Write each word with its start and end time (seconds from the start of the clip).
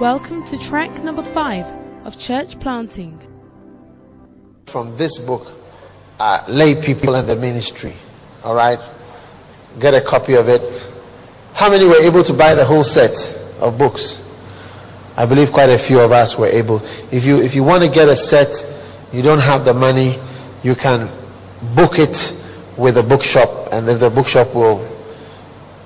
Welcome 0.00 0.44
to 0.48 0.58
track 0.58 1.04
number 1.04 1.22
five 1.22 1.66
of 2.04 2.18
church 2.18 2.58
planting. 2.58 3.16
From 4.66 4.96
this 4.96 5.20
book, 5.20 5.46
uh, 6.18 6.42
Lay 6.48 6.74
People 6.74 7.14
and 7.14 7.28
the 7.28 7.36
Ministry. 7.36 7.92
All 8.42 8.56
right? 8.56 8.80
Get 9.78 9.94
a 9.94 10.00
copy 10.00 10.34
of 10.34 10.48
it. 10.48 10.90
How 11.54 11.70
many 11.70 11.86
were 11.86 12.02
able 12.02 12.24
to 12.24 12.32
buy 12.32 12.56
the 12.56 12.64
whole 12.64 12.82
set 12.82 13.12
of 13.60 13.78
books? 13.78 14.20
I 15.16 15.26
believe 15.26 15.52
quite 15.52 15.70
a 15.70 15.78
few 15.78 16.00
of 16.00 16.10
us 16.10 16.36
were 16.36 16.48
able. 16.48 16.78
If 17.12 17.24
you 17.24 17.40
if 17.40 17.54
you 17.54 17.62
want 17.62 17.84
to 17.84 17.88
get 17.88 18.08
a 18.08 18.16
set, 18.16 18.50
you 19.12 19.22
don't 19.22 19.42
have 19.42 19.64
the 19.64 19.74
money, 19.74 20.16
you 20.64 20.74
can 20.74 21.08
book 21.76 22.00
it 22.00 22.44
with 22.76 22.98
a 22.98 23.02
bookshop, 23.04 23.68
and 23.70 23.86
then 23.86 24.00
the 24.00 24.10
bookshop 24.10 24.56
will 24.56 24.84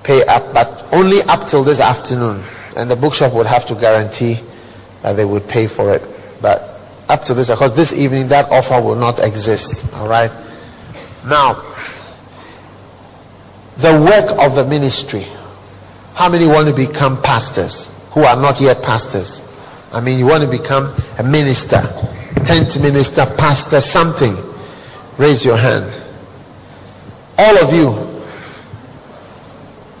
pay 0.03 0.25
up, 0.25 0.51
but 0.51 0.87
only 0.91 1.21
up 1.27 1.47
till 1.47 1.63
this 1.63 1.79
afternoon. 1.79 2.41
And 2.75 2.89
the 2.89 2.95
bookshop 2.95 3.33
would 3.33 3.47
have 3.47 3.65
to 3.67 3.75
guarantee 3.75 4.39
that 5.01 5.13
they 5.13 5.25
would 5.25 5.47
pay 5.47 5.67
for 5.67 5.93
it. 5.93 6.01
But 6.41 6.79
up 7.09 7.23
to 7.23 7.33
this, 7.33 7.49
because 7.49 7.75
this 7.75 7.93
evening 7.93 8.27
that 8.29 8.49
offer 8.51 8.81
will 8.81 8.95
not 8.95 9.19
exist. 9.19 9.91
All 9.95 10.07
right. 10.07 10.31
Now, 11.25 11.53
the 13.77 13.99
work 13.99 14.37
of 14.39 14.55
the 14.55 14.65
ministry. 14.67 15.25
How 16.15 16.29
many 16.29 16.47
want 16.47 16.67
to 16.67 16.73
become 16.73 17.21
pastors 17.21 17.89
who 18.11 18.23
are 18.23 18.35
not 18.35 18.59
yet 18.59 18.83
pastors? 18.83 19.41
I 19.93 20.01
mean, 20.01 20.19
you 20.19 20.25
want 20.25 20.43
to 20.43 20.49
become 20.49 20.93
a 21.17 21.23
minister, 21.23 21.81
tent 22.45 22.81
minister, 22.81 23.25
pastor, 23.37 23.79
something. 23.79 24.35
Raise 25.17 25.45
your 25.45 25.57
hand. 25.57 25.85
All 27.37 27.57
of 27.57 27.73
you. 27.73 27.87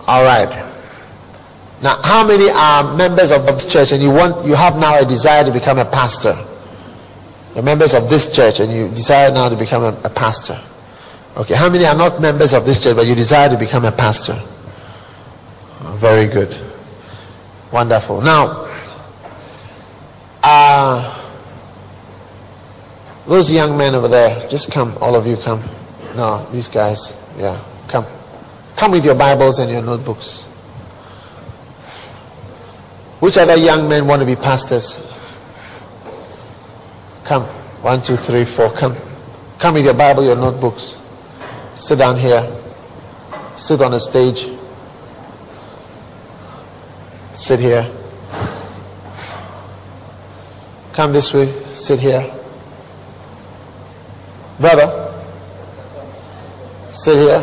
All 0.07 0.23
right. 0.23 0.68
Now, 1.81 2.01
how 2.03 2.27
many 2.27 2.49
are 2.49 2.97
members 2.97 3.31
of 3.31 3.45
this 3.45 3.71
church 3.71 3.93
and 3.93 4.03
you 4.03 4.11
want 4.11 4.45
you 4.45 4.55
have 4.55 4.77
now 4.77 4.99
a 4.99 5.05
desire 5.05 5.45
to 5.45 5.51
become 5.51 5.77
a 5.77 5.85
pastor? 5.85 6.35
You're 7.55 7.63
members 7.63 7.93
of 7.93 8.09
this 8.09 8.35
church 8.35 8.59
and 8.59 8.71
you 8.71 8.89
desire 8.89 9.31
now 9.31 9.49
to 9.49 9.55
become 9.55 9.83
a, 9.83 9.97
a 10.03 10.09
pastor. 10.09 10.59
Okay, 11.37 11.55
how 11.55 11.69
many 11.69 11.85
are 11.85 11.95
not 11.95 12.21
members 12.21 12.53
of 12.53 12.65
this 12.65 12.83
church 12.83 12.95
but 12.95 13.05
you 13.05 13.15
desire 13.15 13.49
to 13.49 13.57
become 13.57 13.85
a 13.85 13.91
pastor? 13.91 14.35
Oh, 14.35 15.97
very 15.99 16.27
good. 16.27 16.55
Wonderful. 17.71 18.21
Now, 18.21 18.67
uh, 20.43 21.15
those 23.25 23.51
young 23.51 23.77
men 23.77 23.95
over 23.95 24.07
there, 24.07 24.49
just 24.49 24.71
come, 24.71 24.93
all 24.99 25.15
of 25.15 25.27
you 25.27 25.37
come. 25.37 25.61
No, 26.15 26.45
these 26.51 26.67
guys, 26.67 27.31
yeah, 27.37 27.61
come. 27.87 28.05
Come 28.75 28.91
with 28.91 29.05
your 29.05 29.15
Bibles 29.15 29.59
and 29.59 29.71
your 29.71 29.81
notebooks. 29.81 30.48
Which 33.19 33.37
other 33.37 33.57
young 33.57 33.89
men 33.89 34.07
want 34.07 34.21
to 34.21 34.25
be 34.25 34.35
pastors? 34.35 34.95
Come. 37.25 37.43
One, 37.83 38.01
two, 38.01 38.15
three, 38.15 38.45
four. 38.45 38.71
Come. 38.71 38.95
Come 39.59 39.73
with 39.73 39.85
your 39.85 39.93
Bible, 39.93 40.23
your 40.23 40.37
notebooks. 40.37 40.99
Sit 41.75 41.99
down 41.99 42.17
here. 42.17 42.41
Sit 43.55 43.81
on 43.81 43.91
the 43.91 43.99
stage. 43.99 44.47
Sit 47.33 47.59
here. 47.59 47.85
Come 50.93 51.11
this 51.13 51.33
way. 51.33 51.51
Sit 51.67 51.99
here. 51.99 52.21
Brother. 54.59 55.13
Sit 56.89 57.15
here. 57.15 57.39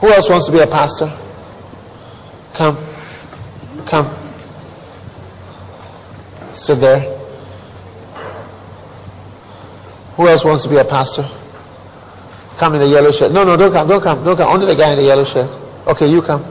Who 0.00 0.08
else 0.12 0.30
wants 0.30 0.46
to 0.46 0.52
be 0.52 0.60
a 0.60 0.66
pastor? 0.66 1.12
Come. 2.54 2.87
Come. 3.88 4.06
Sit 6.52 6.78
there. 6.80 7.00
Who 10.16 10.28
else 10.28 10.44
wants 10.44 10.64
to 10.64 10.68
be 10.68 10.76
a 10.76 10.84
pastor? 10.84 11.24
Come 12.58 12.74
in 12.74 12.80
the 12.80 12.86
yellow 12.86 13.10
shirt. 13.12 13.32
No, 13.32 13.44
no, 13.44 13.56
don't 13.56 13.72
come, 13.72 13.88
don't 13.88 14.02
come, 14.02 14.22
don't 14.24 14.36
come. 14.36 14.52
Only 14.52 14.66
the 14.66 14.74
guy 14.74 14.90
in 14.90 14.98
the 14.98 15.04
yellow 15.04 15.24
shirt. 15.24 15.48
Okay, 15.86 16.06
you 16.06 16.20
come. 16.20 16.42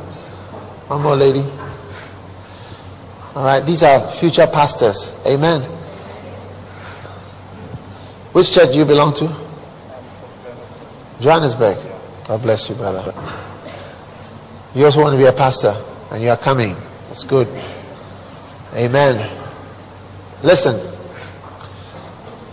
One 0.90 1.04
more 1.04 1.16
lady. 1.16 1.44
All 3.36 3.46
right, 3.46 3.60
these 3.60 3.84
are 3.84 4.00
future 4.10 4.48
pastors. 4.48 5.22
Amen. 5.28 5.62
Which 8.32 8.52
church 8.52 8.72
do 8.72 8.80
you 8.80 8.86
belong 8.86 9.14
to? 9.16 9.28
Johannesburg. 11.20 11.78
God 12.28 12.42
bless 12.42 12.68
you, 12.70 12.76
brother. 12.76 13.14
You 14.74 14.86
also 14.86 15.02
want 15.02 15.14
to 15.14 15.18
be 15.20 15.26
a 15.26 15.34
pastor, 15.34 15.76
and 16.12 16.24
you 16.24 16.30
are 16.30 16.38
coming. 16.38 16.76
That's 17.18 17.30
good. 17.30 17.48
Amen. 18.76 19.16
Listen, 20.44 20.76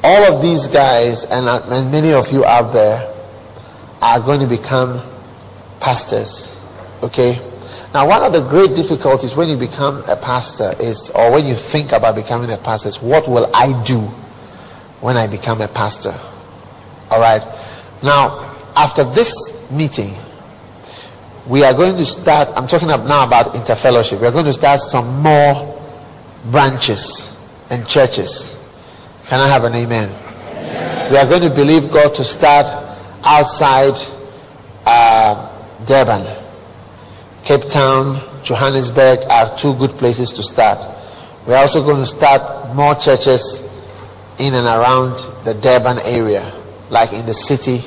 all 0.02 0.34
of 0.34 0.40
these 0.40 0.68
guys, 0.68 1.24
and, 1.24 1.46
uh, 1.46 1.60
and 1.66 1.92
many 1.92 2.14
of 2.14 2.32
you 2.32 2.46
out 2.46 2.72
there, 2.72 3.12
are 4.00 4.20
going 4.20 4.40
to 4.40 4.46
become 4.46 5.02
pastors. 5.80 6.58
Okay? 7.02 7.38
Now, 7.92 8.08
one 8.08 8.22
of 8.22 8.32
the 8.32 8.40
great 8.40 8.74
difficulties 8.74 9.36
when 9.36 9.50
you 9.50 9.58
become 9.58 10.02
a 10.08 10.16
pastor 10.16 10.72
is, 10.80 11.10
or 11.10 11.30
when 11.30 11.44
you 11.44 11.54
think 11.54 11.92
about 11.92 12.14
becoming 12.14 12.50
a 12.50 12.56
pastor, 12.56 12.88
is 12.88 13.02
what 13.02 13.28
will 13.28 13.54
I 13.54 13.78
do 13.84 14.00
when 15.04 15.18
I 15.18 15.26
become 15.26 15.60
a 15.60 15.68
pastor? 15.68 16.14
All 17.10 17.20
right? 17.20 17.42
Now, 18.02 18.50
after 18.76 19.04
this 19.04 19.70
meeting, 19.70 20.14
we 21.46 21.62
are 21.62 21.74
going 21.74 21.96
to 21.96 22.04
start. 22.04 22.48
I'm 22.56 22.66
talking 22.66 22.88
now 22.88 23.26
about 23.26 23.54
interfellowship. 23.54 24.20
We 24.20 24.26
are 24.26 24.32
going 24.32 24.46
to 24.46 24.52
start 24.52 24.80
some 24.80 25.22
more 25.22 25.78
branches 26.50 27.38
and 27.70 27.86
churches. 27.86 28.60
Can 29.26 29.40
I 29.40 29.48
have 29.48 29.64
an 29.64 29.74
amen? 29.74 30.08
amen. 30.08 31.12
We 31.12 31.18
are 31.18 31.26
going 31.26 31.42
to 31.42 31.54
believe 31.54 31.90
God 31.90 32.14
to 32.14 32.24
start 32.24 32.66
outside 33.24 33.94
uh, 34.86 35.50
Durban. 35.84 36.26
Cape 37.44 37.68
Town, 37.68 38.20
Johannesburg 38.42 39.18
are 39.30 39.54
two 39.56 39.74
good 39.74 39.90
places 39.92 40.32
to 40.32 40.42
start. 40.42 40.78
We're 41.46 41.56
also 41.56 41.84
going 41.84 42.00
to 42.00 42.06
start 42.06 42.74
more 42.74 42.94
churches 42.94 43.70
in 44.38 44.54
and 44.54 44.66
around 44.66 45.18
the 45.44 45.52
Durban 45.60 45.98
area, 46.06 46.50
like 46.88 47.12
in 47.12 47.26
the 47.26 47.34
city. 47.34 47.86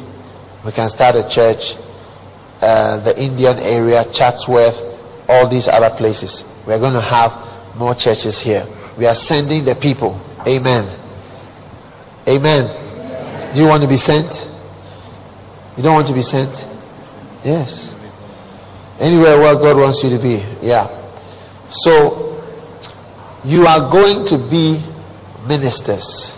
We 0.63 0.72
can 0.72 0.89
start 0.89 1.16
a 1.16 1.28
church 1.28 1.75
uh, 2.62 2.97
the 2.97 3.22
Indian 3.22 3.57
area, 3.59 4.06
Chatsworth, 4.12 4.84
all 5.29 5.47
these 5.47 5.68
other 5.68 5.90
places. 5.95 6.44
We're 6.66 6.79
going 6.79 6.94
to 6.94 7.01
have 7.01 7.31
more 7.78 7.95
churches 7.95 8.40
here. 8.40 8.66
We 8.97 9.06
are 9.06 9.16
sending 9.16 9.63
the 9.63 9.75
people. 9.75 10.19
Amen. 10.47 10.88
Amen. 12.28 13.53
Do 13.53 13.62
you 13.62 13.68
want 13.68 13.84
to 13.84 13.88
be 13.88 13.97
sent? 13.97 14.50
You 15.78 15.84
don't 15.84 15.94
want 15.94 16.07
to 16.07 16.13
be 16.13 16.22
sent? 16.22 16.66
Yes. 17.45 17.94
Anywhere 19.00 19.38
where 19.38 19.53
God 19.56 19.78
wants 19.78 20.03
you 20.03 20.09
to 20.09 20.19
be. 20.22 20.44
Yeah. 20.62 20.88
So, 21.69 22.44
you 23.45 23.66
are 23.66 23.91
going 23.91 24.25
to 24.28 24.38
be 24.38 24.81
ministers. 25.47 26.34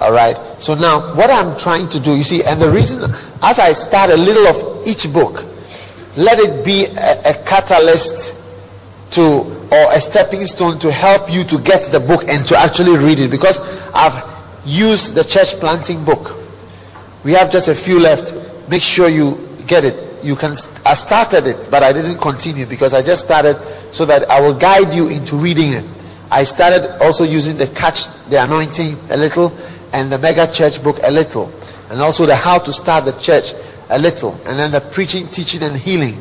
All 0.00 0.12
right. 0.12 0.36
So 0.58 0.74
now, 0.74 1.14
what 1.14 1.30
I'm 1.30 1.56
trying 1.56 1.88
to 1.90 2.00
do, 2.00 2.16
you 2.16 2.24
see, 2.24 2.42
and 2.42 2.60
the 2.60 2.70
reason, 2.70 3.02
as 3.42 3.58
I 3.58 3.72
start 3.72 4.10
a 4.10 4.16
little 4.16 4.46
of 4.48 4.86
each 4.86 5.12
book, 5.12 5.44
let 6.16 6.38
it 6.38 6.64
be 6.64 6.86
a, 6.86 7.30
a 7.30 7.44
catalyst 7.44 8.38
to 9.12 9.22
or 9.72 9.92
a 9.92 10.00
stepping 10.00 10.44
stone 10.44 10.78
to 10.78 10.92
help 10.92 11.32
you 11.32 11.44
to 11.44 11.58
get 11.58 11.90
the 11.92 12.00
book 12.00 12.28
and 12.28 12.46
to 12.46 12.56
actually 12.56 12.96
read 12.98 13.18
it 13.18 13.30
because 13.30 13.60
I've 13.94 14.22
used 14.66 15.14
the 15.14 15.24
church 15.24 15.54
planting 15.54 16.04
book. 16.04 16.36
We 17.24 17.32
have 17.32 17.50
just 17.50 17.68
a 17.68 17.74
few 17.74 17.98
left. 17.98 18.34
Make 18.68 18.82
sure 18.82 19.08
you 19.08 19.38
get 19.66 19.84
it. 19.84 19.96
You 20.22 20.36
can 20.36 20.52
I 20.84 20.94
started 20.94 21.46
it, 21.46 21.68
but 21.70 21.82
I 21.82 21.92
didn't 21.92 22.20
continue 22.20 22.66
because 22.66 22.94
I 22.94 23.02
just 23.02 23.24
started 23.24 23.56
so 23.90 24.04
that 24.04 24.30
I 24.30 24.40
will 24.40 24.54
guide 24.54 24.94
you 24.94 25.08
into 25.08 25.36
reading 25.36 25.72
it. 25.72 25.84
I 26.30 26.44
started 26.44 27.02
also 27.02 27.24
using 27.24 27.56
the 27.56 27.66
catch 27.68 28.06
the 28.26 28.42
anointing 28.42 28.96
a 29.10 29.16
little 29.16 29.52
and 29.92 30.12
the 30.12 30.18
mega 30.18 30.50
church 30.50 30.82
book 30.82 30.96
a 31.04 31.10
little 31.10 31.52
and 31.90 32.00
also 32.00 32.24
the 32.24 32.34
how 32.34 32.58
to 32.58 32.72
start 32.72 33.04
the 33.04 33.12
church 33.12 33.52
a 33.92 33.98
little. 33.98 34.32
And 34.46 34.58
then 34.58 34.72
the 34.72 34.80
preaching, 34.80 35.26
teaching, 35.28 35.62
and 35.62 35.76
healing 35.76 36.18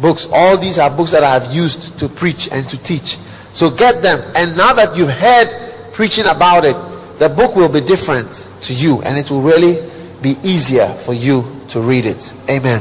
books. 0.00 0.28
All 0.32 0.56
these 0.56 0.78
are 0.78 0.94
books 0.94 1.12
that 1.12 1.24
I 1.24 1.32
have 1.38 1.54
used 1.54 1.98
to 1.98 2.08
preach 2.08 2.48
and 2.52 2.68
to 2.68 2.78
teach. 2.82 3.16
So 3.52 3.70
get 3.70 4.02
them. 4.02 4.20
And 4.36 4.56
now 4.56 4.72
that 4.74 4.96
you've 4.96 5.10
heard 5.10 5.92
preaching 5.92 6.26
about 6.26 6.64
it, 6.64 6.76
the 7.18 7.28
book 7.28 7.56
will 7.56 7.68
be 7.68 7.80
different 7.80 8.48
to 8.62 8.72
you 8.72 9.02
and 9.02 9.18
it 9.18 9.30
will 9.30 9.40
really 9.40 9.76
be 10.22 10.36
easier 10.42 10.86
for 10.86 11.12
you 11.12 11.44
to 11.68 11.80
read 11.80 12.06
it. 12.06 12.32
Amen. 12.48 12.80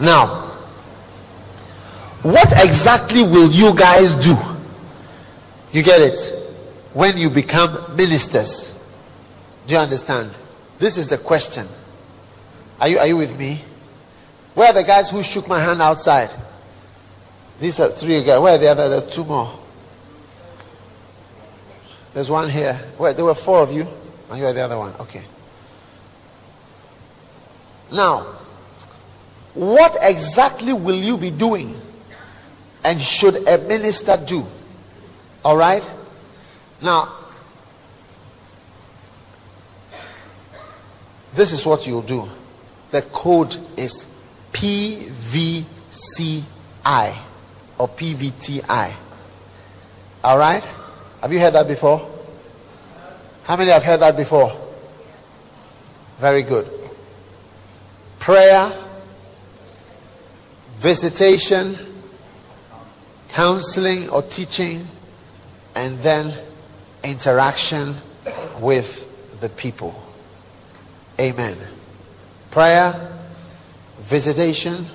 Now, 0.00 0.42
what 2.22 2.52
exactly 2.64 3.22
will 3.22 3.50
you 3.50 3.76
guys 3.76 4.14
do? 4.14 4.36
You 5.72 5.82
get 5.82 6.00
it? 6.00 6.18
When 6.92 7.16
you 7.16 7.30
become 7.30 7.96
ministers. 7.96 8.78
Do 9.66 9.74
you 9.74 9.80
understand? 9.80 10.30
This 10.78 10.96
is 10.96 11.10
the 11.10 11.18
question. 11.18 11.66
Are 12.80 12.88
you, 12.88 12.98
are 12.98 13.06
you 13.06 13.16
with 13.16 13.38
me? 13.38 13.60
Where 14.54 14.68
are 14.68 14.72
the 14.72 14.84
guys 14.84 15.10
who 15.10 15.22
shook 15.22 15.48
my 15.48 15.60
hand 15.60 15.80
outside? 15.82 16.30
These 17.60 17.80
are 17.80 17.88
three 17.88 18.22
guys. 18.22 18.40
Where 18.40 18.54
are 18.54 18.58
the 18.58 18.68
other? 18.68 18.88
There's 18.88 19.14
two 19.14 19.24
more. 19.24 19.52
There's 22.12 22.30
one 22.30 22.48
here. 22.48 22.78
Wait, 22.98 23.16
there 23.16 23.24
were 23.24 23.34
four 23.34 23.60
of 23.60 23.72
you, 23.72 23.86
and 24.30 24.38
you 24.38 24.46
are 24.46 24.52
the 24.52 24.60
other 24.60 24.78
one. 24.78 24.92
Okay. 25.00 25.22
Now, 27.92 28.20
what 29.54 29.96
exactly 30.00 30.72
will 30.72 30.96
you 30.96 31.16
be 31.16 31.30
doing? 31.30 31.74
And 32.84 33.00
should 33.00 33.48
a 33.48 33.58
minister 33.66 34.16
do? 34.26 34.44
All 35.44 35.56
right? 35.56 35.88
Now, 36.82 37.12
this 41.34 41.52
is 41.52 41.64
what 41.64 41.86
you'll 41.86 42.02
do. 42.02 42.28
The 42.94 43.02
code 43.02 43.56
is 43.76 44.06
PVCI 44.52 45.66
or 47.76 47.88
PVTI. 47.88 48.92
All 50.22 50.38
right? 50.38 50.62
Have 51.20 51.32
you 51.32 51.40
heard 51.40 51.54
that 51.54 51.66
before? 51.66 52.08
How 53.42 53.56
many 53.56 53.72
have 53.72 53.82
heard 53.82 53.98
that 53.98 54.16
before? 54.16 54.52
Very 56.20 56.42
good. 56.42 56.70
Prayer, 58.20 58.70
visitation, 60.76 61.74
counseling 63.30 64.08
or 64.10 64.22
teaching, 64.22 64.86
and 65.74 65.98
then 65.98 66.32
interaction 67.02 67.96
with 68.60 69.40
the 69.40 69.48
people. 69.48 70.00
Amen. 71.18 71.58
Prayer, 72.54 72.94
visitation, 73.98 74.86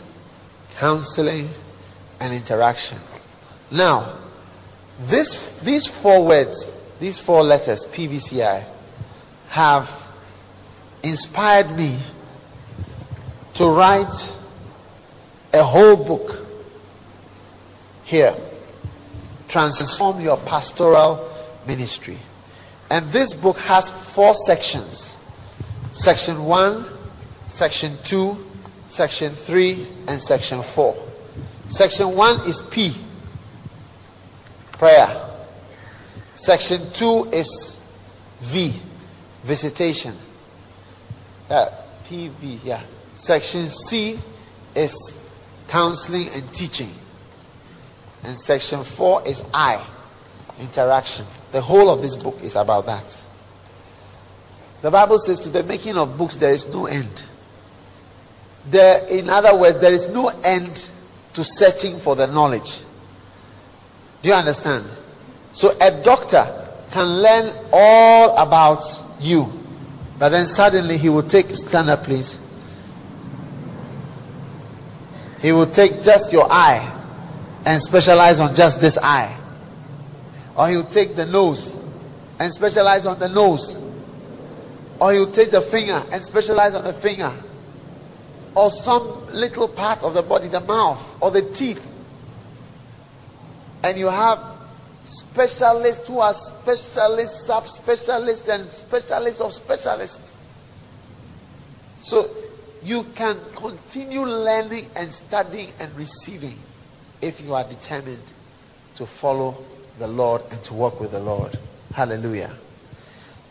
counseling, 0.78 1.50
and 2.22 2.34
interaction. 2.34 2.98
Now, 3.70 4.14
this, 5.02 5.60
these 5.60 5.86
four 5.86 6.26
words, 6.26 6.72
these 7.02 7.20
four 7.20 7.44
letters, 7.44 7.86
PVCI, 7.88 8.64
have 9.50 9.92
inspired 11.04 11.76
me 11.76 12.00
to 13.56 13.66
write 13.66 14.34
a 15.54 15.62
whole 15.62 15.98
book 15.98 16.48
here. 18.06 18.34
Transform 19.50 20.22
your 20.22 20.38
pastoral 20.38 21.30
ministry. 21.68 22.20
And 22.90 23.06
this 23.08 23.34
book 23.34 23.58
has 23.58 23.90
four 23.90 24.34
sections 24.34 25.18
section 25.92 26.46
1, 26.46 26.86
section 27.50 27.92
2, 28.04 28.38
section 28.88 29.32
3, 29.32 29.88
and 30.08 30.22
section 30.22 30.62
4. 30.62 30.96
Section 31.68 32.16
1 32.16 32.36
is 32.48 32.62
P, 32.62 32.94
prayer. 34.74 35.10
Section 36.36 36.80
2 36.94 37.30
is 37.34 37.82
V, 38.40 38.74
visitation. 39.44 40.14
Uh, 41.50 41.68
PV, 42.06 42.60
yeah. 42.64 42.82
Section 43.14 43.68
C 43.68 44.18
is 44.76 45.28
counseling 45.68 46.28
and 46.36 46.54
teaching. 46.54 46.90
And 48.24 48.38
section 48.38 48.84
4 48.84 49.28
is 49.28 49.44
I, 49.54 49.84
interaction. 50.60 51.26
The 51.52 51.62
whole 51.62 51.90
of 51.90 52.02
this 52.02 52.16
book 52.16 52.38
is 52.44 52.56
about 52.56 52.86
that. 52.86 53.24
The 54.82 54.92
Bible 54.92 55.18
says 55.18 55.40
to 55.42 55.50
the 55.50 55.64
making 55.64 55.98
of 55.98 56.18
books 56.18 56.38
there 56.38 56.54
is 56.54 56.72
no 56.74 56.86
end. 56.86 57.24
There, 58.68 59.06
in 59.08 59.30
other 59.30 59.56
words, 59.58 59.80
there 59.80 59.94
is 59.94 60.10
no 60.10 60.30
end 60.44 60.92
to 61.34 61.44
searching 61.44 61.98
for 61.98 62.16
the 62.16 62.28
knowledge. 62.28 62.82
Do 64.22 64.30
you 64.30 64.36
understand? 64.36 64.86
So 65.54 65.72
a 65.82 65.92
doctor 66.04 66.46
can 66.92 67.22
learn 67.22 67.56
all 67.72 68.38
about 68.38 68.84
you, 69.20 69.52
but 70.18 70.30
then 70.30 70.46
suddenly 70.46 70.98
he 70.98 71.10
will 71.10 71.24
take 71.24 71.48
stand 71.56 71.90
up, 71.90 72.04
please. 72.04 72.40
He 75.42 75.52
will 75.52 75.68
take 75.68 76.04
just 76.04 76.34
your 76.34 76.48
eye 76.50 76.96
and 77.66 77.82
specialize 77.82 78.40
on 78.40 78.56
just 78.56 78.82
this 78.82 78.98
eye. 78.98 79.36
Or 80.58 80.68
he'll 80.68 80.84
take 80.84 81.16
the 81.16 81.26
nose 81.26 81.78
and 82.40 82.52
specialize 82.52 83.06
on 83.06 83.20
the 83.20 83.30
nose. 83.30 83.78
Or 85.00 85.14
he'll 85.14 85.32
take 85.32 85.52
the 85.52 85.62
finger 85.62 86.02
and 86.12 86.22
specialize 86.22 86.76
on 86.76 86.84
the 86.84 86.92
finger. 86.92 87.32
Or 88.60 88.70
some 88.70 89.26
little 89.34 89.70
part 89.70 90.04
of 90.04 90.14
the 90.14 90.22
body, 90.22 90.50
the 90.50 90.60
mouth 90.60 91.18
or 91.22 91.32
the 91.32 91.42
teeth. 91.42 91.86
And 93.84 93.98
you 93.98 94.08
have 94.08 94.38
specialists 95.06 96.06
who 96.10 96.20
are 96.20 96.34
specialists, 96.34 97.50
subspecialists, 97.50 98.54
and 98.54 98.70
specialists 98.70 99.40
of 99.40 99.54
specialists. 99.54 100.36
So 102.02 102.30
you 102.84 103.04
can 103.16 103.38
continue 103.56 104.26
learning 104.26 104.88
and 104.98 105.10
studying 105.10 105.70
and 105.80 105.96
receiving 105.96 106.60
if 107.22 107.40
you 107.40 107.54
are 107.54 107.64
determined 107.64 108.34
to 108.96 109.06
follow 109.06 109.56
the 110.00 110.08
Lord 110.10 110.42
and 110.52 110.62
to 110.66 110.74
work 110.74 111.00
with 111.00 111.12
the 111.12 111.22
Lord. 111.22 111.58
Hallelujah. 111.94 112.54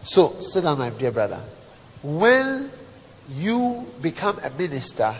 So, 0.03 0.39
sit 0.43 0.65
down, 0.65 0.79
my 0.79 0.91
dear 0.91 1.13
brother. 1.13 1.41
When 2.03 2.71
you 3.29 3.87
become 4.01 4.39
a 4.39 4.51
minister, 4.51 5.15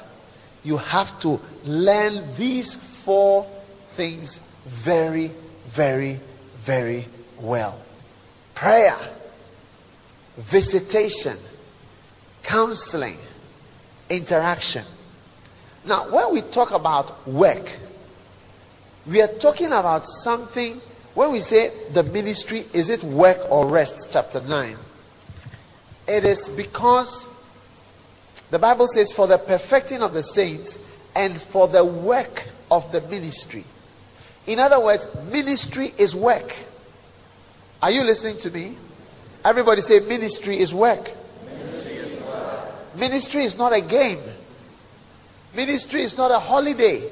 you 0.65 0.77
have 0.77 1.19
to 1.21 1.41
learn 1.65 2.23
these 2.37 2.75
four 2.75 3.45
things 3.91 4.41
very, 4.67 5.31
very, 5.67 6.21
very 6.59 7.07
well 7.41 7.79
prayer, 8.59 8.97
visitation, 10.37 11.37
counseling, 12.43 13.17
interaction. 14.11 14.85
Now, 15.85 16.11
when 16.11 16.33
we 16.33 16.41
talk 16.41 16.73
about 16.73 17.27
work, 17.29 17.79
we 19.07 19.23
are 19.23 19.29
talking 19.29 19.69
about 19.69 20.09
something, 20.09 20.81
when 21.15 21.31
we 21.31 21.39
say 21.39 21.71
the 21.93 22.03
ministry, 22.03 22.65
is 22.75 22.91
it 22.91 23.05
work 23.05 23.39
or 23.49 23.69
rest? 23.69 24.13
Chapter 24.13 24.41
9. 24.41 24.77
It 26.09 26.25
is 26.25 26.49
because 26.49 27.29
the 28.51 28.59
Bible 28.59 28.87
says, 28.87 29.13
for 29.13 29.27
the 29.27 29.39
perfecting 29.39 30.03
of 30.03 30.15
the 30.15 30.23
saints 30.23 30.79
and 31.15 31.41
for 31.41 31.69
the 31.69 31.85
work 31.85 32.47
of 32.71 32.91
the 32.93 33.01
ministry. 33.03 33.65
In 34.47 34.59
other 34.59 34.81
words, 34.81 35.09
ministry 35.31 35.93
is 35.99 36.15
work. 36.15 36.57
Are 37.83 37.91
you 37.91 38.03
listening 38.03 38.39
to 38.39 38.51
me? 38.51 38.77
Everybody 39.45 39.81
say, 39.83 40.01
ministry 40.01 40.59
is 40.59 40.75
work. 40.75 41.11
Ministry 42.97 43.43
is, 43.43 43.57
not 43.57 43.77
a 43.77 43.81
game. 43.81 44.19
Ministry 45.55 46.01
is 46.01 46.19
not 46.19 46.31
a 46.31 46.39
holiday. 46.39 47.09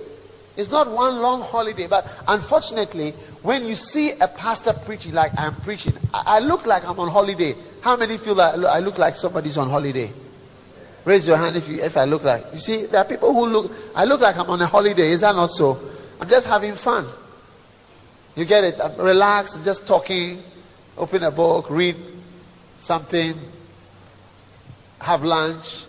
It's 0.56 0.71
not 0.71 0.90
one 0.90 1.21
long 1.21 1.42
holiday, 1.42 1.87
but 1.87 2.06
unfortunately, 2.26 3.11
when 3.42 3.64
you 3.64 3.76
see 3.76 4.12
a 4.21 4.26
pastor 4.26 4.73
preaching 4.73 5.12
like 5.12 5.30
I'm 5.38 5.54
preaching, 5.56 5.92
I, 6.12 6.23
I 6.26 6.38
look 6.40 6.66
like 6.66 6.88
I'm 6.88 6.99
on 6.99 7.09
holiday. 7.09 7.54
How 7.83 7.97
many 7.97 8.16
feel 8.16 8.35
that 8.37 8.59
I 8.64 8.80
look 8.80 8.99
like 8.99 9.14
somebody's 9.14 9.59
on 9.59 9.68
holiday? 9.68 10.11
Raise 11.06 11.26
your 11.26 11.38
hand 11.38 11.56
if 11.56 11.68
you 11.68 11.82
if 11.82 11.96
I 11.96 12.04
look 12.04 12.25
like. 12.25 12.44
You 12.52 12.58
see, 12.58 12.84
there 12.84 13.00
are 13.00 13.04
people 13.06 13.32
who 13.32 13.46
look. 13.46 13.72
I 13.94 14.04
look 14.04 14.20
like 14.20 14.36
I'm 14.36 14.50
on 14.50 14.60
a 14.60 14.66
holiday. 14.66 15.08
Is 15.10 15.22
that 15.22 15.34
not 15.34 15.50
so? 15.50 15.80
I'm 16.20 16.28
just 16.28 16.46
having 16.46 16.75
fun. 16.75 17.06
You 18.34 18.44
get 18.44 18.64
it? 18.64 18.78
I'm 18.82 18.96
relaxed, 18.98 19.56
I'm 19.56 19.64
just 19.64 19.88
talking. 19.88 20.42
Open 20.98 21.22
a 21.22 21.30
book, 21.30 21.70
read 21.70 21.96
something, 22.78 23.34
have 25.00 25.22
lunch, 25.22 25.84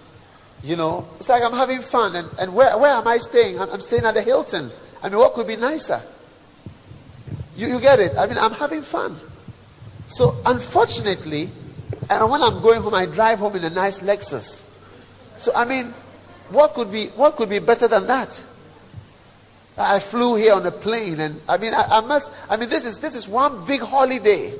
you 0.64 0.76
know, 0.76 1.08
it's 1.16 1.30
like 1.30 1.44
I'm 1.44 1.54
having 1.54 1.82
fun. 1.82 2.16
And, 2.16 2.28
and 2.40 2.56
where, 2.56 2.78
where 2.78 2.92
am 2.92 3.08
I 3.08 3.18
staying? 3.18 3.60
I'm, 3.60 3.70
I'm 3.70 3.82
staying 3.82 4.06
at 4.06 4.14
the 4.14 4.22
Hilton. 4.22 4.70
I 5.02 5.10
mean, 5.10 5.18
what 5.18 5.34
could 5.34 5.48
be 5.48 5.56
nicer? 5.56 6.02
You, 7.56 7.68
you 7.68 7.80
get 7.80 8.00
it? 8.00 8.18
I 8.18 8.28
mean, 8.28 8.38
I'm 8.38 8.52
having 8.54 8.82
fun. 8.82 9.16
So, 10.08 10.36
unfortunately, 10.46 11.50
and 12.10 12.30
when 12.30 12.42
I'm 12.42 12.62
going 12.62 12.82
home, 12.82 12.94
I 12.94 13.06
drive 13.06 13.40
home 13.40 13.56
in 13.56 13.64
a 13.64 13.70
nice 13.70 14.00
Lexus. 14.00 14.67
So, 15.38 15.52
I 15.56 15.66
mean, 15.66 15.88
what 16.50 16.74
could 16.74 16.92
be 16.92 17.08
what 17.08 17.36
could 17.36 17.50
be 17.50 17.60
better 17.60 17.88
than 17.88 18.08
that? 18.08 18.44
I 19.78 20.00
flew 20.00 20.36
here 20.36 20.54
on 20.54 20.66
a 20.66 20.72
plane, 20.72 21.20
and 21.20 21.40
I 21.48 21.58
mean, 21.58 21.74
I, 21.74 21.86
I 21.90 22.02
must. 22.02 22.32
I 22.50 22.58
mean, 22.58 22.70
this 22.70 22.86
is 22.86 23.00
this 23.00 23.16
is 23.16 23.28
one 23.28 23.66
big 23.66 23.82
holiday. 23.82 24.52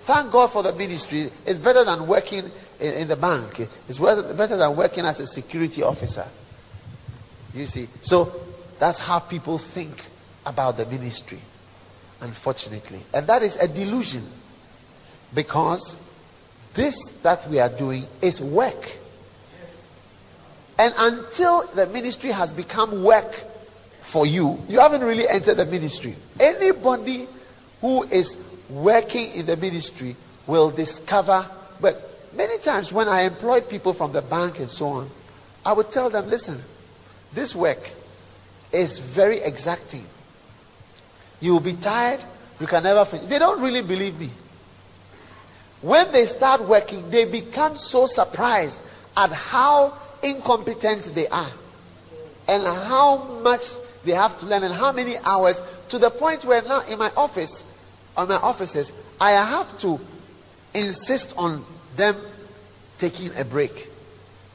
Thank 0.00 0.30
God 0.30 0.52
for 0.52 0.62
the 0.62 0.72
ministry. 0.72 1.28
It's 1.44 1.58
better 1.58 1.84
than 1.84 2.06
working 2.06 2.44
in, 2.78 2.94
in 2.94 3.08
the 3.08 3.16
bank. 3.16 3.58
It's 3.88 3.98
better 3.98 4.56
than 4.56 4.76
working 4.76 5.04
as 5.04 5.18
a 5.18 5.26
security 5.26 5.82
officer. 5.82 6.24
You 7.52 7.66
see? 7.66 7.88
So 8.02 8.32
that's 8.78 9.00
how 9.00 9.18
people 9.18 9.58
think 9.58 10.04
about 10.44 10.76
the 10.76 10.86
ministry, 10.86 11.40
unfortunately. 12.20 13.00
And 13.12 13.26
that 13.26 13.42
is 13.42 13.56
a 13.56 13.66
delusion. 13.66 14.22
Because 15.34 15.96
this 16.74 17.08
that 17.22 17.48
we 17.48 17.58
are 17.58 17.68
doing 17.68 18.06
is 18.22 18.40
work. 18.40 18.98
And 20.78 20.94
until 20.98 21.66
the 21.68 21.86
ministry 21.86 22.30
has 22.30 22.52
become 22.52 23.02
work 23.02 23.32
for 24.00 24.26
you, 24.26 24.62
you 24.68 24.78
haven't 24.78 25.02
really 25.02 25.28
entered 25.28 25.56
the 25.56 25.66
ministry. 25.66 26.14
Anybody 26.38 27.26
who 27.80 28.02
is 28.04 28.36
working 28.68 29.32
in 29.34 29.46
the 29.46 29.56
ministry 29.56 30.16
will 30.46 30.70
discover. 30.70 31.46
But 31.80 32.02
many 32.36 32.58
times 32.58 32.92
when 32.92 33.08
I 33.08 33.22
employed 33.22 33.68
people 33.68 33.92
from 33.92 34.12
the 34.12 34.22
bank 34.22 34.58
and 34.58 34.68
so 34.68 34.86
on, 34.86 35.10
I 35.64 35.72
would 35.72 35.90
tell 35.90 36.10
them, 36.10 36.28
listen, 36.28 36.58
this 37.32 37.54
work 37.54 37.90
is 38.72 38.98
very 38.98 39.38
exacting. 39.40 40.04
You 41.40 41.54
will 41.54 41.60
be 41.60 41.74
tired, 41.74 42.22
you 42.60 42.66
can 42.66 42.82
never 42.82 43.04
finish. 43.04 43.26
They 43.26 43.38
don't 43.38 43.62
really 43.62 43.82
believe 43.82 44.18
me. 44.18 44.30
When 45.82 46.10
they 46.12 46.24
start 46.24 46.62
working, 46.62 47.10
they 47.10 47.24
become 47.24 47.76
so 47.76 48.06
surprised 48.06 48.80
at 49.16 49.30
how 49.30 49.96
incompetent 50.30 51.10
they 51.14 51.26
are 51.28 51.50
and 52.48 52.62
how 52.62 53.24
much 53.42 53.62
they 54.04 54.12
have 54.12 54.38
to 54.40 54.46
learn 54.46 54.62
and 54.62 54.72
how 54.72 54.92
many 54.92 55.16
hours 55.24 55.62
to 55.88 55.98
the 55.98 56.10
point 56.10 56.44
where 56.44 56.62
now 56.62 56.82
in 56.88 56.98
my 56.98 57.10
office, 57.16 57.64
on 58.16 58.28
my 58.28 58.36
offices, 58.36 58.92
I 59.20 59.32
have 59.32 59.78
to 59.80 59.98
insist 60.74 61.34
on 61.36 61.64
them 61.96 62.16
taking 62.98 63.30
a 63.38 63.44
break. 63.44 63.88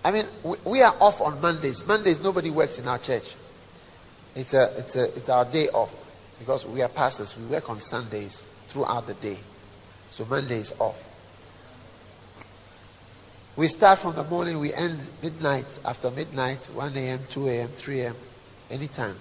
I 0.03 0.11
mean, 0.11 0.25
we, 0.43 0.57
we 0.65 0.81
are 0.81 0.95
off 0.99 1.21
on 1.21 1.41
Mondays. 1.41 1.85
Mondays, 1.85 2.21
nobody 2.21 2.49
works 2.49 2.79
in 2.79 2.87
our 2.87 2.97
church. 2.97 3.35
It's, 4.35 4.53
a, 4.53 4.71
it's, 4.77 4.95
a, 4.95 5.03
it's 5.03 5.29
our 5.29 5.45
day 5.45 5.67
off 5.69 5.93
because 6.39 6.65
we 6.65 6.81
are 6.81 6.89
pastors. 6.89 7.37
We 7.37 7.45
work 7.45 7.69
on 7.69 7.79
Sundays 7.79 8.47
throughout 8.67 9.05
the 9.05 9.13
day. 9.15 9.37
So 10.09 10.25
Monday 10.25 10.57
is 10.57 10.73
off. 10.79 11.10
We 13.61 13.67
start 13.67 13.99
from 13.99 14.15
the 14.15 14.23
morning, 14.23 14.57
we 14.57 14.73
end 14.73 14.97
midnight, 15.21 15.77
after 15.85 16.09
midnight, 16.09 16.67
1 16.73 16.97
a.m., 16.97 17.19
2 17.29 17.47
a.m., 17.47 17.67
3 17.67 17.99
a.m., 17.99 18.15
anytime. 18.71 19.15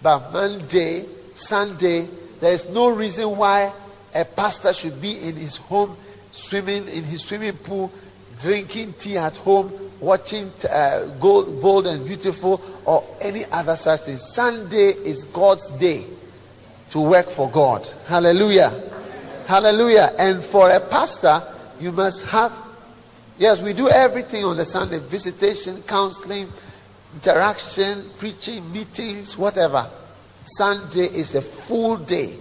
But 0.00 0.32
Monday, 0.32 1.04
Sunday, 1.34 2.06
there 2.38 2.52
is 2.52 2.70
no 2.70 2.90
reason 2.90 3.36
why 3.36 3.72
a 4.14 4.24
pastor 4.24 4.72
should 4.72 5.02
be 5.02 5.18
in 5.26 5.34
his 5.34 5.56
home, 5.56 5.96
swimming 6.30 6.86
in 6.90 7.02
his 7.02 7.24
swimming 7.24 7.54
pool, 7.54 7.90
drinking 8.38 8.92
tea 8.92 9.16
at 9.16 9.36
home, 9.38 9.72
watching 9.98 10.48
uh, 10.70 11.06
gold, 11.18 11.60
bold 11.60 11.88
and 11.88 12.06
beautiful, 12.06 12.62
or 12.84 13.04
any 13.20 13.46
other 13.50 13.74
such 13.74 14.02
thing. 14.02 14.16
Sunday 14.16 14.90
is 14.90 15.24
God's 15.24 15.70
day 15.70 16.04
to 16.90 17.00
work 17.00 17.28
for 17.28 17.50
God. 17.50 17.84
Hallelujah. 18.06 18.70
Hallelujah. 19.48 20.12
And 20.20 20.40
for 20.40 20.70
a 20.70 20.78
pastor, 20.78 21.42
you 21.80 21.90
must 21.90 22.26
have 22.26 22.52
Yes, 23.42 23.60
we 23.60 23.72
do 23.72 23.88
everything 23.88 24.44
on 24.44 24.56
the 24.56 24.64
Sunday 24.64 25.00
visitation, 25.00 25.82
counseling, 25.82 26.46
interaction, 27.12 28.04
preaching, 28.16 28.72
meetings, 28.72 29.36
whatever. 29.36 29.90
Sunday 30.44 31.06
is 31.06 31.34
a 31.34 31.42
full 31.42 31.96
day. 31.96 32.36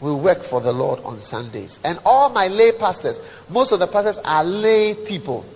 We 0.00 0.12
work 0.12 0.42
for 0.42 0.60
the 0.60 0.72
Lord 0.72 0.98
on 1.04 1.20
Sundays. 1.20 1.78
And 1.84 2.00
all 2.04 2.30
my 2.30 2.48
lay 2.48 2.72
pastors, 2.72 3.20
most 3.48 3.70
of 3.70 3.78
the 3.78 3.86
pastors 3.86 4.18
are 4.24 4.42
lay 4.42 4.96
people. 5.06 5.46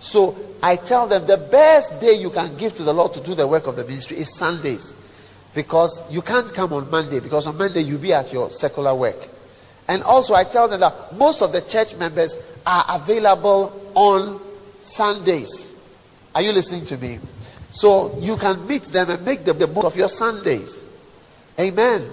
So 0.00 0.36
I 0.60 0.74
tell 0.74 1.06
them 1.06 1.24
the 1.28 1.36
best 1.36 2.00
day 2.00 2.14
you 2.14 2.30
can 2.30 2.56
give 2.56 2.74
to 2.74 2.82
the 2.82 2.92
Lord 2.92 3.14
to 3.14 3.20
do 3.20 3.36
the 3.36 3.46
work 3.46 3.68
of 3.68 3.76
the 3.76 3.84
ministry 3.84 4.16
is 4.16 4.34
Sundays. 4.34 4.96
Because 5.54 6.02
you 6.12 6.20
can't 6.20 6.52
come 6.52 6.72
on 6.72 6.90
Monday, 6.90 7.20
because 7.20 7.46
on 7.46 7.56
Monday 7.56 7.82
you'll 7.82 8.00
be 8.00 8.12
at 8.12 8.32
your 8.32 8.50
secular 8.50 8.92
work. 8.92 9.28
And 9.86 10.02
also, 10.02 10.34
I 10.34 10.42
tell 10.42 10.66
them 10.66 10.80
that 10.80 11.14
most 11.16 11.42
of 11.42 11.52
the 11.52 11.60
church 11.60 11.94
members 11.94 12.36
are 12.66 12.84
available 12.88 13.85
on 13.96 14.40
Sundays. 14.80 15.74
Are 16.34 16.42
you 16.42 16.52
listening 16.52 16.84
to 16.84 16.98
me? 16.98 17.18
So 17.70 18.16
you 18.20 18.36
can 18.36 18.66
meet 18.66 18.84
them 18.84 19.10
and 19.10 19.24
make 19.24 19.44
them 19.44 19.58
the 19.58 19.66
most 19.66 19.86
of 19.86 19.96
your 19.96 20.08
Sundays. 20.08 20.84
Amen. 21.58 22.08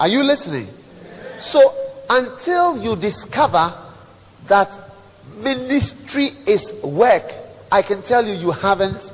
Are 0.00 0.08
you 0.08 0.22
listening? 0.22 0.66
So 1.38 1.60
until 2.10 2.82
you 2.82 2.96
discover 2.96 3.72
that 4.46 4.80
ministry 5.36 6.30
is 6.46 6.80
work, 6.82 7.30
I 7.70 7.82
can 7.82 8.00
tell 8.02 8.26
you 8.26 8.32
you 8.32 8.50
haven't 8.50 9.12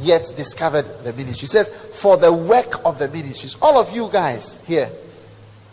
yet 0.00 0.32
discovered 0.36 0.86
the 1.04 1.12
ministry. 1.12 1.44
It 1.44 1.50
says, 1.50 1.68
for 1.68 2.16
the 2.16 2.32
work 2.32 2.84
of 2.84 2.98
the 2.98 3.08
ministries. 3.08 3.56
All 3.60 3.78
of 3.78 3.94
you 3.94 4.08
guys 4.10 4.64
here, 4.66 4.90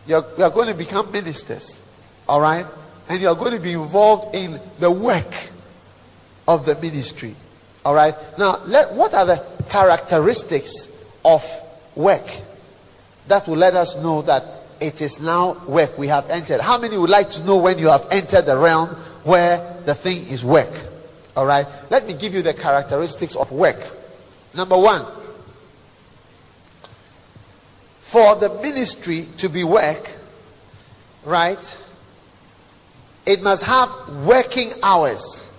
you're, 0.06 0.26
you're 0.38 0.50
going 0.50 0.68
to 0.68 0.76
become 0.76 1.10
ministers. 1.12 1.82
All 2.28 2.42
right? 2.42 2.66
And 3.10 3.22
you're 3.22 3.36
going 3.36 3.54
to 3.54 3.62
be 3.62 3.74
involved 3.74 4.36
in 4.36 4.60
the 4.80 4.92
work 4.92 5.52
of 6.48 6.66
the 6.66 6.76
ministry. 6.76 7.36
All 7.86 7.94
right. 7.94 8.16
Now, 8.38 8.60
let, 8.66 8.94
what 8.94 9.14
are 9.14 9.26
the 9.26 9.44
characteristics 9.70 11.06
of 11.26 11.44
work 11.96 12.26
that 13.28 13.48
will 13.48 13.58
let 13.58 13.76
us 13.76 14.02
know 14.02 14.22
that 14.24 14.44
it 14.80 15.02
is 15.02 15.22
now 15.22 15.54
work 15.68 15.98
we 15.98 16.08
have 16.08 16.30
entered? 16.30 16.62
How 16.62 16.80
many 16.80 16.98
would 16.98 17.10
like 17.10 17.30
to 17.32 17.44
know 17.44 17.58
when 17.58 17.80
you 17.80 17.88
have 17.88 18.08
entered 18.12 18.46
the 18.46 18.58
realm 18.58 18.90
where 19.24 19.82
the 19.86 19.96
thing 19.96 20.20
is 20.20 20.44
work? 20.44 20.72
All 21.36 21.46
right. 21.46 21.66
Let 21.90 22.08
me 22.08 22.14
give 22.14 22.34
you 22.34 22.42
the 22.42 22.54
characteristics 22.54 23.36
of 23.36 23.52
work. 23.52 23.80
Number 24.56 24.78
one, 24.78 25.06
for 28.00 28.36
the 28.36 28.50
ministry 28.62 29.26
to 29.38 29.50
be 29.50 29.64
work, 29.64 30.16
right, 31.26 31.78
it 33.26 33.42
must 33.42 33.64
have 33.64 33.90
working 34.26 34.70
hours. 34.84 35.53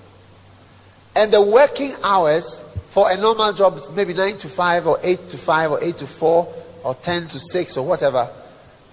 And 1.16 1.32
the 1.32 1.42
working 1.42 1.92
hours 2.02 2.62
for 2.88 3.10
a 3.10 3.16
normal 3.16 3.52
job 3.52 3.76
is 3.76 3.90
maybe 3.90 4.14
9 4.14 4.38
to 4.38 4.48
5 4.48 4.86
or 4.86 4.98
8 5.02 5.30
to 5.30 5.38
5 5.38 5.70
or 5.72 5.82
8 5.82 5.96
to 5.98 6.06
4 6.06 6.54
or 6.84 6.94
10 6.94 7.28
to 7.28 7.38
6 7.38 7.76
or 7.76 7.86
whatever. 7.86 8.28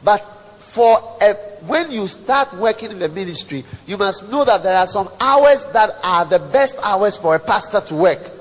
But 0.04 0.20
for 0.58 0.98
a, 1.22 1.34
when 1.66 1.92
you 1.92 2.08
start 2.08 2.54
working 2.58 2.92
in 2.92 3.00
the 3.00 3.10
ministry, 3.10 3.64
you 3.86 3.98
must 3.98 4.32
know 4.32 4.44
that 4.46 4.64
there 4.64 4.78
are 4.78 4.88
some 4.88 5.10
hours 5.20 5.66
that 5.74 5.90
are 6.04 6.26
the 6.26 6.40
best 6.40 6.80
hours 6.84 7.18
for 7.18 7.36
a 7.36 7.40
pastor 7.40 7.82
to 7.82 7.96
work. 7.96 8.32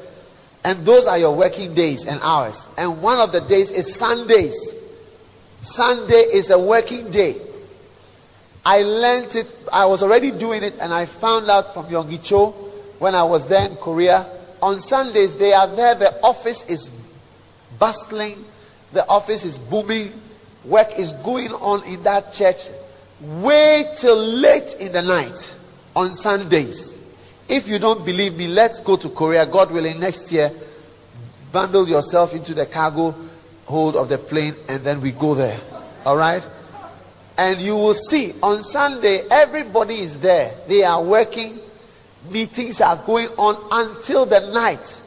And 0.64 0.78
those 0.84 1.06
are 1.06 1.18
your 1.18 1.34
working 1.34 1.74
days 1.74 2.06
and 2.06 2.20
hours. 2.22 2.68
And 2.76 3.02
one 3.02 3.18
of 3.18 3.32
the 3.32 3.40
days 3.40 3.70
is 3.70 3.94
Sundays. 3.94 4.74
Sunday 5.62 6.24
is 6.32 6.50
a 6.50 6.58
working 6.58 7.10
day. 7.10 7.36
I 8.64 8.82
learned 8.82 9.34
it, 9.36 9.56
I 9.72 9.86
was 9.86 10.02
already 10.02 10.30
doing 10.30 10.62
it, 10.62 10.74
and 10.80 10.92
I 10.92 11.06
found 11.06 11.48
out 11.48 11.72
from 11.72 11.86
Yonggi 11.86 12.22
Cho 12.22 12.69
when 13.00 13.14
I 13.14 13.24
was 13.24 13.48
there 13.48 13.68
in 13.68 13.74
Korea. 13.76 14.26
On 14.62 14.78
Sundays, 14.78 15.34
they 15.34 15.52
are 15.52 15.66
there, 15.66 15.94
the 15.96 16.22
office 16.22 16.68
is 16.68 16.90
bustling, 17.78 18.44
the 18.92 19.06
office 19.08 19.44
is 19.44 19.58
booming, 19.58 20.12
work 20.64 20.98
is 20.98 21.14
going 21.14 21.50
on 21.50 21.82
in 21.88 22.02
that 22.04 22.32
church. 22.32 22.68
Wait 23.20 23.86
till 23.96 24.16
late 24.16 24.76
in 24.78 24.92
the 24.92 25.02
night 25.02 25.56
on 25.96 26.12
Sundays. 26.12 26.98
If 27.48 27.68
you 27.68 27.78
don't 27.78 28.04
believe 28.04 28.36
me, 28.36 28.46
let's 28.46 28.80
go 28.80 28.96
to 28.96 29.08
Korea, 29.08 29.46
God 29.46 29.72
willing, 29.72 29.98
next 29.98 30.30
year. 30.30 30.52
Bundle 31.52 31.88
yourself 31.88 32.34
into 32.34 32.54
the 32.54 32.66
cargo 32.66 33.14
hold 33.64 33.96
of 33.96 34.08
the 34.08 34.18
plane, 34.18 34.54
and 34.68 34.82
then 34.82 35.00
we 35.00 35.12
go 35.12 35.34
there. 35.34 35.58
All 36.04 36.16
right? 36.16 36.46
And 37.38 37.60
you 37.60 37.76
will 37.76 37.94
see 37.94 38.32
on 38.42 38.62
Sunday, 38.62 39.22
everybody 39.30 39.94
is 39.94 40.18
there. 40.20 40.54
They 40.68 40.84
are 40.84 41.02
working 41.02 41.58
meetings 42.28 42.80
are 42.80 42.96
going 42.96 43.28
on 43.38 43.56
until 43.70 44.26
the 44.26 44.50
night. 44.52 45.00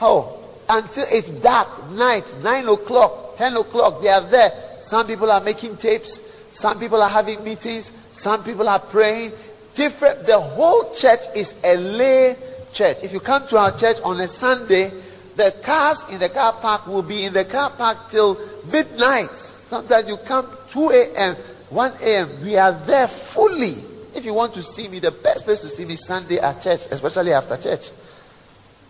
Oh, 0.00 0.34
until 0.68 1.04
it's 1.10 1.30
dark, 1.30 1.68
night, 1.92 2.34
9 2.42 2.68
o'clock, 2.68 3.36
10 3.36 3.56
o'clock, 3.56 4.02
they 4.02 4.08
are 4.08 4.20
there. 4.22 4.50
Some 4.80 5.06
people 5.06 5.30
are 5.30 5.40
making 5.40 5.76
tapes, 5.76 6.20
some 6.50 6.78
people 6.78 7.00
are 7.02 7.08
having 7.08 7.42
meetings, 7.42 7.92
some 8.12 8.42
people 8.44 8.68
are 8.68 8.78
praying. 8.78 9.32
Different, 9.74 10.26
the 10.26 10.38
whole 10.38 10.92
church 10.92 11.20
is 11.34 11.54
a 11.64 11.76
lay 11.76 12.36
church. 12.72 12.98
If 13.02 13.12
you 13.12 13.20
come 13.20 13.46
to 13.48 13.58
our 13.58 13.76
church 13.76 13.96
on 14.04 14.20
a 14.20 14.28
Sunday, 14.28 14.90
the 15.36 15.54
cars 15.62 16.04
in 16.10 16.18
the 16.18 16.28
car 16.28 16.52
park 16.54 16.86
will 16.86 17.02
be 17.02 17.24
in 17.24 17.32
the 17.32 17.44
car 17.44 17.70
park 17.70 18.08
till 18.08 18.38
midnight. 18.70 19.30
Sometimes 19.30 20.08
you 20.08 20.16
come 20.18 20.48
2 20.68 20.90
a.m., 20.90 21.34
1 21.70 21.92
a.m. 22.02 22.28
We 22.42 22.56
are 22.56 22.72
there 22.72 23.06
fully 23.06 23.74
if 24.18 24.26
you 24.26 24.34
want 24.34 24.52
to 24.54 24.62
see 24.62 24.88
me, 24.88 24.98
the 24.98 25.12
best 25.12 25.44
place 25.44 25.60
to 25.60 25.68
see 25.68 25.84
me 25.84 25.96
Sunday 25.96 26.38
at 26.38 26.60
church, 26.60 26.86
especially 26.90 27.32
after 27.32 27.56
church. 27.56 27.90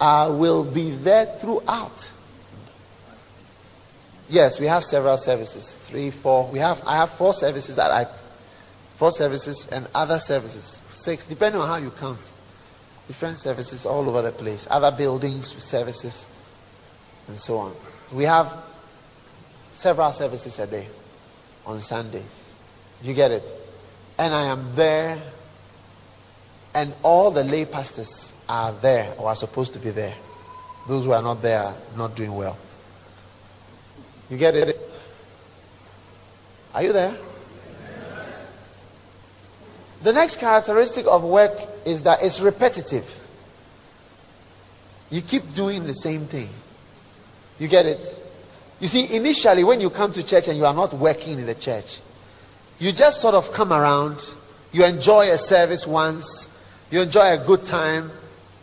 I 0.00 0.28
will 0.28 0.64
be 0.64 0.90
there 0.90 1.26
throughout. 1.26 2.12
Yes, 4.30 4.58
we 4.58 4.66
have 4.66 4.84
several 4.84 5.16
services. 5.16 5.74
Three, 5.74 6.10
four. 6.10 6.50
We 6.50 6.58
have 6.58 6.82
I 6.86 6.96
have 6.96 7.10
four 7.10 7.32
services 7.34 7.76
that 7.76 7.90
I 7.90 8.06
four 8.96 9.10
services 9.10 9.68
and 9.68 9.86
other 9.94 10.18
services. 10.18 10.82
Six, 10.90 11.24
depending 11.24 11.60
on 11.60 11.68
how 11.68 11.76
you 11.76 11.90
count. 11.90 12.32
Different 13.06 13.38
services 13.38 13.86
all 13.86 14.08
over 14.08 14.22
the 14.22 14.32
place. 14.32 14.68
Other 14.70 14.94
buildings, 14.94 15.46
services, 15.62 16.28
and 17.26 17.38
so 17.38 17.56
on. 17.56 17.74
We 18.12 18.24
have 18.24 18.54
several 19.72 20.12
services 20.12 20.58
a 20.58 20.66
day 20.66 20.86
on 21.66 21.80
Sundays. 21.80 22.52
You 23.02 23.14
get 23.14 23.30
it? 23.30 23.57
And 24.18 24.34
I 24.34 24.46
am 24.46 24.74
there, 24.74 25.16
and 26.74 26.92
all 27.02 27.30
the 27.30 27.44
lay 27.44 27.64
pastors 27.64 28.34
are 28.48 28.72
there 28.72 29.12
or 29.18 29.28
are 29.28 29.36
supposed 29.36 29.72
to 29.74 29.78
be 29.78 29.90
there. 29.90 30.14
Those 30.86 31.04
who 31.04 31.12
are 31.12 31.22
not 31.22 31.42
there 31.42 31.62
are 31.62 31.74
not 31.96 32.16
doing 32.16 32.34
well. 32.34 32.58
You 34.30 34.36
get 34.36 34.54
it? 34.54 34.76
Are 36.74 36.82
you 36.82 36.92
there? 36.92 37.14
The 40.02 40.12
next 40.12 40.38
characteristic 40.38 41.06
of 41.06 41.24
work 41.24 41.52
is 41.84 42.02
that 42.02 42.22
it's 42.22 42.40
repetitive. 42.40 43.14
You 45.10 45.22
keep 45.22 45.54
doing 45.54 45.84
the 45.84 45.94
same 45.94 46.22
thing. 46.22 46.48
You 47.58 47.68
get 47.68 47.86
it? 47.86 48.14
You 48.80 48.86
see, 48.86 49.16
initially, 49.16 49.64
when 49.64 49.80
you 49.80 49.90
come 49.90 50.12
to 50.12 50.24
church 50.24 50.46
and 50.48 50.56
you 50.56 50.64
are 50.64 50.74
not 50.74 50.92
working 50.94 51.38
in 51.38 51.46
the 51.46 51.54
church, 51.54 52.00
you 52.78 52.92
just 52.92 53.20
sort 53.20 53.34
of 53.34 53.52
come 53.52 53.72
around, 53.72 54.34
you 54.72 54.84
enjoy 54.84 55.30
a 55.30 55.38
service 55.38 55.86
once, 55.86 56.54
you 56.90 57.00
enjoy 57.00 57.32
a 57.32 57.38
good 57.38 57.64
time. 57.64 58.10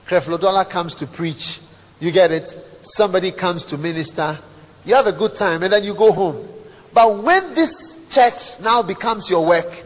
Creflo 0.07 0.69
comes 0.69 0.95
to 0.95 1.07
preach, 1.07 1.59
you 1.99 2.11
get 2.11 2.31
it? 2.31 2.47
Somebody 2.81 3.31
comes 3.31 3.65
to 3.65 3.77
minister, 3.77 4.37
you 4.85 4.95
have 4.95 5.07
a 5.07 5.11
good 5.11 5.35
time, 5.35 5.63
and 5.63 5.73
then 5.73 5.83
you 5.83 5.93
go 5.95 6.11
home. 6.11 6.47
But 6.93 7.23
when 7.23 7.55
this 7.55 7.99
church 8.09 8.63
now 8.63 8.81
becomes 8.81 9.29
your 9.29 9.45
work, 9.45 9.83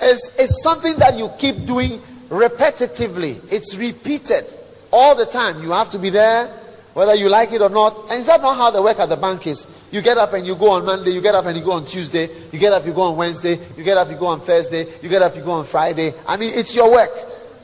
it's, 0.00 0.32
it's 0.38 0.62
something 0.62 0.96
that 0.96 1.16
you 1.16 1.30
keep 1.38 1.64
doing 1.64 1.98
repetitively, 2.28 3.40
it's 3.50 3.76
repeated 3.76 4.44
all 4.92 5.14
the 5.14 5.26
time. 5.26 5.62
You 5.62 5.70
have 5.72 5.90
to 5.90 5.98
be 5.98 6.10
there, 6.10 6.46
whether 6.94 7.14
you 7.14 7.28
like 7.28 7.52
it 7.52 7.62
or 7.62 7.68
not. 7.68 8.10
And 8.10 8.20
is 8.20 8.26
that 8.26 8.40
not 8.40 8.56
how 8.56 8.70
the 8.70 8.82
work 8.82 8.98
at 8.98 9.08
the 9.08 9.16
bank 9.16 9.46
is? 9.46 9.66
You 9.96 10.02
get 10.02 10.18
up 10.18 10.34
and 10.34 10.46
you 10.46 10.54
go 10.56 10.72
on 10.72 10.84
Monday, 10.84 11.12
you 11.12 11.22
get 11.22 11.34
up 11.34 11.46
and 11.46 11.56
you 11.56 11.64
go 11.64 11.72
on 11.72 11.86
Tuesday, 11.86 12.28
you 12.52 12.58
get 12.58 12.70
up, 12.70 12.84
you 12.84 12.92
go 12.92 13.00
on 13.00 13.16
Wednesday, 13.16 13.58
you 13.78 13.82
get 13.82 13.96
up, 13.96 14.10
you 14.10 14.16
go 14.18 14.26
on 14.26 14.40
Thursday, 14.40 14.84
you 15.00 15.08
get 15.08 15.22
up, 15.22 15.34
you 15.34 15.40
go 15.40 15.52
on 15.52 15.64
Friday. 15.64 16.12
I 16.28 16.36
mean, 16.36 16.50
it's 16.52 16.76
your 16.76 16.92
work. 16.92 17.08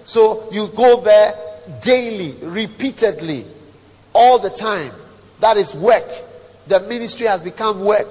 So 0.03 0.49
you 0.51 0.69
go 0.69 1.03
there 1.03 1.35
daily, 1.83 2.35
repeatedly, 2.41 3.45
all 4.15 4.39
the 4.39 4.49
time. 4.49 4.93
That 5.41 5.59
is 5.59 5.75
work. 5.75 6.09
The 6.69 6.81
ministry 6.81 7.27
has 7.27 7.43
become 7.43 7.85
work. 7.85 8.09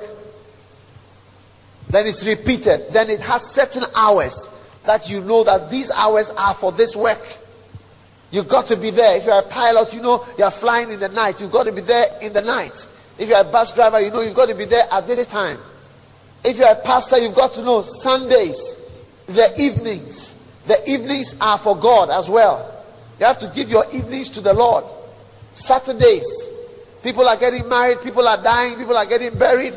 Then 1.89 2.05
it's 2.05 2.23
repeated. 2.23 2.93
Then 2.93 3.09
it 3.09 3.21
has 3.21 3.41
certain 3.41 3.85
hours 3.95 4.51
that 4.85 5.09
you 5.09 5.21
know 5.21 5.43
that 5.45 5.71
these 5.71 5.89
hours 5.89 6.29
are 6.29 6.53
for 6.53 6.71
this 6.71 6.95
work. 6.95 7.39
You've 8.29 8.47
got 8.47 8.67
to 8.67 8.77
be 8.77 8.91
there. 8.91 9.17
If 9.17 9.25
you're 9.25 9.39
a 9.39 9.41
pilot, 9.41 9.95
you 9.95 10.03
know 10.03 10.23
you're 10.37 10.51
flying 10.51 10.91
in 10.91 10.99
the 10.99 11.09
night. 11.09 11.41
You've 11.41 11.51
got 11.51 11.65
to 11.65 11.71
be 11.71 11.81
there 11.81 12.05
in 12.21 12.33
the 12.33 12.43
night. 12.43 12.87
If 13.21 13.29
you're 13.29 13.39
a 13.39 13.43
bus 13.43 13.71
driver, 13.75 14.01
you 14.01 14.09
know 14.09 14.21
you've 14.21 14.33
got 14.33 14.49
to 14.49 14.55
be 14.55 14.65
there 14.65 14.85
at 14.91 15.05
this 15.05 15.27
time. 15.27 15.59
If 16.43 16.57
you're 16.57 16.71
a 16.71 16.75
pastor, 16.75 17.19
you've 17.19 17.35
got 17.35 17.53
to 17.53 17.61
know 17.61 17.83
Sundays, 17.83 18.75
the 19.27 19.53
evenings. 19.59 20.37
The 20.65 20.81
evenings 20.89 21.35
are 21.39 21.59
for 21.59 21.77
God 21.77 22.09
as 22.09 22.31
well. 22.31 22.83
You 23.19 23.27
have 23.27 23.37
to 23.37 23.51
give 23.53 23.69
your 23.69 23.83
evenings 23.93 24.31
to 24.31 24.41
the 24.41 24.55
Lord. 24.55 24.85
Saturdays, 25.53 26.49
people 27.03 27.27
are 27.27 27.37
getting 27.37 27.69
married, 27.69 28.01
people 28.01 28.27
are 28.27 28.41
dying, 28.41 28.75
people 28.75 28.97
are 28.97 29.05
getting 29.05 29.37
buried, 29.37 29.75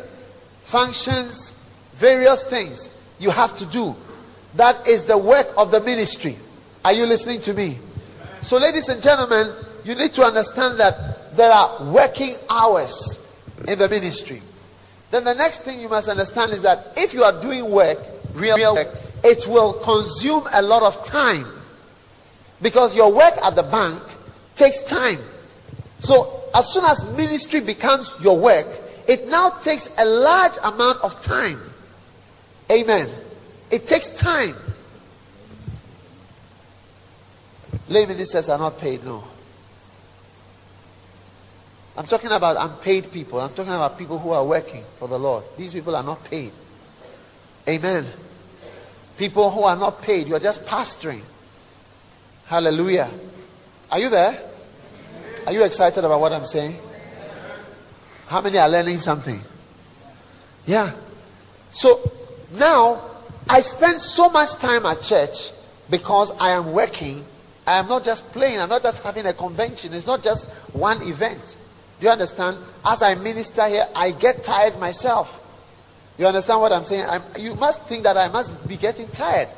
functions, 0.63 1.53
various 1.97 2.47
things 2.47 2.95
you 3.19 3.29
have 3.29 3.55
to 3.57 3.67
do. 3.67 3.95
That 4.55 4.89
is 4.89 5.05
the 5.05 5.19
work 5.19 5.49
of 5.59 5.71
the 5.71 5.81
ministry. 5.81 6.37
Are 6.83 6.95
you 6.95 7.05
listening 7.05 7.43
to 7.43 7.53
me? 7.53 7.77
So, 8.41 8.57
ladies 8.57 8.89
and 8.89 9.03
gentlemen, 9.03 9.53
you 9.85 9.95
need 9.97 10.15
to 10.15 10.23
understand 10.23 10.81
that 10.81 11.37
there 11.37 11.53
are 11.53 11.93
working 11.93 12.37
hours 12.49 13.21
in 13.69 13.79
the 13.79 13.89
ministry. 13.89 14.43
Then 15.11 15.25
the 15.25 15.35
next 15.35 15.61
thing 15.61 15.81
you 15.81 15.89
must 15.89 16.09
understand 16.09 16.53
is 16.53 16.63
that 16.63 16.93
if 16.97 17.15
you 17.15 17.23
are 17.23 17.41
doing 17.41 17.71
work, 17.71 17.99
real 18.35 18.75
work, 18.75 18.89
it 19.23 19.47
will 19.47 19.75
consume 19.75 20.45
a 20.53 20.63
lot 20.63 20.83
of 20.83 21.05
time. 21.05 21.47
Because 22.61 22.97
your 22.97 23.13
work 23.13 23.35
at 23.45 23.55
the 23.57 23.63
bank 23.63 24.03
takes 24.57 24.83
time. 24.83 25.19
So 25.99 26.43
as 26.55 26.73
soon 26.73 26.85
as 26.85 27.05
ministry 27.17 27.61
becomes 27.61 28.15
your 28.23 28.39
work, 28.39 28.67
it 29.07 29.29
now 29.29 29.51
takes 29.51 29.93
a 29.99 30.05
large 30.05 30.57
amount 30.63 31.03
of 31.03 31.21
time. 31.23 31.61
Amen. 32.73 33.09
It 33.71 33.87
takes 33.87 34.09
time. 34.09 34.55
Lay 37.89 38.07
ministers 38.07 38.49
are 38.49 38.59
not 38.59 38.79
paid, 38.79 39.05
no. 39.05 39.25
I'm 41.97 42.07
talking 42.07 42.31
about 42.31 42.57
unpaid 42.59 43.13
people. 43.13 43.41
I'm 43.41 43.53
talking 43.55 43.73
about 43.73 43.97
people 43.99 44.19
who 44.19 44.31
are 44.31 44.45
working 44.45 44.83
for 44.99 45.07
the 45.07 45.19
Lord. 45.19 45.45
These 45.57 45.73
people 45.73 45.95
are 45.95 46.03
not 46.03 46.25
paid. 46.25 46.53
Amen. 47.69 48.05
People 49.17 49.51
who 49.51 49.63
are 49.63 49.77
not 49.77 50.03
paid, 50.03 50.27
you're 50.27 50.41
just 50.41 50.67
pastoring. 50.67 51.23
Hallelujah. 52.47 53.09
Are 53.91 54.01
you 54.01 54.09
there? 54.09 54.39
Are 55.47 55.53
you 55.53 55.65
excited 55.65 56.05
about 56.05 56.21
what 56.21 56.33
I'm 56.33 56.47
saying? 56.47 56.77
How 58.27 58.41
many 58.41 58.59
are 58.59 58.69
learning 58.69 58.99
something? 58.99 59.39
Yeah. 60.67 60.93
So 61.71 62.11
now 62.55 63.03
I 63.49 63.61
spend 63.61 64.01
so 64.01 64.31
much 64.31 64.55
time 64.57 64.85
at 64.87 65.03
church 65.03 65.53
because 65.91 66.33
I 66.41 66.51
am 66.51 66.73
working. 66.73 67.25
I 67.67 67.79
am 67.79 67.89
not 67.89 68.05
just 68.05 68.31
playing, 68.33 68.61
I'm 68.61 68.69
not 68.69 68.83
just 68.83 69.03
having 69.03 69.27
a 69.27 69.33
convention, 69.33 69.95
it's 69.95 70.07
not 70.07 70.23
just 70.23 70.49
one 70.75 71.01
event. 71.03 71.57
You 72.05 72.11
understand? 72.11 72.59
As 72.85 73.03
I 73.03 73.15
minister 73.15 73.67
here, 73.67 73.87
I 73.97 74.11
get 74.11 74.45
tired 74.45 74.79
myself. 74.79 75.41
You 76.19 76.27
understand 76.27 76.61
what 76.61 76.71
I'm 76.71 76.85
saying? 76.85 77.07
I'm, 77.09 77.23
you 77.41 77.55
must 77.55 77.81
think 77.85 78.03
that 78.03 78.19
I 78.19 78.29
must 78.29 78.69
be 78.69 78.77
getting 78.77 79.09
tired 79.09 79.49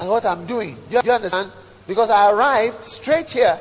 and 0.00 0.08
what 0.10 0.24
I'm 0.26 0.46
doing. 0.46 0.76
Do 0.90 1.00
you 1.04 1.12
understand? 1.12 1.52
Because 1.86 2.10
I 2.10 2.32
arrived 2.32 2.82
straight 2.82 3.30
here 3.30 3.56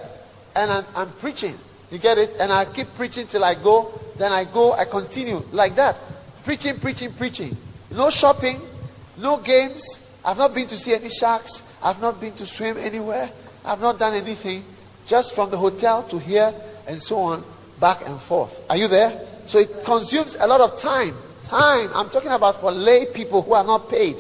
and 0.55 0.71
I'm, 0.71 0.85
I'm 0.95 1.11
preaching. 1.21 1.53
You 1.91 1.99
get 1.99 2.17
it? 2.17 2.35
And 2.39 2.51
I 2.51 2.65
keep 2.65 2.88
preaching 2.95 3.27
till 3.27 3.43
I 3.43 3.53
go. 3.53 3.91
Then 4.17 4.31
I 4.31 4.45
go, 4.45 4.73
I 4.73 4.85
continue 4.85 5.43
like 5.51 5.75
that. 5.75 5.95
Preaching, 6.43 6.79
preaching, 6.79 7.13
preaching. 7.13 7.55
No 7.91 8.09
shopping, 8.09 8.59
no 9.19 9.38
games. 9.38 10.01
I've 10.25 10.39
not 10.39 10.55
been 10.55 10.65
to 10.65 10.75
see 10.75 10.95
any 10.95 11.09
sharks. 11.09 11.61
I've 11.83 12.01
not 12.01 12.19
been 12.19 12.33
to 12.33 12.47
swim 12.47 12.77
anywhere. 12.79 13.29
I've 13.63 13.81
not 13.81 13.99
done 13.99 14.15
anything. 14.15 14.63
Just 15.05 15.35
from 15.35 15.51
the 15.51 15.57
hotel 15.57 16.01
to 16.01 16.17
here 16.17 16.51
and 16.88 16.99
so 16.99 17.17
on, 17.17 17.43
back 17.79 18.07
and 18.07 18.19
forth. 18.19 18.65
Are 18.69 18.77
you 18.77 18.88
there? 18.88 19.19
So 19.45 19.59
it 19.59 19.83
consumes 19.83 20.35
a 20.39 20.47
lot 20.47 20.61
of 20.61 20.77
time. 20.77 21.13
Time. 21.43 21.89
I'm 21.93 22.09
talking 22.09 22.31
about 22.31 22.59
for 22.59 22.71
lay 22.71 23.05
people 23.13 23.41
who 23.41 23.53
are 23.53 23.63
not 23.63 23.89
paid. 23.89 24.15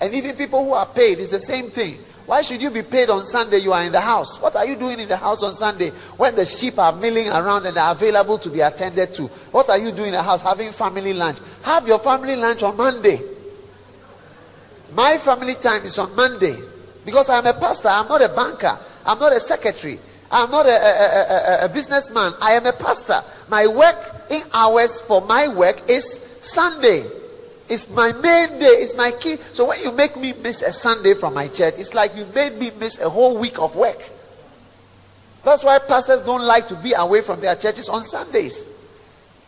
And 0.00 0.14
even 0.14 0.36
people 0.36 0.64
who 0.64 0.72
are 0.72 0.86
paid, 0.86 1.18
it's 1.18 1.30
the 1.30 1.40
same 1.40 1.68
thing. 1.70 1.98
Why 2.26 2.42
should 2.42 2.62
you 2.62 2.70
be 2.70 2.82
paid 2.82 3.10
on 3.10 3.24
Sunday? 3.24 3.58
You 3.58 3.72
are 3.72 3.82
in 3.82 3.90
the 3.90 4.00
house. 4.00 4.40
What 4.40 4.54
are 4.54 4.64
you 4.64 4.76
doing 4.76 5.00
in 5.00 5.08
the 5.08 5.16
house 5.16 5.42
on 5.42 5.52
Sunday 5.52 5.90
when 6.16 6.36
the 6.36 6.46
sheep 6.46 6.78
are 6.78 6.92
milling 6.92 7.28
around 7.28 7.66
and 7.66 7.76
are 7.76 7.90
available 7.90 8.38
to 8.38 8.48
be 8.48 8.60
attended 8.60 9.12
to? 9.14 9.24
What 9.50 9.68
are 9.68 9.78
you 9.78 9.90
doing 9.90 10.08
in 10.08 10.12
the 10.12 10.22
house? 10.22 10.40
Having 10.40 10.70
family 10.70 11.12
lunch. 11.12 11.38
Have 11.64 11.88
your 11.88 11.98
family 11.98 12.36
lunch 12.36 12.62
on 12.62 12.76
Monday. 12.76 13.20
My 14.94 15.18
family 15.18 15.54
time 15.54 15.82
is 15.82 15.98
on 15.98 16.14
Monday 16.14 16.56
because 17.04 17.28
I'm 17.30 17.46
a 17.46 17.52
pastor. 17.52 17.88
I'm 17.88 18.06
not 18.06 18.22
a 18.22 18.28
banker. 18.28 18.78
I'm 19.04 19.18
not 19.18 19.32
a 19.32 19.40
secretary. 19.40 19.98
I'm 20.30 20.50
not 20.50 20.66
a, 20.66 20.70
a, 20.70 21.62
a, 21.62 21.64
a 21.64 21.68
businessman. 21.68 22.32
I 22.40 22.52
am 22.52 22.66
a 22.66 22.72
pastor. 22.72 23.20
My 23.48 23.66
working 23.66 24.42
hours 24.54 25.00
for 25.00 25.20
my 25.22 25.48
work 25.48 25.90
is 25.90 26.04
Sunday. 26.40 27.02
It's 27.68 27.90
my 27.90 28.12
main 28.12 28.58
day. 28.60 28.76
It's 28.78 28.96
my 28.96 29.10
key. 29.10 29.36
So 29.36 29.68
when 29.68 29.80
you 29.80 29.92
make 29.92 30.16
me 30.16 30.32
miss 30.34 30.62
a 30.62 30.72
Sunday 30.72 31.14
from 31.14 31.34
my 31.34 31.48
church, 31.48 31.74
it's 31.78 31.94
like 31.94 32.16
you 32.16 32.26
made 32.34 32.58
me 32.58 32.70
miss 32.78 33.00
a 33.00 33.08
whole 33.10 33.38
week 33.38 33.60
of 33.60 33.74
work. 33.74 33.98
That's 35.44 35.64
why 35.64 35.78
pastors 35.78 36.22
don't 36.22 36.42
like 36.42 36.68
to 36.68 36.76
be 36.76 36.92
away 36.96 37.22
from 37.22 37.40
their 37.40 37.56
churches 37.56 37.88
on 37.88 38.02
Sundays. 38.02 38.64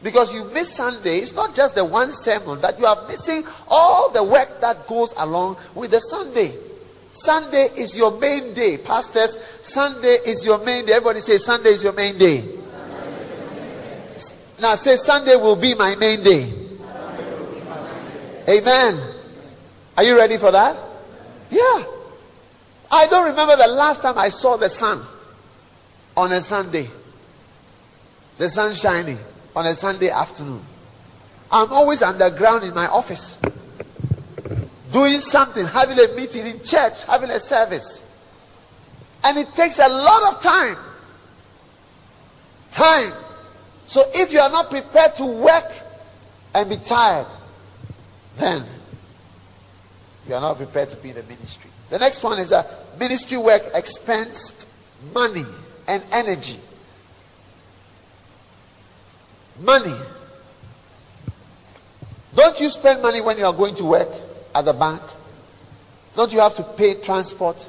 Because 0.03 0.35
you 0.35 0.45
miss 0.53 0.75
Sunday, 0.75 1.19
it's 1.19 1.35
not 1.35 1.55
just 1.55 1.77
the 1.77 1.85
one 1.85 2.11
sermon, 2.11 2.61
that 2.61 2.79
you 2.79 2.87
are 2.87 3.07
missing 3.07 3.45
all 3.69 4.11
the 4.11 4.25
work 4.25 4.61
that 4.61 4.87
goes 4.89 5.15
along 5.17 5.57
with 5.75 5.93
the 5.93 6.01
Sunday. 6.01 6.53
Sunday 7.13 7.69
is 7.77 7.97
your 7.97 8.19
main 8.19 8.55
day. 8.55 8.79
Pastors, 8.79 9.39
Sunday 9.61 10.17
is 10.25 10.45
your 10.45 10.59
main 10.65 10.87
day. 10.87 10.93
Everybody 10.93 11.21
say 11.21 11.37
Sunday 11.37 11.71
is 11.71 11.85
your 11.85 11.93
main 11.93 12.17
day. 12.17 12.43
Now 14.61 14.75
say 14.77 14.97
Sunday 14.97 15.37
will 15.37 15.57
be 15.57 15.75
my 15.75 15.95
main 15.97 16.23
day. 16.23 16.51
Amen. 18.49 18.99
Are 19.97 20.05
you 20.05 20.17
ready 20.17 20.39
for 20.39 20.51
that? 20.51 20.77
Yeah. 21.51 21.85
I 22.91 23.07
don't 23.09 23.29
remember 23.29 23.57
the 23.57 23.69
last 23.69 24.03
time 24.03 24.19
I 24.19 24.31
saw 24.31 24.57
the 24.57 24.71
sun 24.71 25.03
on 26.17 26.33
a 26.33 26.41
Sunday. 26.41 26.89
The 28.39 28.49
sun 28.49 28.75
shining 28.75 29.19
on 29.55 29.67
a 29.67 29.75
Sunday 29.75 30.09
afternoon. 30.11 30.63
I'm 31.51 31.71
always 31.73 32.03
underground 32.03 32.65
in 32.65 32.75
my 32.75 32.87
office. 32.87 33.39
Doing 34.93 35.17
something, 35.17 35.65
having 35.67 35.99
a 35.99 36.15
meeting 36.15 36.47
in 36.47 36.63
church, 36.63 37.05
having 37.05 37.31
a 37.31 37.41
service. 37.41 38.09
And 39.25 39.39
it 39.39 39.49
takes 39.55 39.79
a 39.79 39.89
lot 39.89 40.35
of 40.35 40.43
time. 40.43 40.77
Time. 42.73 43.13
So 43.87 44.03
if 44.15 44.33
you 44.33 44.41
are 44.41 44.51
not 44.51 44.69
prepared 44.69 45.17
to 45.17 45.25
work 45.25 45.73
and 46.55 46.69
be 46.69 46.77
tired, 46.77 47.27
then 48.37 48.65
you 50.29 50.35
are 50.35 50.41
not 50.41 50.57
prepared 50.57 50.91
to 50.91 50.97
be 50.99 51.11
in 51.11 51.15
the 51.15 51.23
ministry. 51.23 51.71
The 51.91 51.99
next 51.99 52.23
one 52.23 52.39
is 52.39 52.51
that 52.51 52.99
ministry 52.99 53.39
work 53.39 53.63
expends 53.75 54.67
money 55.15 55.45
and 55.89 56.03
energy. 56.13 56.59
Money. 59.61 59.95
Don't 62.35 62.61
you 62.61 62.69
spend 62.69 63.03
money 63.03 63.21
when 63.21 63.39
you 63.39 63.45
are 63.45 63.53
going 63.53 63.75
to 63.77 63.85
work 63.85 64.09
at 64.55 64.65
the 64.65 64.73
bank? 64.73 65.03
Don't 66.17 66.33
you 66.33 66.41
have 66.41 66.55
to 66.57 66.63
pay 66.63 66.95
transport? 66.95 67.69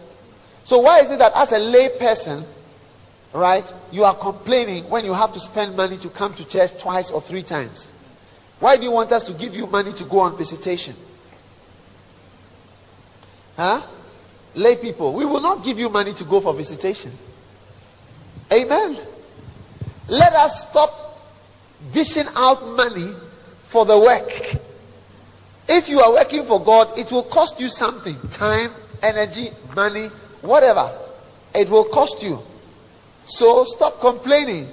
So 0.63 0.79
why 0.79 0.99
is 0.99 1.11
it 1.11 1.19
that 1.19 1.33
as 1.35 1.51
a 1.51 1.59
lay 1.59 1.89
person, 1.99 2.43
right, 3.33 3.71
you 3.91 4.03
are 4.03 4.15
complaining 4.15 4.83
when 4.89 5.05
you 5.05 5.13
have 5.13 5.33
to 5.33 5.39
spend 5.39 5.75
money 5.75 5.97
to 5.97 6.09
come 6.09 6.33
to 6.35 6.47
church 6.47 6.81
twice 6.81 7.11
or 7.11 7.21
three 7.21 7.43
times? 7.43 7.91
Why 8.59 8.77
do 8.77 8.83
you 8.83 8.91
want 8.91 9.11
us 9.11 9.25
to 9.25 9.33
give 9.33 9.55
you 9.55 9.67
money 9.67 9.91
to 9.93 10.03
go 10.05 10.19
on 10.19 10.37
visitation? 10.37 10.95
Huh? 13.57 13.81
Lay 14.55 14.75
people, 14.75 15.13
we 15.13 15.25
will 15.25 15.41
not 15.41 15.63
give 15.63 15.79
you 15.79 15.89
money 15.89 16.13
to 16.13 16.23
go 16.23 16.39
for 16.39 16.53
visitation. 16.53 17.11
Amen. 18.51 18.97
Let 20.07 20.33
us 20.33 20.69
stop 20.69 21.31
dishing 21.91 22.27
out 22.35 22.65
money 22.75 23.13
for 23.63 23.85
the 23.85 23.97
work. 23.97 24.61
If 25.67 25.89
you 25.89 25.99
are 25.99 26.11
working 26.11 26.43
for 26.43 26.61
God, 26.61 26.97
it 26.97 27.11
will 27.11 27.23
cost 27.23 27.59
you 27.59 27.69
something 27.69 28.15
time, 28.29 28.71
energy, 29.01 29.49
money, 29.75 30.07
whatever. 30.41 30.91
It 31.55 31.69
will 31.69 31.85
cost 31.85 32.23
you. 32.23 32.39
So 33.23 33.63
stop 33.63 33.99
complaining. 34.01 34.67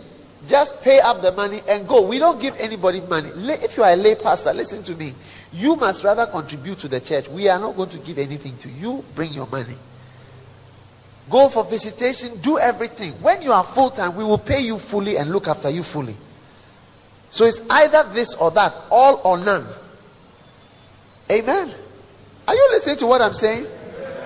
Just 0.46 0.82
pay 0.82 0.98
up 1.00 1.20
the 1.20 1.32
money 1.32 1.60
and 1.68 1.86
go. 1.86 2.06
We 2.06 2.18
don't 2.18 2.40
give 2.40 2.56
anybody 2.58 3.00
money. 3.02 3.28
If 3.34 3.76
you 3.76 3.82
are 3.82 3.92
a 3.92 3.96
lay 3.96 4.14
pastor, 4.14 4.52
listen 4.54 4.82
to 4.84 4.96
me. 4.96 5.12
You 5.52 5.76
must 5.76 6.02
rather 6.02 6.26
contribute 6.26 6.78
to 6.80 6.88
the 6.88 6.98
church. 7.00 7.28
We 7.28 7.48
are 7.48 7.58
not 7.58 7.76
going 7.76 7.90
to 7.90 7.98
give 7.98 8.18
anything 8.18 8.56
to 8.58 8.68
you. 8.70 9.04
Bring 9.14 9.32
your 9.32 9.46
money. 9.48 9.76
Go 11.28 11.48
for 11.48 11.64
visitation. 11.64 12.40
Do 12.40 12.58
everything. 12.58 13.12
When 13.22 13.42
you 13.42 13.52
are 13.52 13.62
full 13.62 13.90
time, 13.90 14.16
we 14.16 14.24
will 14.24 14.38
pay 14.38 14.60
you 14.60 14.78
fully 14.78 15.18
and 15.18 15.30
look 15.30 15.46
after 15.46 15.68
you 15.68 15.82
fully. 15.82 16.16
So 17.28 17.44
it's 17.44 17.62
either 17.70 18.02
this 18.12 18.34
or 18.34 18.50
that, 18.52 18.74
all 18.90 19.20
or 19.22 19.38
none. 19.38 19.66
Amen. 21.30 21.70
Are 22.48 22.54
you 22.54 22.68
listening 22.72 22.96
to 22.96 23.06
what 23.06 23.22
I'm 23.22 23.32
saying? 23.32 23.64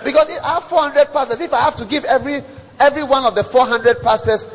Because 0.04 0.30
if 0.30 0.42
I 0.42 0.54
have 0.54 0.64
400 0.64 1.12
pastors, 1.12 1.40
if 1.40 1.52
I 1.52 1.60
have 1.60 1.76
to 1.76 1.84
give 1.84 2.04
every 2.06 2.40
every 2.80 3.04
one 3.04 3.24
of 3.24 3.34
the 3.34 3.44
400 3.44 4.02
pastors 4.02 4.46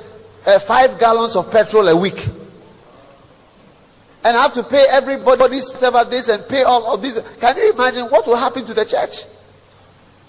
uh, 0.45 0.59
five 0.59 0.99
gallons 0.99 1.35
of 1.35 1.51
petrol 1.51 1.87
a 1.87 1.95
week, 1.95 2.27
and 4.23 4.35
I 4.35 4.41
have 4.41 4.53
to 4.53 4.63
pay 4.63 4.85
everybody 4.89 5.41
whatever 5.41 6.03
this 6.09 6.27
and 6.29 6.47
pay 6.49 6.63
all 6.63 6.93
of 6.93 7.01
this, 7.01 7.19
can 7.39 7.55
you 7.55 7.71
imagine 7.71 8.05
what 8.05 8.25
will 8.25 8.35
happen 8.35 8.65
to 8.65 8.73
the 8.73 8.85
church? 8.85 9.25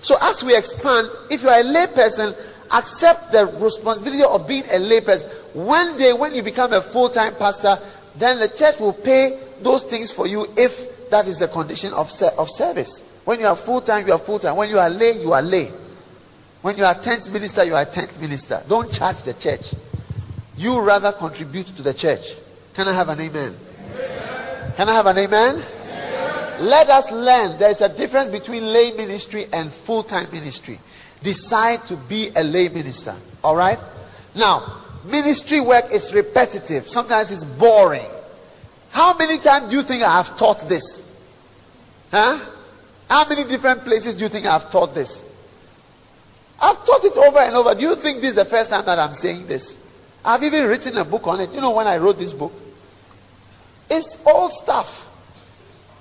So 0.03 0.17
as 0.21 0.45
we 0.45 0.57
expand, 0.57 1.09
if 1.31 1.43
you 1.43 1.49
are 1.49 1.61
a 1.61 1.65
layperson, 1.65 2.37
accept 2.73 3.33
the 3.33 3.47
responsibility 3.61 4.23
of 4.23 4.47
being 4.47 4.65
a 4.65 4.79
layperson. 4.79 5.29
One 5.55 5.97
day, 5.99 6.13
when 6.13 6.35
you 6.35 6.43
become 6.43 6.73
a 6.73 6.81
full-time 6.81 7.35
pastor, 7.35 7.79
then 8.17 8.39
the 8.39 8.49
church 8.49 8.79
will 8.79 8.93
pay 8.93 9.39
those 9.61 9.85
things 9.85 10.11
for 10.11 10.27
you 10.27 10.47
if 10.57 10.90
that 11.11 11.27
is 11.27 11.39
the 11.39 11.49
condition 11.49 11.93
of, 11.93 12.11
of 12.39 12.51
service. 12.51 13.03
When 13.25 13.41
you 13.41 13.47
are 13.47 13.57
full 13.57 13.81
time, 13.81 14.07
you 14.07 14.13
are 14.13 14.19
full 14.19 14.39
time. 14.39 14.57
When 14.57 14.69
you 14.69 14.79
are 14.79 14.91
lay, 14.91 15.21
you 15.21 15.33
are 15.33 15.43
lay. 15.43 15.71
When 16.63 16.77
you 16.77 16.85
are 16.85 16.95
tent 16.95 17.33
minister, 17.33 17.65
you 17.65 17.75
are 17.75 17.85
tent 17.85 18.21
minister. 18.21 18.63
Don't 18.69 18.93
charge 18.93 19.23
the 19.23 19.35
church. 19.35 19.75
You 20.57 20.81
rather 20.81 21.13
contribute 21.13 21.67
to 21.69 21.83
the 21.83 21.95
church. 21.95 22.35
Can 22.75 22.87
I 22.87 22.93
have 22.93 23.09
an 23.09 23.21
amen? 23.21 23.55
amen. 23.95 24.73
Can 24.77 24.89
I 24.89 24.93
have 24.93 25.07
an 25.07 25.19
amen? 25.19 25.55
amen? 25.55 26.65
Let 26.65 26.89
us 26.91 27.11
learn 27.11 27.59
there 27.59 27.71
is 27.71 27.81
a 27.81 27.89
difference 27.89 28.29
between 28.29 28.65
lay 28.65 28.93
ministry 28.93 29.47
and 29.53 29.73
full 29.73 30.03
time 30.03 30.31
ministry. 30.33 30.79
Decide 31.23 31.87
to 31.87 31.97
be 31.97 32.31
a 32.37 32.45
lay 32.45 32.69
minister. 32.69 33.15
All 33.43 33.57
right? 33.57 33.79
Now, 34.35 34.83
ministry 35.05 35.61
work 35.61 35.87
is 35.93 36.15
repetitive, 36.15 36.87
sometimes 36.87 37.31
it's 37.31 37.45
boring. 37.45 38.07
How 38.91 39.17
many 39.17 39.39
times 39.39 39.71
do 39.71 39.77
you 39.77 39.83
think 39.83 40.03
I 40.03 40.17
have 40.17 40.37
taught 40.37 40.69
this? 40.69 41.07
Huh? 42.11 42.39
How 43.09 43.29
many 43.29 43.45
different 43.45 43.85
places 43.85 44.15
do 44.15 44.23
you 44.23 44.29
think 44.29 44.47
I've 44.47 44.71
taught 44.71 44.95
this? 44.95 45.25
I've 46.61 46.85
taught 46.85 47.05
it 47.05 47.17
over 47.17 47.39
and 47.39 47.57
over. 47.57 47.75
Do 47.75 47.83
you 47.83 47.95
think 47.97 48.21
this 48.21 48.31
is 48.31 48.37
the 48.37 48.45
first 48.45 48.71
time 48.71 48.85
that 48.87 48.99
I'm 48.99 49.13
saying 49.13 49.47
this? 49.47 49.79
I've 50.25 50.43
even 50.43 50.69
written 50.69 50.99
a 50.99 51.05
book 51.05 51.27
on 51.27 51.41
it. 51.41 51.53
You 51.53 51.61
know, 51.61 51.71
when 51.71 51.87
I 51.87 51.97
wrote 51.97 52.19
this 52.19 52.33
book, 52.33 52.53
it's 53.89 54.25
old 54.27 54.53
stuff. 54.53 55.07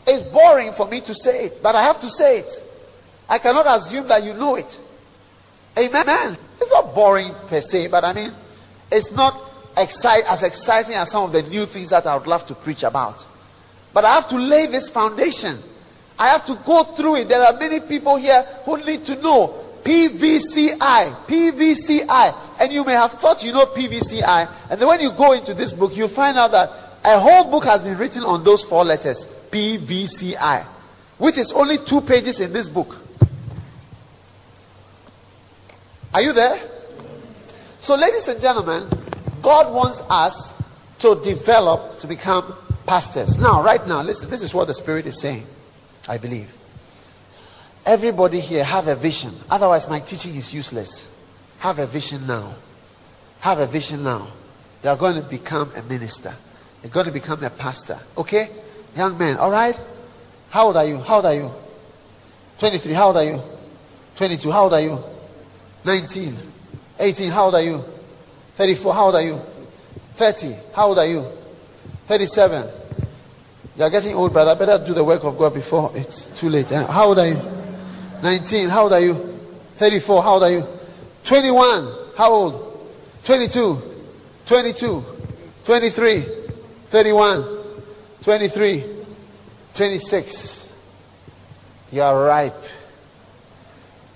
It's 0.06 0.24
boring 0.24 0.72
for 0.74 0.88
me 0.88 1.02
to 1.02 1.14
say 1.14 1.46
it, 1.46 1.60
but 1.64 1.76
I 1.76 1.84
have 1.84 2.02
to 2.02 2.10
say 2.10 2.40
it. 2.40 2.52
I 3.30 3.38
cannot 3.38 3.66
assume 3.68 4.08
that 4.08 4.24
you 4.24 4.34
know 4.34 4.56
it. 4.56 4.80
Amen. 5.78 6.38
It's 6.60 6.72
not 6.72 6.94
boring 6.94 7.32
per 7.48 7.62
se, 7.62 7.88
but 7.88 8.04
I 8.04 8.14
mean, 8.14 8.32
it's 8.92 9.12
not 9.12 9.49
excite, 9.80 10.24
as 10.30 10.44
exciting 10.44 10.96
as 10.96 11.12
some 11.12 11.24
of 11.24 11.32
the 11.32 11.44
new 11.44 11.66
things 11.66 11.90
that 11.90 12.06
I 12.06 12.16
would 12.18 12.28
love 12.28 12.46
to 12.48 12.56
preach 12.56 12.84
about. 12.84 13.26
But 13.94 14.06
I 14.06 14.14
have 14.14 14.30
to 14.30 14.38
lay 14.38 14.68
this 14.68 14.90
foundation. 14.90 15.58
I 16.18 16.28
have 16.28 16.46
to 16.46 16.56
go 16.66 16.84
through 16.84 17.18
it. 17.18 17.30
There 17.30 17.42
are 17.42 17.54
many 17.54 17.80
people 17.80 18.18
here 18.18 18.44
who 18.66 18.84
need 18.84 19.06
to 19.06 19.22
know 19.22 19.66
PVCI. 19.84 20.78
PVCI. 21.26 22.36
And 22.62 22.74
you 22.74 22.84
may 22.84 22.94
have 22.94 23.14
thought 23.14 23.44
you 23.44 23.54
know 23.54 23.66
PVCI. 23.66 24.50
And 24.70 24.80
then 24.80 24.88
when 24.88 25.00
you 25.00 25.12
go 25.14 25.32
into 25.32 25.54
this 25.54 25.72
book, 25.72 25.96
you 25.96 26.08
find 26.08 26.38
out 26.38 26.52
that 26.52 26.70
a 27.04 27.20
whole 27.20 27.50
book 27.50 27.64
has 27.64 27.84
been 27.84 27.98
written 27.98 28.24
on 28.24 28.44
those 28.44 28.64
four 28.64 28.84
letters 28.84 29.26
PVCI, 29.26 30.64
which 31.18 31.38
is 31.38 31.52
only 31.54 31.78
two 31.78 32.02
pages 32.02 32.40
in 32.40 32.52
this 32.52 32.70
book. 32.70 32.98
Are 36.14 36.22
you 36.22 36.34
there? 36.34 36.60
So, 37.80 37.96
ladies 37.96 38.28
and 38.28 38.42
gentlemen, 38.42 38.84
God 39.42 39.74
wants 39.74 40.04
us 40.10 40.54
to 41.00 41.20
develop 41.24 42.00
to 42.00 42.08
become 42.08 42.44
pastors. 42.86 43.38
Now, 43.38 43.64
right 43.64 43.86
now, 43.88 44.02
listen, 44.02 44.30
this 44.30 44.42
is 44.42 44.54
what 44.54 44.68
the 44.68 44.74
Spirit 44.74 45.06
is 45.06 45.22
saying, 45.22 45.46
I 46.08 46.18
believe. 46.18 46.54
Everybody 47.86 48.40
here 48.40 48.64
have 48.64 48.88
a 48.88 48.96
vision. 48.96 49.32
Otherwise, 49.50 49.90
my 49.90 50.00
teaching 50.00 50.36
is 50.36 50.54
useless. 50.54 51.10
Have 51.60 51.80
a 51.80 51.86
vision 51.86 52.26
now. 52.28 52.54
Have 53.42 53.60
a 53.60 53.66
vision 53.66 54.04
now. 54.04 54.28
You 54.84 54.90
are 54.90 54.98
going 54.98 55.16
to 55.16 55.28
become 55.28 55.72
a 55.76 55.82
minister. 55.84 56.34
You're 56.84 56.92
going 56.92 57.06
to 57.06 57.12
become 57.12 57.44
a 57.44 57.50
pastor. 57.50 57.98
Okay? 58.18 58.50
Young 58.96 59.18
man, 59.18 59.38
all 59.38 59.52
right? 59.52 59.80
How 60.50 60.68
old 60.68 60.78
are 60.78 60.86
you? 60.86 60.98
How 61.00 61.18
old 61.18 61.26
are 61.26 61.34
you? 61.34 61.52
23. 62.60 62.94
How 62.94 63.08
old 63.08 63.18
are 63.18 63.24
you? 63.24 63.42
22. 64.16 64.52
How 64.52 64.64
old 64.64 64.74
are 64.74 64.82
you? 64.82 64.98
19. 65.86 66.38
18. 67.00 67.32
How 67.32 67.46
old 67.46 67.56
are 67.56 67.62
you? 67.62 67.84
34. 68.60 68.94
How 68.94 69.06
old 69.06 69.16
are 69.16 69.22
you? 69.22 69.38
30. 70.16 70.54
How 70.76 70.88
old 70.88 71.00
are 71.00 71.06
you? 71.06 71.22
37. 72.08 72.70
You 73.78 73.84
are 73.86 73.90
getting 73.90 74.14
old, 74.16 74.34
brother. 74.34 74.54
Better 74.54 74.84
do 74.86 74.94
the 74.94 75.02
work 75.02 75.24
of 75.24 75.38
God 75.38 75.54
before 75.54 75.94
it's 75.96 76.30
too 76.38 76.50
late. 76.50 76.70
Eh, 76.70 76.86
how 76.86 77.06
old 77.06 77.20
are 77.20 77.28
you? 77.30 77.42
19. 78.22 78.68
How 78.68 78.84
old 78.84 78.92
are 78.92 79.00
you? 79.00 79.14
34. 79.14 80.24
How 80.24 80.34
old 80.34 80.44
are 80.44 80.52
you? 80.52 80.64
21. 81.24 81.88
How 82.18 82.32
old? 82.32 82.90
22. 83.24 83.82
22. 84.46 85.06
23. 85.64 86.20
31. 86.90 87.44
23. 88.22 88.84
26. 89.74 90.76
You 91.94 92.02
are 92.02 92.26
ripe. 92.26 92.66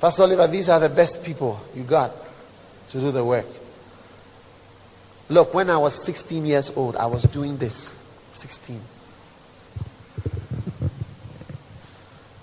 Pastor 0.01 0.23
Oliver, 0.23 0.47
these 0.47 0.67
are 0.67 0.81
the 0.81 0.89
best 0.89 1.23
people 1.23 1.61
you 1.73 1.83
got 1.83 2.11
to 2.89 2.99
do 2.99 3.09
the 3.09 3.23
work. 3.23 3.62
Look, 5.33 5.55
when 5.55 5.67
I 5.71 5.77
was 5.77 5.95
16 6.05 6.45
years 6.45 6.71
old, 6.77 6.95
I 6.95 7.07
was 7.07 7.23
doing 7.23 7.57
this. 7.57 7.99
16. 8.33 8.79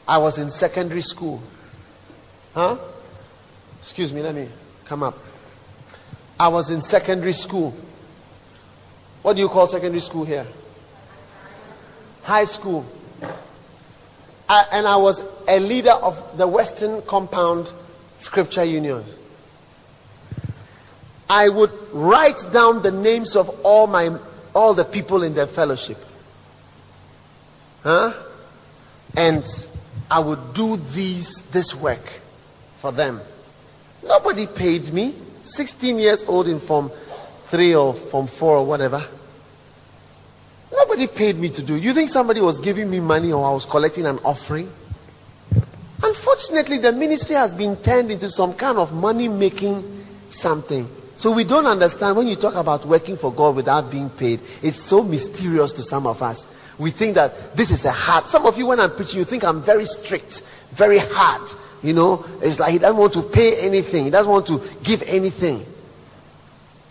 I 0.09 0.19
was 0.19 0.39
in 0.39 0.51
secondary 0.51 1.03
school. 1.03 1.41
Huh? 2.53 2.77
Excuse 3.79 4.13
me, 4.13 4.23
let 4.23 4.35
me 4.35 4.49
come 4.87 5.05
up. 5.05 5.17
I 6.41 6.49
was 6.49 6.73
in 6.73 6.81
secondary 6.81 7.33
school. 7.33 7.73
What 9.23 9.37
do 9.37 9.43
you 9.43 9.49
call 9.49 9.69
secondary 9.69 10.01
school 10.01 10.25
here? 10.25 10.49
High 12.25 12.45
school. 12.45 12.85
I, 14.49 14.67
and 14.73 14.89
I 14.89 14.97
was 14.97 15.25
a 15.47 15.61
leader 15.61 15.93
of 15.93 16.37
the 16.37 16.49
Western 16.49 17.03
Compound 17.03 17.73
Scripture 18.19 18.65
Union. 18.65 19.05
I 21.31 21.49
would 21.49 21.71
write 21.93 22.45
down 22.53 22.83
the 22.83 22.91
names 22.91 23.37
of 23.37 23.49
all 23.65 23.87
my 23.87 24.11
all 24.53 24.75
the 24.75 24.85
people 24.85 25.23
in 25.23 25.33
the 25.33 25.47
fellowship. 25.47 25.97
Huh? 27.85 28.13
And 29.17 29.45
I 30.11 30.19
would 30.19 30.55
do 30.55 30.77
these 30.77 31.45
this 31.53 31.73
work 31.73 32.05
for 32.79 32.91
them. 32.91 33.21
Nobody 34.03 34.49
paid 34.49 34.93
me. 34.93 35.15
16 35.43 36.01
years 36.01 36.25
old 36.25 36.49
in 36.49 36.59
form 36.59 36.91
3 37.45 37.75
or 37.77 37.95
form 37.95 38.27
4 38.27 38.57
or 38.57 38.67
whatever. 38.67 39.01
Nobody 40.73 41.07
paid 41.07 41.37
me 41.37 41.49
to 41.51 41.63
do. 41.63 41.77
You 41.77 41.93
think 41.93 42.09
somebody 42.11 42.41
was 42.41 42.59
giving 42.59 42.91
me 42.91 42.99
money 42.99 43.33
or 43.33 43.49
I 43.49 43.53
was 43.53 43.67
collecting 43.67 44.05
an 44.05 44.19
offering? 44.25 44.71
Unfortunately, 46.03 46.79
the 46.79 46.93
ministry 46.93 47.37
has 47.37 47.55
been 47.55 47.77
turned 47.77 48.11
into 48.11 48.29
some 48.29 48.53
kind 48.55 48.79
of 48.79 48.93
money 48.93 49.29
making 49.29 49.85
something. 50.29 50.89
So 51.21 51.31
we 51.31 51.45
don't 51.45 51.67
understand 51.67 52.17
when 52.17 52.29
you 52.29 52.35
talk 52.35 52.55
about 52.55 52.87
working 52.87 53.15
for 53.15 53.31
God 53.31 53.55
without 53.55 53.91
being 53.91 54.09
paid. 54.09 54.41
It's 54.63 54.81
so 54.81 55.03
mysterious 55.03 55.71
to 55.73 55.83
some 55.83 56.07
of 56.07 56.23
us. 56.23 56.47
we 56.79 56.91
think 56.91 57.15
that 57.17 57.55
this 57.55 57.71
is 57.71 57.85
a 57.85 57.91
hard. 57.91 58.25
Some 58.25 58.47
of 58.47 58.57
you, 58.57 58.65
when 58.65 58.81
I'm 58.81 58.91
preaching, 58.91 59.19
you 59.19 59.27
think 59.27 59.45
I'm 59.45 59.61
very 59.61 59.85
strict, 59.85 60.41
very 60.71 60.97
hard. 60.99 61.51
You 61.83 61.93
know, 61.93 62.25
it's 62.41 62.59
like 62.59 62.73
he 62.73 62.79
doesn't 62.79 62.97
want 62.97 63.13
to 63.13 63.23
pay 63.23 63.61
anything, 63.67 64.07
he 64.07 64.11
doesn't 64.11 64.33
want 64.33 64.47
to 64.47 64.63
give 64.83 65.03
anything. 65.03 65.67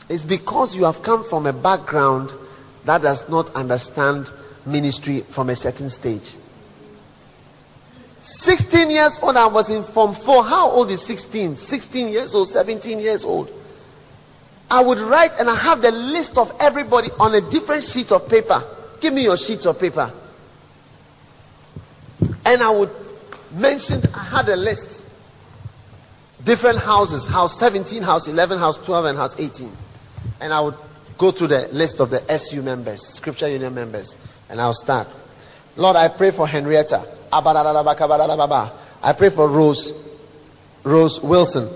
It's 0.09 0.25
because 0.25 0.77
you 0.77 0.83
have 0.83 1.01
come 1.01 1.23
from 1.23 1.47
a 1.47 1.53
background 1.53 2.31
that 2.85 3.01
does 3.01 3.29
not 3.29 3.55
understand 3.55 4.31
ministry 4.63 5.21
from 5.21 5.49
a 5.49 5.55
certain 5.55 5.89
stage. 5.89 6.35
16 8.21 8.91
years 8.91 9.19
old, 9.23 9.37
I 9.37 9.47
was 9.47 9.71
in 9.71 9.81
Form 9.81 10.13
4. 10.13 10.43
How 10.43 10.69
old 10.69 10.91
is 10.91 11.01
16? 11.01 11.55
16 11.55 12.09
years 12.09 12.35
old, 12.35 12.47
17 12.47 12.99
years 12.99 13.23
old. 13.23 13.55
I 14.71 14.81
would 14.81 14.99
write 14.99 15.31
and 15.39 15.49
I 15.49 15.55
have 15.55 15.81
the 15.81 15.91
list 15.91 16.37
of 16.37 16.51
everybody 16.59 17.09
on 17.19 17.33
a 17.33 17.41
different 17.41 17.83
sheet 17.83 18.11
of 18.11 18.29
paper. 18.29 18.63
Give 19.01 19.13
me 19.13 19.23
your 19.23 19.37
sheets 19.37 19.65
of 19.65 19.79
paper. 19.79 20.11
And 22.45 22.61
I 22.61 22.69
would 22.69 22.89
mention, 23.55 24.01
I 24.13 24.23
had 24.23 24.49
a 24.49 24.55
list. 24.55 25.07
Different 26.43 26.79
houses, 26.79 27.27
house 27.27 27.59
17, 27.59 28.01
house 28.03 28.27
11, 28.27 28.59
house 28.59 28.77
12, 28.77 29.05
and 29.05 29.17
house 29.17 29.39
18. 29.39 29.71
And 30.41 30.53
I 30.53 30.61
would 30.61 30.75
go 31.17 31.31
through 31.31 31.47
the 31.47 31.67
list 31.71 31.99
of 31.99 32.09
the 32.09 32.23
SU 32.31 32.61
members, 32.61 33.05
Scripture 33.05 33.49
Union 33.49 33.75
members, 33.75 34.17
and 34.49 34.61
I'll 34.61 34.73
start. 34.73 35.07
Lord, 35.75 35.95
I 35.95 36.07
pray 36.07 36.31
for 36.31 36.47
Henrietta. 36.47 37.05
I 37.31 39.13
pray 39.17 39.29
for 39.29 39.47
Rose, 39.47 40.09
Rose 40.83 41.19
Wilson. 41.21 41.67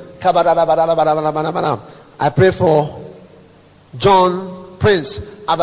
I 2.19 2.29
pray 2.29 2.51
for 2.51 3.03
John 3.97 4.77
Prince. 4.79 5.45
I 5.47 5.55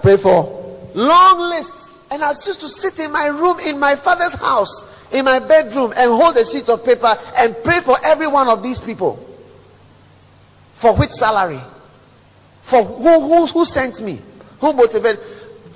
pray 0.00 0.16
for 0.16 0.80
long 0.94 1.38
lists. 1.50 2.00
And 2.10 2.22
I 2.22 2.28
used 2.30 2.60
to 2.60 2.68
sit 2.68 3.00
in 3.00 3.10
my 3.12 3.26
room 3.26 3.58
in 3.60 3.78
my 3.78 3.96
father's 3.96 4.34
house, 4.34 5.08
in 5.12 5.24
my 5.24 5.38
bedroom, 5.38 5.92
and 5.96 6.10
hold 6.10 6.36
a 6.36 6.44
sheet 6.44 6.68
of 6.68 6.84
paper 6.84 7.16
and 7.38 7.56
pray 7.64 7.80
for 7.80 7.96
every 8.04 8.28
one 8.28 8.48
of 8.48 8.62
these 8.62 8.80
people. 8.80 9.16
For 10.72 10.94
which 10.94 11.10
salary? 11.10 11.60
For 12.62 12.82
who, 12.82 13.20
who, 13.20 13.46
who 13.46 13.64
sent 13.64 14.02
me? 14.02 14.20
Who 14.60 14.72
motivated? 14.74 15.20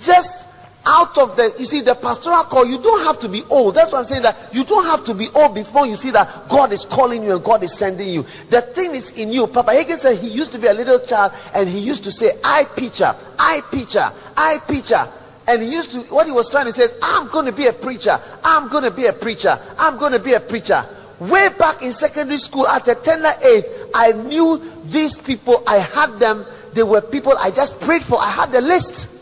Just 0.01 0.48
out 0.89 1.19
of 1.19 1.37
the 1.37 1.55
you 1.59 1.67
see 1.67 1.83
the 1.83 1.95
pastoral 1.95 2.43
call 2.45 2.65
you 2.67 2.81
don't 2.81 3.05
have 3.05 3.21
to 3.21 3.29
be 3.29 3.43
old. 3.51 3.75
That's 3.75 3.93
what 3.93 3.99
i'm 3.99 4.05
saying 4.07 4.23
that 4.23 4.49
you 4.53 4.65
don't 4.65 4.87
have 4.87 5.05
to 5.05 5.15
be 5.15 5.29
old 5.37 5.55
before 5.55 5.87
you 5.87 5.97
see 5.97 6.11
that 6.13 6.49
god 6.49 6.73
is 6.73 6.85
calling 6.87 7.23
you 7.23 7.35
and 7.35 7.45
god 7.45 7.63
is 7.63 7.77
sending 7.77 8.09
you. 8.09 8.23
The 8.49 8.63
thing 8.63 8.93
is 8.93 9.13
in 9.13 9.33
you. 9.33 9.47
Papa 9.47 9.71
Hagin 9.73 9.97
said 9.97 10.19
he 10.19 10.29
used 10.29 10.51
to 10.53 10.59
be 10.59 10.67
a 10.67 10.73
little 10.73 10.99
child 11.01 11.33
and 11.55 11.69
he 11.69 11.79
used 11.79 12.05
to 12.05 12.11
say 12.11 12.31
i 12.43 12.65
preacher 12.65 13.13
i 13.39 13.61
preacher 13.71 14.09
i 14.37 14.59
preacher. 14.67 15.05
And 15.47 15.63
he 15.63 15.71
used 15.71 15.93
to 15.93 16.01
what 16.13 16.27
he 16.27 16.33
was 16.33 16.51
trying 16.51 16.67
to 16.67 16.73
say 16.73 16.85
is 16.85 16.99
i'm 17.03 17.29
going 17.29 17.45
to 17.45 17.53
be 17.53 17.67
a 17.67 17.73
preacher 17.73 18.19
i'm 18.43 18.71
going 18.71 18.85
to 18.85 18.91
be 18.91 19.07
a 19.07 19.13
preacher 19.13 19.59
i'm 19.79 19.99
going 19.99 20.13
to 20.13 20.21
be 20.21 20.33
a 20.33 20.41
preacher. 20.41 20.83
Way 21.21 21.49
back 21.59 21.83
in 21.83 21.93
secondary 21.93 22.39
school 22.39 22.67
at 22.67 22.89
a 22.89 22.95
tender 22.95 23.33
age 23.45 23.65
i 23.95 24.13
knew 24.13 24.63
these 24.87 25.19
people 25.19 25.63
i 25.67 25.77
had 25.77 26.19
them. 26.19 26.47
They 26.73 26.83
were 26.83 27.03
people 27.03 27.35
i 27.39 27.51
just 27.51 27.79
prayed 27.83 28.03
for. 28.03 28.19
I 28.19 28.31
had 28.31 28.53
the 28.53 28.63
list 28.63 29.18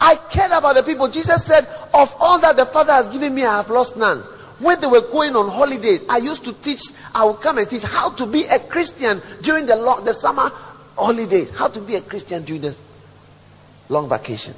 I 0.00 0.16
cared 0.30 0.52
about 0.52 0.76
the 0.76 0.82
people. 0.82 1.08
Jesus 1.08 1.44
said, 1.44 1.66
Of 1.92 2.14
all 2.18 2.40
that 2.40 2.56
the 2.56 2.64
Father 2.64 2.92
has 2.92 3.08
given 3.08 3.34
me, 3.34 3.44
I 3.44 3.58
have 3.58 3.68
lost 3.68 3.96
none. 3.96 4.20
When 4.58 4.80
they 4.80 4.86
were 4.86 5.02
going 5.02 5.36
on 5.36 5.48
holiday, 5.48 5.98
I 6.08 6.18
used 6.18 6.44
to 6.44 6.52
teach, 6.52 6.80
I 7.14 7.24
would 7.24 7.40
come 7.40 7.58
and 7.58 7.68
teach 7.68 7.82
how 7.82 8.10
to 8.10 8.26
be 8.26 8.44
a 8.44 8.58
Christian 8.58 9.20
during 9.42 9.66
the, 9.66 9.76
long, 9.76 10.04
the 10.04 10.12
summer 10.12 10.50
holidays. 10.96 11.50
How 11.56 11.68
to 11.68 11.80
be 11.80 11.96
a 11.96 12.00
Christian 12.00 12.44
during 12.44 12.62
the 12.62 12.78
long 13.88 14.08
vacation. 14.08 14.54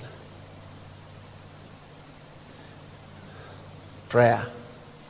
Prayer. 4.08 4.44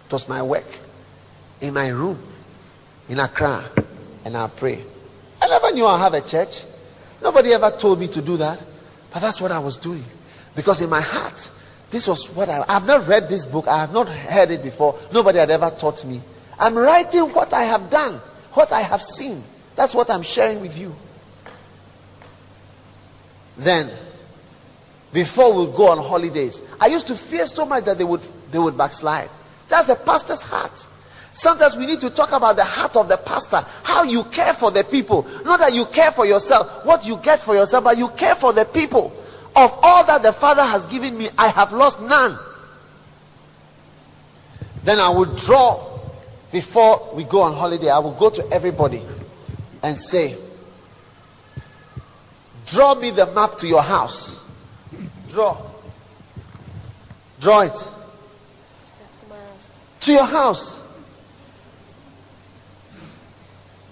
It 0.06 0.12
was 0.12 0.28
my 0.28 0.42
work. 0.42 0.66
In 1.60 1.74
my 1.74 1.88
room. 1.88 2.18
In 3.08 3.18
Accra. 3.18 3.64
And 4.24 4.36
I 4.36 4.48
pray. 4.48 4.82
I 5.42 5.48
never 5.48 5.72
knew 5.72 5.86
I 5.86 5.98
have 5.98 6.14
a 6.14 6.20
church. 6.20 6.64
Nobody 7.22 7.52
ever 7.52 7.70
told 7.70 7.98
me 7.98 8.08
to 8.08 8.22
do 8.22 8.36
that. 8.38 8.62
But 9.12 9.20
that's 9.20 9.40
what 9.40 9.52
I 9.52 9.58
was 9.58 9.76
doing. 9.76 10.04
Because 10.54 10.82
in 10.82 10.90
my 10.90 11.00
heart, 11.00 11.50
this 11.90 12.08
was 12.08 12.28
what 12.30 12.48
I 12.48 12.72
have 12.72 12.86
not 12.86 13.06
read 13.06 13.28
this 13.28 13.46
book, 13.46 13.68
I 13.68 13.78
have 13.78 13.92
not 13.92 14.08
heard 14.08 14.50
it 14.50 14.62
before. 14.62 14.98
Nobody 15.12 15.38
had 15.38 15.50
ever 15.50 15.70
taught 15.70 16.04
me. 16.04 16.20
I'm 16.58 16.76
writing 16.76 17.22
what 17.32 17.52
I 17.52 17.62
have 17.64 17.90
done, 17.90 18.14
what 18.52 18.72
I 18.72 18.80
have 18.80 19.02
seen. 19.02 19.42
That's 19.76 19.94
what 19.94 20.10
I'm 20.10 20.22
sharing 20.22 20.60
with 20.60 20.78
you. 20.78 20.94
Then, 23.56 23.90
before 25.12 25.54
we 25.54 25.72
go 25.76 25.88
on 25.88 25.98
holidays, 25.98 26.62
I 26.80 26.86
used 26.86 27.06
to 27.08 27.14
fear 27.14 27.46
so 27.46 27.66
much 27.66 27.84
that 27.84 27.98
they 27.98 28.04
would 28.04 28.22
they 28.50 28.58
would 28.58 28.76
backslide. 28.76 29.28
That's 29.68 29.86
the 29.86 29.96
pastor's 29.96 30.42
heart. 30.42 30.86
Sometimes 31.34 31.76
we 31.76 31.86
need 31.86 32.00
to 32.00 32.10
talk 32.10 32.32
about 32.32 32.56
the 32.56 32.64
heart 32.64 32.94
of 32.96 33.08
the 33.08 33.16
pastor, 33.16 33.64
how 33.82 34.02
you 34.02 34.24
care 34.24 34.52
for 34.52 34.70
the 34.70 34.84
people. 34.84 35.26
Not 35.44 35.60
that 35.60 35.74
you 35.74 35.86
care 35.86 36.12
for 36.12 36.26
yourself, 36.26 36.84
what 36.84 37.06
you 37.06 37.16
get 37.18 37.40
for 37.40 37.54
yourself, 37.54 37.84
but 37.84 37.96
you 37.96 38.08
care 38.08 38.34
for 38.34 38.52
the 38.52 38.66
people. 38.66 39.12
Of 39.54 39.78
all 39.82 40.04
that 40.06 40.22
the 40.22 40.32
Father 40.32 40.62
has 40.62 40.86
given 40.86 41.16
me, 41.16 41.28
I 41.36 41.48
have 41.48 41.72
lost 41.72 42.00
none. 42.00 42.38
Then 44.84 44.98
I 44.98 45.10
will 45.10 45.32
draw 45.34 45.88
before 46.50 47.10
we 47.14 47.24
go 47.24 47.40
on 47.42 47.52
holiday. 47.52 47.90
I 47.90 47.98
will 47.98 48.12
go 48.14 48.30
to 48.30 48.46
everybody 48.50 49.02
and 49.82 49.98
say, 49.98 50.36
Draw 52.66 52.94
me 52.94 53.10
the 53.10 53.26
map 53.26 53.56
to 53.58 53.66
your 53.66 53.82
house. 53.82 54.42
Draw. 55.28 55.56
Draw 57.40 57.60
it. 57.62 57.88
To 60.00 60.12
your 60.12 60.24
house. 60.24 60.80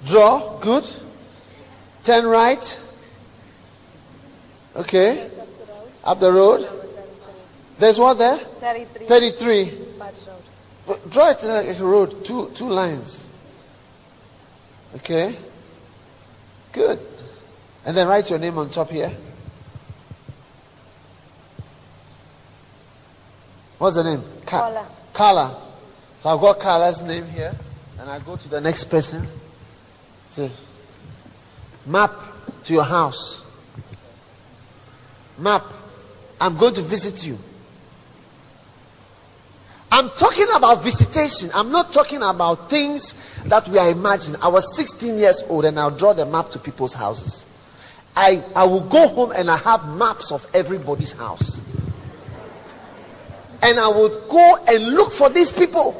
Draw. 0.06 0.58
Good. 0.60 0.88
Turn 2.02 2.24
right. 2.24 2.80
Okay. 4.76 5.28
Up 6.04 6.18
the 6.18 6.32
road? 6.32 6.68
There's 7.78 7.98
what 7.98 8.18
there? 8.18 8.36
33. 8.36 9.06
33. 9.06 9.78
Draw 11.10 11.30
it 11.30 11.42
like 11.44 11.78
a 11.78 11.84
road, 11.84 12.24
two, 12.24 12.50
two 12.54 12.68
lines. 12.68 13.30
Okay? 14.96 15.34
Good. 16.72 16.98
And 17.84 17.96
then 17.96 18.08
write 18.08 18.28
your 18.28 18.38
name 18.38 18.58
on 18.58 18.70
top 18.70 18.90
here. 18.90 19.10
What's 23.78 23.96
the 23.96 24.04
name? 24.04 24.22
Ka- 24.44 24.60
Carla. 24.60 24.86
Carla. 25.12 25.62
So 26.18 26.28
I've 26.28 26.40
got 26.40 26.60
Carla's 26.60 27.00
name 27.00 27.26
here. 27.28 27.54
And 27.98 28.10
I 28.10 28.18
go 28.18 28.36
to 28.36 28.48
the 28.48 28.60
next 28.60 28.84
person. 28.84 29.26
See. 30.26 30.50
Map 31.86 32.12
to 32.64 32.72
your 32.74 32.84
house. 32.84 33.44
Map. 35.38 35.62
I'm 36.40 36.56
going 36.56 36.74
to 36.74 36.82
visit 36.82 37.26
you. 37.26 37.38
I'm 39.92 40.08
talking 40.10 40.46
about 40.54 40.82
visitation. 40.82 41.50
I'm 41.54 41.70
not 41.70 41.92
talking 41.92 42.22
about 42.22 42.70
things 42.70 43.42
that 43.44 43.68
we 43.68 43.78
are 43.78 43.90
imagining. 43.90 44.40
I 44.40 44.48
was 44.48 44.76
16 44.76 45.18
years 45.18 45.44
old 45.48 45.64
and 45.64 45.78
I'll 45.78 45.90
draw 45.90 46.12
the 46.12 46.24
map 46.26 46.48
to 46.50 46.58
people's 46.58 46.94
houses. 46.94 47.46
I, 48.16 48.42
I 48.54 48.64
will 48.64 48.88
go 48.88 49.08
home 49.08 49.32
and 49.36 49.50
I 49.50 49.56
have 49.58 49.96
maps 49.96 50.32
of 50.32 50.46
everybody's 50.54 51.12
house. 51.12 51.60
And 53.62 53.78
I 53.78 53.88
would 53.88 54.28
go 54.28 54.64
and 54.68 54.94
look 54.94 55.12
for 55.12 55.28
these 55.28 55.52
people 55.52 55.94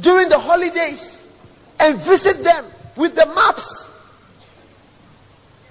during 0.00 0.28
the 0.28 0.38
holidays 0.38 1.26
and 1.80 1.98
visit 1.98 2.44
them 2.44 2.64
with 2.96 3.14
the 3.14 3.26
maps. 3.34 3.97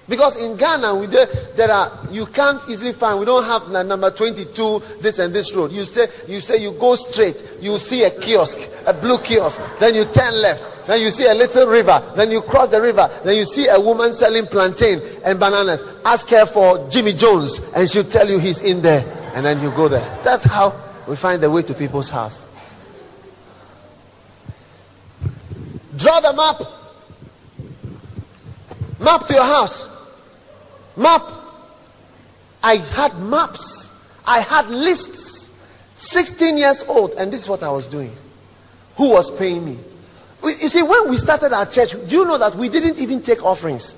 Because 0.08 0.42
in 0.42 0.56
Ghana, 0.56 0.94
we 0.94 1.06
there, 1.06 1.26
there 1.54 1.70
are 1.70 1.92
you 2.10 2.24
can't 2.24 2.60
easily 2.68 2.92
find. 2.94 3.20
We 3.20 3.26
don't 3.26 3.44
have 3.44 3.68
number 3.86 4.10
twenty-two, 4.10 4.82
this 5.00 5.18
and 5.18 5.34
this 5.34 5.54
road. 5.54 5.70
You 5.70 5.84
say 5.84 6.06
you 6.26 6.40
say 6.40 6.62
you 6.62 6.72
go 6.72 6.94
straight. 6.94 7.42
You 7.60 7.78
see 7.78 8.04
a 8.04 8.10
kiosk, 8.10 8.58
a 8.86 8.94
blue 8.94 9.18
kiosk. 9.18 9.60
Then 9.78 9.94
you 9.94 10.06
turn 10.06 10.40
left. 10.40 10.86
Then 10.86 11.02
you 11.02 11.10
see 11.10 11.26
a 11.26 11.34
little 11.34 11.66
river. 11.66 12.02
Then 12.16 12.30
you 12.30 12.40
cross 12.40 12.70
the 12.70 12.80
river. 12.80 13.10
Then 13.22 13.36
you 13.36 13.44
see 13.44 13.68
a 13.68 13.78
woman 13.78 14.14
selling 14.14 14.46
plantain 14.46 15.02
and 15.26 15.38
bananas. 15.38 15.84
Ask 16.06 16.30
her 16.30 16.46
for 16.46 16.88
Jimmy 16.88 17.12
Jones, 17.12 17.60
and 17.76 17.86
she'll 17.86 18.04
tell 18.04 18.26
you 18.26 18.38
he's 18.38 18.62
in 18.62 18.80
there. 18.80 19.04
And 19.34 19.44
then 19.44 19.60
you 19.60 19.70
go 19.72 19.88
there. 19.88 20.00
That's 20.24 20.44
how 20.44 20.72
we 21.06 21.16
find 21.16 21.42
the 21.42 21.50
way 21.50 21.60
to 21.62 21.74
people's 21.74 22.08
house. 22.08 22.46
Draw 25.98 26.20
the 26.20 26.32
map. 26.32 26.62
Map 29.00 29.26
to 29.26 29.34
your 29.34 29.44
house. 29.44 29.86
Map. 30.98 31.22
I 32.62 32.76
had 32.76 33.18
maps. 33.20 33.92
I 34.26 34.40
had 34.40 34.68
lists. 34.68 35.48
16 35.96 36.58
years 36.58 36.84
old, 36.88 37.14
and 37.18 37.32
this 37.32 37.42
is 37.42 37.48
what 37.48 37.62
I 37.62 37.70
was 37.70 37.86
doing. 37.86 38.12
Who 38.96 39.10
was 39.10 39.30
paying 39.36 39.64
me? 39.64 39.78
You 40.44 40.68
see, 40.68 40.82
when 40.82 41.10
we 41.10 41.16
started 41.16 41.52
our 41.52 41.66
church, 41.66 41.92
do 42.08 42.16
you 42.16 42.24
know 42.24 42.38
that 42.38 42.54
we 42.54 42.68
didn't 42.68 42.98
even 42.98 43.20
take 43.20 43.44
offerings? 43.44 43.96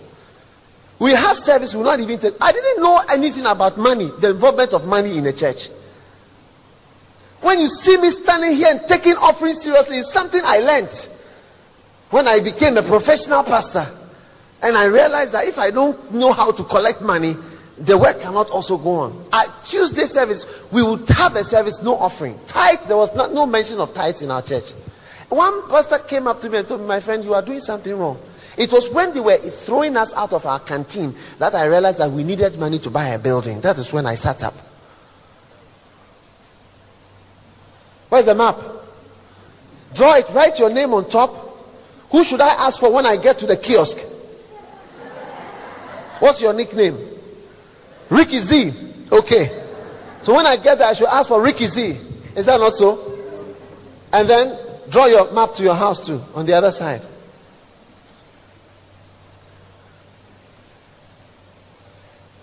We 0.98 1.12
have 1.12 1.36
service, 1.36 1.74
we 1.74 1.82
not 1.82 2.00
even 2.00 2.18
take. 2.18 2.34
I 2.40 2.52
didn't 2.52 2.82
know 2.82 3.00
anything 3.12 3.44
about 3.46 3.76
money, 3.76 4.08
the 4.20 4.30
involvement 4.30 4.72
of 4.72 4.86
money 4.86 5.18
in 5.18 5.26
a 5.26 5.32
church. 5.32 5.68
When 7.40 7.60
you 7.60 7.68
see 7.68 7.96
me 7.98 8.10
standing 8.10 8.56
here 8.56 8.68
and 8.70 8.80
taking 8.86 9.14
offering 9.14 9.54
seriously, 9.54 9.98
it's 9.98 10.12
something 10.12 10.40
I 10.44 10.60
learned 10.60 11.08
when 12.10 12.26
I 12.26 12.40
became 12.40 12.76
a 12.76 12.82
professional 12.82 13.42
pastor. 13.42 13.86
And 14.62 14.76
I 14.76 14.86
realized 14.86 15.34
that 15.34 15.46
if 15.46 15.58
I 15.58 15.70
don't 15.70 16.12
know 16.12 16.32
how 16.32 16.52
to 16.52 16.62
collect 16.64 17.00
money, 17.00 17.34
the 17.78 17.96
work 17.96 18.20
cannot 18.20 18.50
also 18.50 18.76
go 18.76 18.90
on. 18.90 19.24
At 19.32 19.48
Tuesday 19.64 20.04
service, 20.04 20.70
we 20.70 20.82
would 20.82 21.08
have 21.08 21.34
a 21.34 21.42
service, 21.42 21.82
no 21.82 21.96
offering. 21.96 22.38
Tithe, 22.46 22.80
there 22.86 22.96
was 22.96 23.14
not, 23.14 23.32
no 23.32 23.46
mention 23.46 23.80
of 23.80 23.94
tithes 23.94 24.20
in 24.20 24.30
our 24.30 24.42
church. 24.42 24.72
One 25.30 25.68
pastor 25.70 25.98
came 25.98 26.26
up 26.26 26.40
to 26.42 26.50
me 26.50 26.58
and 26.58 26.68
told 26.68 26.82
me, 26.82 26.86
My 26.88 27.00
friend, 27.00 27.24
you 27.24 27.32
are 27.32 27.42
doing 27.42 27.60
something 27.60 27.96
wrong. 27.96 28.18
It 28.58 28.70
was 28.72 28.90
when 28.90 29.14
they 29.14 29.20
were 29.20 29.38
throwing 29.38 29.96
us 29.96 30.14
out 30.14 30.34
of 30.34 30.44
our 30.44 30.60
canteen 30.60 31.14
that 31.38 31.54
I 31.54 31.64
realized 31.64 31.98
that 31.98 32.10
we 32.10 32.24
needed 32.24 32.58
money 32.58 32.78
to 32.80 32.90
buy 32.90 33.06
a 33.08 33.18
building. 33.18 33.60
That 33.60 33.78
is 33.78 33.92
when 33.92 34.04
I 34.04 34.16
sat 34.16 34.42
up. 34.42 34.54
Where's 38.10 38.26
the 38.26 38.34
map? 38.34 38.60
Draw 39.94 40.16
it, 40.16 40.26
write 40.34 40.58
your 40.58 40.68
name 40.68 40.92
on 40.92 41.08
top. 41.08 41.32
Who 42.10 42.24
should 42.24 42.40
I 42.40 42.66
ask 42.66 42.80
for 42.80 42.92
when 42.92 43.06
I 43.06 43.16
get 43.16 43.38
to 43.38 43.46
the 43.46 43.56
kiosk? 43.56 43.98
What's 46.20 46.40
your 46.40 46.52
nickname? 46.52 46.96
Ricky 48.08 48.38
Z. 48.38 48.72
Okay. 49.10 49.48
So 50.22 50.34
when 50.34 50.46
I 50.46 50.56
get 50.56 50.78
there, 50.78 50.88
I 50.88 50.92
should 50.92 51.08
ask 51.08 51.28
for 51.28 51.42
Ricky 51.42 51.64
Z. 51.64 51.98
Is 52.36 52.46
that 52.46 52.60
not 52.60 52.74
so? 52.74 53.18
And 54.12 54.28
then 54.28 54.58
draw 54.90 55.06
your 55.06 55.32
map 55.32 55.54
to 55.54 55.62
your 55.62 55.74
house 55.74 56.06
too 56.06 56.20
on 56.34 56.46
the 56.46 56.52
other 56.52 56.70
side. 56.70 57.04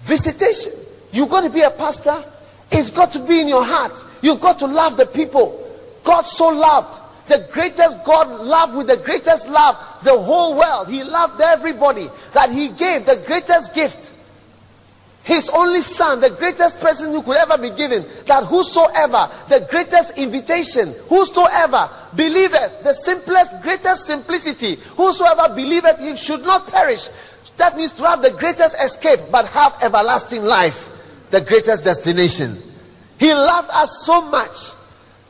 Visitation. 0.02 0.74
You're 1.12 1.28
going 1.28 1.44
to 1.44 1.50
be 1.50 1.62
a 1.62 1.70
pastor. 1.70 2.24
It's 2.72 2.90
got 2.90 3.12
to 3.12 3.20
be 3.20 3.42
in 3.42 3.48
your 3.48 3.64
heart. 3.64 4.04
You've 4.22 4.42
got 4.42 4.60
to 4.60 4.68
love 4.68 4.98
the 4.98 5.06
people. 5.06 5.64
God 6.04 6.24
so 6.24 6.50
loved. 6.50 7.02
The 7.28 7.48
greatest 7.52 8.04
God 8.06 8.30
loved 8.40 8.76
with 8.76 8.88
the 8.88 8.98
greatest 8.98 9.50
love 9.50 9.76
the 10.04 10.18
whole 10.18 10.58
world. 10.58 10.88
He 10.90 11.04
loved 11.04 11.42
everybody 11.42 12.08
that 12.34 12.50
He 12.52 12.70
gave 12.70 13.06
the 13.06 13.22
greatest 13.26 13.74
gift. 13.74 14.14
His 15.28 15.50
only 15.50 15.82
son, 15.82 16.22
the 16.22 16.30
greatest 16.30 16.80
person 16.80 17.12
who 17.12 17.22
could 17.22 17.36
ever 17.36 17.62
be 17.62 17.70
given, 17.72 18.06
that 18.28 18.46
whosoever, 18.46 19.30
the 19.50 19.68
greatest 19.70 20.18
invitation, 20.18 20.96
whosoever 21.10 21.90
believeth, 22.16 22.84
the 22.84 22.94
simplest, 22.94 23.62
greatest 23.62 24.06
simplicity, 24.06 24.76
whosoever 24.96 25.54
believeth 25.54 26.00
him 26.00 26.16
should 26.16 26.44
not 26.44 26.66
perish. 26.68 27.10
That 27.58 27.76
means 27.76 27.92
to 27.94 28.04
have 28.06 28.22
the 28.22 28.32
greatest 28.32 28.82
escape, 28.82 29.20
but 29.30 29.46
have 29.50 29.78
everlasting 29.84 30.46
life, 30.46 30.88
the 31.30 31.42
greatest 31.42 31.84
destination. 31.84 32.56
He 33.20 33.34
loved 33.34 33.70
us 33.74 34.06
so 34.06 34.22
much. 34.30 34.72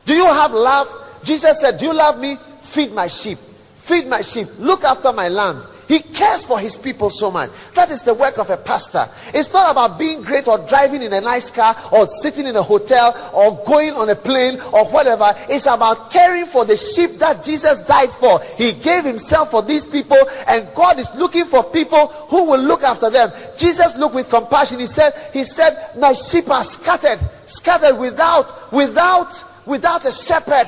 Do 0.04 0.14
you 0.14 0.26
have 0.26 0.52
love? 0.52 0.86
Jesus 1.24 1.60
said, 1.60 1.78
Do 1.78 1.86
you 1.86 1.94
love 1.94 2.20
me? 2.20 2.36
Feed 2.60 2.92
my 2.92 3.08
sheep. 3.08 3.38
Feed 3.38 4.06
my 4.06 4.22
sheep. 4.22 4.46
Look 4.58 4.84
after 4.84 5.12
my 5.12 5.28
lambs. 5.28 5.66
He 5.88 6.00
cares 6.00 6.44
for 6.44 6.58
his 6.58 6.76
people 6.76 7.08
so 7.08 7.30
much. 7.30 7.50
That 7.72 7.90
is 7.90 8.02
the 8.02 8.12
work 8.12 8.38
of 8.38 8.50
a 8.50 8.58
pastor. 8.58 9.08
It's 9.32 9.52
not 9.54 9.72
about 9.72 9.98
being 9.98 10.20
great 10.20 10.46
or 10.46 10.58
driving 10.68 11.02
in 11.02 11.14
a 11.14 11.20
nice 11.20 11.50
car 11.50 11.74
or 11.90 12.06
sitting 12.06 12.46
in 12.46 12.56
a 12.56 12.62
hotel 12.62 13.16
or 13.34 13.64
going 13.64 13.94
on 13.94 14.10
a 14.10 14.14
plane 14.14 14.60
or 14.74 14.84
whatever. 14.88 15.32
It's 15.48 15.64
about 15.64 16.10
caring 16.10 16.44
for 16.44 16.66
the 16.66 16.76
sheep 16.76 17.18
that 17.20 17.42
Jesus 17.42 17.80
died 17.86 18.10
for. 18.10 18.38
He 18.58 18.72
gave 18.72 19.04
himself 19.04 19.50
for 19.50 19.62
these 19.62 19.86
people 19.86 20.18
and 20.46 20.68
God 20.74 20.98
is 20.98 21.12
looking 21.14 21.46
for 21.46 21.64
people 21.64 22.08
who 22.28 22.44
will 22.44 22.60
look 22.60 22.82
after 22.82 23.08
them. 23.08 23.30
Jesus 23.56 23.96
looked 23.96 24.14
with 24.14 24.28
compassion. 24.28 24.78
He 24.80 24.86
said, 24.86 25.14
He 25.32 25.42
said, 25.42 25.92
My 25.98 26.12
sheep 26.12 26.50
are 26.50 26.64
scattered, 26.64 27.18
scattered 27.46 27.98
without, 27.98 28.70
without, 28.72 29.42
without 29.64 30.04
a 30.04 30.12
shepherd. 30.12 30.66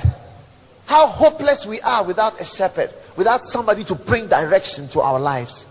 How 0.91 1.07
hopeless 1.07 1.67
we 1.67 1.81
are 1.83 2.05
without 2.05 2.41
a 2.41 2.45
shepherd 2.45 2.91
without 3.17 3.45
somebody 3.45 3.85
to 3.85 3.95
bring 3.95 4.27
direction 4.27 4.89
to 4.89 5.01
our 5.01 5.21
lives. 5.21 5.67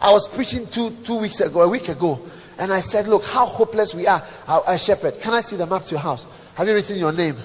I 0.00 0.10
was 0.10 0.26
preaching 0.26 0.66
two, 0.66 0.90
two 1.04 1.18
weeks 1.18 1.40
ago, 1.40 1.62
a 1.62 1.68
week 1.68 1.88
ago, 1.88 2.20
and 2.58 2.72
I 2.72 2.80
said, 2.80 3.06
Look, 3.06 3.24
how 3.26 3.46
hopeless 3.46 3.94
we 3.94 4.08
are. 4.08 4.20
A 4.66 4.76
shepherd, 4.76 5.20
can 5.20 5.34
I 5.34 5.40
see 5.40 5.54
the 5.54 5.66
map 5.66 5.84
to 5.84 5.92
your 5.92 6.00
house? 6.00 6.26
Have 6.56 6.66
you 6.66 6.74
written 6.74 6.98
your 6.98 7.12
name? 7.12 7.36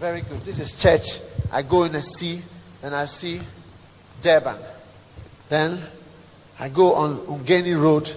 Very 0.00 0.22
good. 0.22 0.40
This 0.40 0.60
is 0.60 0.80
church. 0.80 1.20
I 1.52 1.60
go 1.60 1.84
in 1.84 1.94
a 1.94 2.00
sea 2.00 2.40
and 2.82 2.94
I 2.94 3.04
see 3.04 3.42
Durban. 4.22 4.56
Then 5.50 5.78
I 6.58 6.70
go 6.70 6.94
on 6.94 7.18
Umgeni 7.26 7.78
Road, 7.78 8.10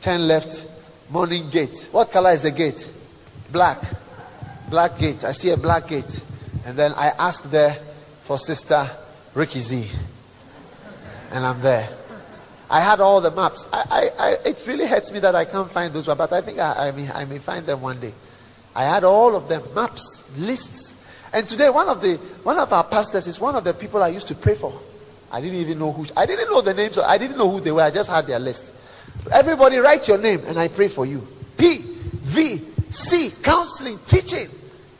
10 0.00 0.28
left, 0.28 0.68
Morning 1.10 1.50
Gate. 1.50 1.88
What 1.90 2.12
color 2.12 2.30
is 2.30 2.42
the 2.42 2.52
gate? 2.52 2.92
Black. 3.50 3.82
Black 4.70 4.96
gate. 4.98 5.24
I 5.24 5.32
see 5.32 5.50
a 5.50 5.56
black 5.56 5.88
gate. 5.88 6.22
And 6.64 6.76
then 6.76 6.92
I 6.96 7.08
ask 7.18 7.50
there 7.50 7.74
for 8.22 8.38
Sister 8.38 8.88
Ricky 9.34 9.60
Z. 9.60 9.90
And 11.32 11.44
I'm 11.44 11.60
there. 11.60 11.88
I 12.70 12.80
had 12.80 13.00
all 13.00 13.20
the 13.20 13.30
maps. 13.30 13.68
I, 13.72 13.84
I, 13.90 14.10
I, 14.18 14.36
it 14.46 14.64
really 14.66 14.86
hurts 14.86 15.12
me 15.12 15.20
that 15.20 15.34
I 15.34 15.44
can't 15.44 15.70
find 15.70 15.92
those, 15.92 16.06
but 16.06 16.32
I 16.32 16.40
think 16.40 16.58
I, 16.58 16.88
I, 16.88 16.90
may, 16.92 17.08
I 17.10 17.24
may 17.24 17.38
find 17.38 17.64
them 17.64 17.80
one 17.82 18.00
day. 18.00 18.12
I 18.74 18.84
had 18.84 19.04
all 19.04 19.36
of 19.36 19.48
them, 19.48 19.62
maps, 19.74 20.24
lists. 20.38 20.94
And 21.32 21.48
today, 21.48 21.70
one 21.70 21.88
of 21.88 22.00
the 22.00 22.16
one 22.42 22.58
of 22.58 22.72
our 22.72 22.84
pastors 22.84 23.26
is 23.26 23.40
one 23.40 23.56
of 23.56 23.64
the 23.64 23.74
people 23.74 24.02
I 24.02 24.08
used 24.08 24.28
to 24.28 24.34
pray 24.34 24.54
for. 24.54 24.72
I 25.32 25.40
didn't 25.40 25.58
even 25.58 25.78
know 25.78 25.92
who. 25.92 26.06
I 26.16 26.26
didn't 26.26 26.48
know 26.50 26.60
the 26.60 26.74
names. 26.74 26.98
I 26.98 27.18
didn't 27.18 27.36
know 27.36 27.50
who 27.50 27.60
they 27.60 27.72
were. 27.72 27.82
I 27.82 27.90
just 27.90 28.10
had 28.10 28.26
their 28.26 28.38
list. 28.38 28.72
Everybody, 29.32 29.78
write 29.78 30.06
your 30.08 30.18
name, 30.18 30.40
and 30.46 30.58
I 30.58 30.68
pray 30.68 30.88
for 30.88 31.04
you. 31.04 31.26
P, 31.58 31.78
V, 31.82 32.58
C, 32.90 33.32
counseling, 33.42 33.98
teaching. 34.06 34.48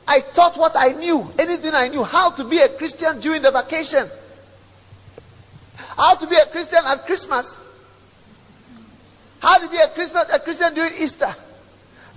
I 0.09 0.21
taught 0.21 0.57
what 0.57 0.73
I 0.77 0.92
knew, 0.92 1.27
anything 1.38 1.73
I 1.75 1.88
knew, 1.88 2.05
how 2.05 2.31
to 2.31 2.45
be 2.45 2.59
a 2.59 2.69
Christian 2.69 3.19
during 3.21 3.42
the 3.42 3.51
vacation. 3.51 4.07
How 5.97 6.14
to 6.14 6.27
be 6.27 6.37
a 6.37 6.47
Christian 6.47 6.81
at 6.87 7.05
Christmas. 7.07 7.61
How 9.40 9.59
to 9.59 9.69
be 9.69 9.77
a 9.79 9.88
Christmas 9.88 10.33
a 10.33 10.38
Christian 10.38 10.75
during 10.75 10.92
Easter. 10.92 11.35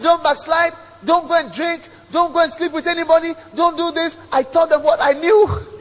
Don't 0.02 0.24
backslide. 0.24 0.74
Don't 1.04 1.28
go 1.28 1.40
and 1.40 1.52
drink. 1.54 1.88
Don't 2.12 2.34
go 2.34 2.42
and 2.42 2.52
sleep 2.52 2.74
with 2.74 2.88
anybody. 2.88 3.34
Don't 3.56 3.78
do 3.78 3.92
this. 3.92 4.18
I 4.32 4.44
taught 4.44 4.70
them 4.70 4.84
what 4.84 5.00
I 5.02 5.14
knew. 5.14 5.60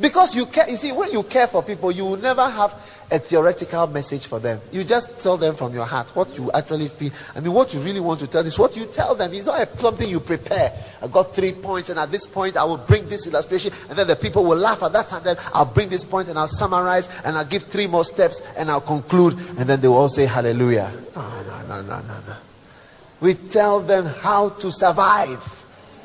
Because 0.00 0.34
you 0.34 0.46
care, 0.46 0.68
you 0.68 0.76
see, 0.76 0.90
when 0.90 1.12
you 1.12 1.22
care 1.22 1.46
for 1.46 1.62
people, 1.62 1.92
you 1.92 2.04
will 2.04 2.16
never 2.16 2.44
have 2.48 2.72
a 3.10 3.18
theoretical 3.18 3.86
message 3.86 4.26
for 4.26 4.38
them. 4.38 4.60
You 4.72 4.84
just 4.84 5.20
tell 5.20 5.36
them 5.36 5.54
from 5.54 5.72
your 5.74 5.84
heart 5.84 6.14
what 6.16 6.36
you 6.38 6.50
actually 6.52 6.88
feel. 6.88 7.12
I 7.34 7.40
mean, 7.40 7.52
what 7.52 7.74
you 7.74 7.80
really 7.80 8.00
want 8.00 8.20
to 8.20 8.26
tell 8.26 8.44
is 8.44 8.58
what 8.58 8.76
you 8.76 8.86
tell 8.86 9.14
them. 9.14 9.32
It's 9.32 9.46
not 9.46 9.68
something 9.78 10.08
you 10.08 10.20
prepare. 10.20 10.72
I 11.02 11.08
got 11.08 11.34
three 11.34 11.52
points, 11.52 11.90
and 11.90 11.98
at 11.98 12.10
this 12.10 12.26
point, 12.26 12.56
I 12.56 12.64
will 12.64 12.78
bring 12.78 13.08
this 13.08 13.26
illustration, 13.26 13.72
and 13.88 13.98
then 13.98 14.06
the 14.06 14.16
people 14.16 14.44
will 14.44 14.56
laugh 14.56 14.82
at 14.82 14.92
that 14.92 15.08
time. 15.08 15.22
Then 15.22 15.36
I'll 15.52 15.64
bring 15.64 15.88
this 15.88 16.04
point, 16.04 16.28
and 16.28 16.38
I'll 16.38 16.48
summarize, 16.48 17.08
and 17.24 17.36
I'll 17.36 17.44
give 17.44 17.64
three 17.64 17.86
more 17.86 18.04
steps, 18.04 18.42
and 18.56 18.70
I'll 18.70 18.80
conclude, 18.80 19.34
and 19.58 19.68
then 19.68 19.80
they 19.80 19.88
will 19.88 19.96
all 19.96 20.08
say 20.08 20.26
hallelujah. 20.26 20.92
No, 21.14 21.22
no, 21.22 21.62
no, 21.68 21.82
no, 21.82 22.00
no, 22.00 22.14
no. 22.26 22.36
We 23.20 23.34
tell 23.34 23.80
them 23.80 24.06
how 24.06 24.50
to 24.50 24.70
survive, 24.70 25.64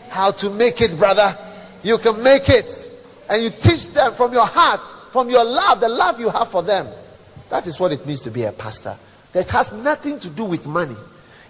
how 0.09 0.31
to 0.31 0.49
make 0.49 0.81
it, 0.81 0.97
brother. 0.97 1.35
You 1.83 1.97
can 1.97 2.21
make 2.21 2.49
it 2.49 2.89
and 3.29 3.43
you 3.43 3.49
teach 3.51 3.89
them 3.89 4.13
from 4.13 4.33
your 4.33 4.45
heart, 4.45 4.81
from 5.11 5.29
your 5.29 5.43
love, 5.43 5.79
the 5.79 5.89
love 5.89 6.19
you 6.19 6.29
have 6.29 6.49
for 6.49 6.63
them. 6.63 6.87
That 7.49 7.65
is 7.67 7.79
what 7.79 7.91
it 7.91 8.05
means 8.05 8.21
to 8.21 8.31
be 8.31 8.43
a 8.43 8.51
pastor. 8.51 8.95
That 9.33 9.49
has 9.51 9.71
nothing 9.71 10.19
to 10.19 10.29
do 10.29 10.45
with 10.45 10.67
money. 10.67 10.95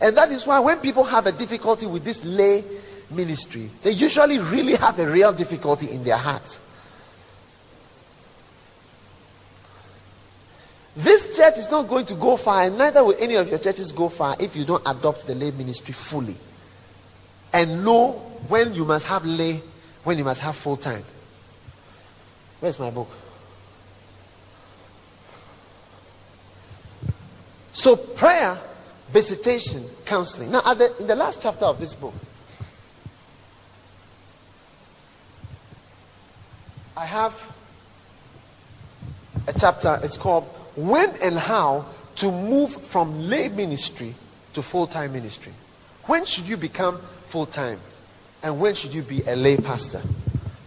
And 0.02 0.15
that 0.15 0.30
is 0.32 0.48
why 0.48 0.60
when 0.60 0.80
people 0.80 1.04
have 1.04 1.26
a 1.28 1.32
difficulty 1.32 1.86
with 1.86 2.04
this 2.04 2.24
lay 2.24 2.63
ministry, 3.12 3.69
they 3.84 3.91
usually 3.91 4.39
really 4.39 4.76
have 4.76 4.98
a 5.00 5.10
real 5.10 5.34
difficulty 5.34 5.89
in 5.91 6.04
their 6.04 6.17
hearts. 6.17 6.62
This 10.96 11.38
church 11.38 11.58
is 11.58 11.71
not 11.71 11.88
going 11.88 12.06
to 12.08 12.15
go 12.15 12.36
far, 12.36 12.63
and 12.63 12.77
neither 12.77 13.04
will 13.04 13.15
any 13.19 13.36
of 13.36 13.50
your 13.50 13.60
churches 13.60 13.92
go 13.92 14.10
far 14.10 14.36
if 14.40 14.56
you 14.56 14.65
don't 14.65 14.83
adopt 14.86 15.27
the 15.27 15.36
lay 15.36 15.52
ministry 15.52 15.94
fully. 15.94 16.36
And 17.54 17.86
know 17.86 18.12
when 18.48 18.73
you 18.73 18.86
must 18.86 19.08
have 19.08 19.25
lay, 19.25 19.62
when 20.04 20.17
you 20.17 20.23
must 20.23 20.42
have 20.42 20.56
full 20.56 20.77
time. 20.77 21.04
Where's 22.60 22.79
my 22.79 22.90
book? 22.90 23.10
So 27.72 27.96
prayer, 27.96 28.58
visitation, 29.10 29.84
counseling. 30.06 30.52
Now, 30.52 30.62
the, 30.74 30.96
in 31.00 31.08
the 31.08 31.15
last 31.15 31.42
chapter 31.42 31.65
of 31.65 31.80
this 31.80 31.96
book, 31.96 32.13
I 36.98 37.06
have 37.06 37.56
a 39.48 39.54
chapter. 39.58 40.00
It's 40.04 40.17
called 40.17 40.44
"When 40.76 41.10
and 41.22 41.38
How 41.38 41.86
to 42.15 42.32
Move 42.32 42.72
from 42.72 43.30
Lay 43.30 43.50
Ministry 43.50 44.13
to 44.54 44.62
Full-Time 44.62 45.13
Ministry." 45.13 45.54
When 46.06 46.26
should 46.26 46.48
you 46.48 46.58
become 46.58 46.98
full-time, 47.28 47.80
and 48.42 48.60
when 48.60 48.74
should 48.74 48.94
you 48.94 49.04
be 49.04 49.22
a 49.28 49.36
lay 49.36 49.58
pastor? 49.58 50.02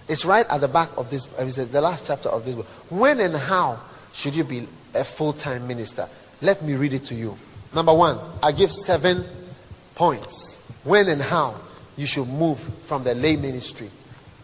It's 0.09 0.25
right 0.25 0.47
at 0.49 0.61
the 0.61 0.69
back 0.69 0.89
of 0.97 1.11
this, 1.11 1.27
uh, 1.39 1.45
it's 1.45 1.57
the 1.57 1.81
last 1.81 2.07
chapter 2.07 2.29
of 2.29 2.45
this 2.45 2.55
book. 2.55 2.67
When 2.91 3.19
and 3.21 3.35
how 3.35 3.81
should 4.13 4.37
you 4.37 4.45
be 4.45 4.69
a 4.95 5.05
full 5.05 5.33
time 5.33 5.67
minister? 5.67 6.09
Let 6.43 6.63
me 6.63 6.75
read 6.75 6.93
it 6.93 7.05
to 7.07 7.15
you. 7.15 7.39
Number 7.73 7.95
one, 7.95 8.19
I 8.43 8.51
give 8.51 8.73
seven 8.73 9.25
points. 9.95 10.59
When 10.85 11.09
and 11.09 11.23
how 11.23 11.55
you 11.97 12.05
should 12.05 12.27
move 12.29 12.59
from 12.59 13.05
the 13.05 13.15
lay 13.15 13.37
ministry 13.37 13.89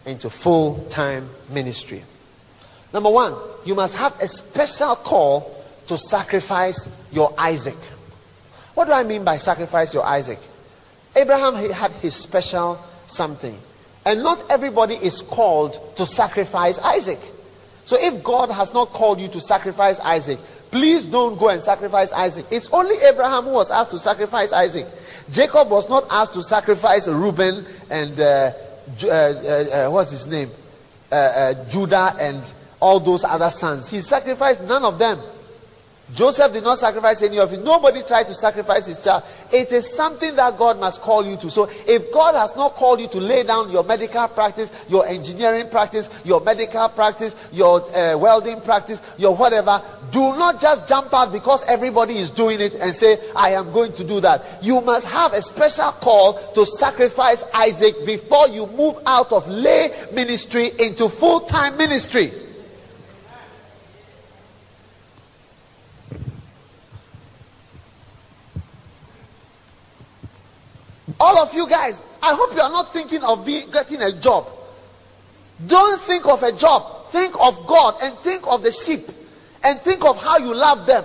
into 0.05 0.29
full 0.29 0.85
time 0.85 1.29
ministry. 1.49 2.03
Number 2.93 3.09
one, 3.11 3.35
you 3.65 3.75
must 3.75 3.97
have 3.97 4.17
a 4.21 4.27
special 4.27 4.95
call 4.95 5.63
to 5.87 5.97
sacrifice 5.97 6.89
your 7.11 7.33
Isaac. 7.37 7.75
What 8.75 8.85
do 8.85 8.93
I 8.93 9.03
mean 9.03 9.25
by 9.25 9.35
sacrifice 9.35 9.93
your 9.93 10.05
Isaac? 10.05 10.39
Abraham 11.15 11.57
he 11.57 11.71
had 11.71 11.91
his 11.91 12.15
special 12.15 12.79
something. 13.07 13.57
And 14.05 14.23
not 14.23 14.43
everybody 14.49 14.95
is 14.95 15.21
called 15.21 15.97
to 15.97 16.05
sacrifice 16.05 16.79
Isaac. 16.79 17.19
So 17.83 17.97
if 17.99 18.23
God 18.23 18.49
has 18.51 18.73
not 18.73 18.89
called 18.89 19.19
you 19.19 19.27
to 19.29 19.41
sacrifice 19.41 19.99
Isaac, 19.99 20.39
please 20.71 21.05
don't 21.05 21.37
go 21.37 21.49
and 21.49 21.61
sacrifice 21.61 22.11
Isaac. 22.13 22.45
It's 22.51 22.71
only 22.71 22.95
Abraham 23.03 23.45
who 23.45 23.53
was 23.53 23.71
asked 23.71 23.91
to 23.91 23.99
sacrifice 23.99 24.51
Isaac. 24.53 24.85
Jacob 25.31 25.69
was 25.69 25.89
not 25.89 26.05
asked 26.11 26.33
to 26.33 26.43
sacrifice 26.43 27.07
Reuben 27.07 27.65
and 27.89 28.19
uh, 28.19 28.51
uh, 29.03 29.07
uh, 29.07 29.09
uh, 29.09 29.91
what's 29.91 30.11
his 30.11 30.27
name? 30.27 30.49
Uh, 31.11 31.15
uh, 31.15 31.69
Judah 31.69 32.13
and 32.19 32.53
all 32.79 32.99
those 32.99 33.23
other 33.23 33.49
sons. 33.49 33.89
He 33.89 33.99
sacrificed 33.99 34.63
none 34.63 34.83
of 34.83 34.99
them. 34.99 35.19
Joseph 36.15 36.53
did 36.53 36.63
not 36.63 36.79
sacrifice 36.79 37.21
any 37.21 37.39
of 37.39 37.53
it. 37.53 37.63
Nobody 37.63 38.01
tried 38.01 38.27
to 38.27 38.33
sacrifice 38.33 38.87
his 38.87 38.99
child. 38.99 39.23
It 39.53 39.71
is 39.71 39.95
something 39.95 40.35
that 40.35 40.57
God 40.57 40.79
must 40.79 41.01
call 41.01 41.25
you 41.25 41.37
to. 41.37 41.49
So 41.49 41.69
if 41.87 42.11
God 42.11 42.35
has 42.35 42.55
not 42.55 42.73
called 42.73 42.99
you 42.99 43.07
to 43.09 43.19
lay 43.19 43.43
down 43.43 43.71
your 43.71 43.83
medical 43.83 44.27
practice, 44.27 44.85
your 44.89 45.05
engineering 45.05 45.69
practice, 45.69 46.09
your 46.25 46.41
medical 46.41 46.89
practice, 46.89 47.49
your 47.51 47.81
uh, 47.95 48.17
welding 48.17 48.59
practice, 48.61 49.01
your 49.17 49.35
whatever, 49.35 49.81
do 50.11 50.19
not 50.19 50.59
just 50.59 50.87
jump 50.89 51.13
out 51.13 51.31
because 51.31 51.63
everybody 51.65 52.15
is 52.15 52.31
doing 52.31 52.59
it 52.59 52.73
and 52.75 52.93
say, 52.93 53.17
I 53.35 53.51
am 53.51 53.71
going 53.71 53.93
to 53.93 54.03
do 54.03 54.19
that. 54.21 54.59
You 54.61 54.81
must 54.81 55.07
have 55.07 55.33
a 55.33 55.41
special 55.41 55.91
call 55.91 56.33
to 56.53 56.65
sacrifice 56.65 57.43
Isaac 57.53 57.93
before 58.05 58.47
you 58.49 58.65
move 58.67 58.95
out 59.05 59.31
of 59.31 59.47
lay 59.47 59.89
ministry 60.13 60.69
into 60.79 61.07
full 61.07 61.41
time 61.41 61.77
ministry. 61.77 62.31
All 71.19 71.37
of 71.39 71.53
you 71.53 71.67
guys, 71.67 72.01
I 72.21 72.33
hope 72.33 72.55
you 72.55 72.61
are 72.61 72.69
not 72.69 72.93
thinking 72.93 73.23
of 73.23 73.45
being, 73.45 73.69
getting 73.71 74.01
a 74.01 74.11
job. 74.11 74.47
Don't 75.67 75.99
think 76.01 76.27
of 76.27 76.41
a 76.43 76.51
job. 76.51 77.07
Think 77.09 77.33
of 77.41 77.65
God 77.67 77.95
and 78.01 78.15
think 78.19 78.47
of 78.47 78.63
the 78.63 78.71
sheep 78.71 79.01
and 79.63 79.79
think 79.79 80.05
of 80.05 80.21
how 80.21 80.37
you 80.37 80.53
love 80.53 80.85
them. 80.85 81.03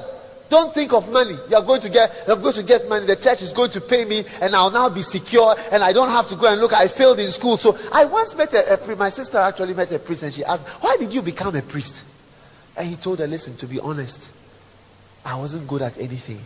Don't 0.50 0.72
think 0.72 0.92
of 0.92 1.10
money. 1.10 1.36
You 1.48 1.56
are 1.56 1.62
going 1.62 1.80
to 1.80 1.88
get, 1.88 2.14
I'm 2.28 2.40
going 2.40 2.54
to 2.54 2.62
get 2.62 2.88
money. 2.88 3.06
The 3.06 3.16
church 3.16 3.42
is 3.42 3.52
going 3.52 3.70
to 3.70 3.80
pay 3.80 4.04
me, 4.04 4.22
and 4.40 4.54
I'll 4.54 4.70
now 4.70 4.88
be 4.88 5.02
secure, 5.02 5.54
and 5.72 5.82
I 5.82 5.92
don't 5.92 6.10
have 6.10 6.28
to 6.28 6.36
go 6.36 6.52
and 6.52 6.60
look. 6.60 6.72
I 6.72 6.86
failed 6.86 7.18
in 7.18 7.28
school, 7.30 7.56
so 7.56 7.76
I 7.92 8.04
once 8.04 8.36
met 8.36 8.52
a, 8.54 8.92
a 8.92 8.96
my 8.96 9.08
sister 9.08 9.38
actually 9.38 9.74
met 9.74 9.90
a 9.90 9.98
priest, 9.98 10.22
and 10.22 10.32
she 10.32 10.44
asked, 10.44 10.68
"Why 10.82 10.96
did 10.98 11.12
you 11.12 11.22
become 11.22 11.56
a 11.56 11.62
priest?" 11.62 12.04
And 12.76 12.86
he 12.86 12.94
told 12.96 13.18
her, 13.20 13.26
"Listen, 13.26 13.56
to 13.56 13.66
be 13.66 13.80
honest, 13.80 14.30
I 15.24 15.36
wasn't 15.36 15.66
good 15.66 15.82
at 15.82 15.98
anything. 15.98 16.40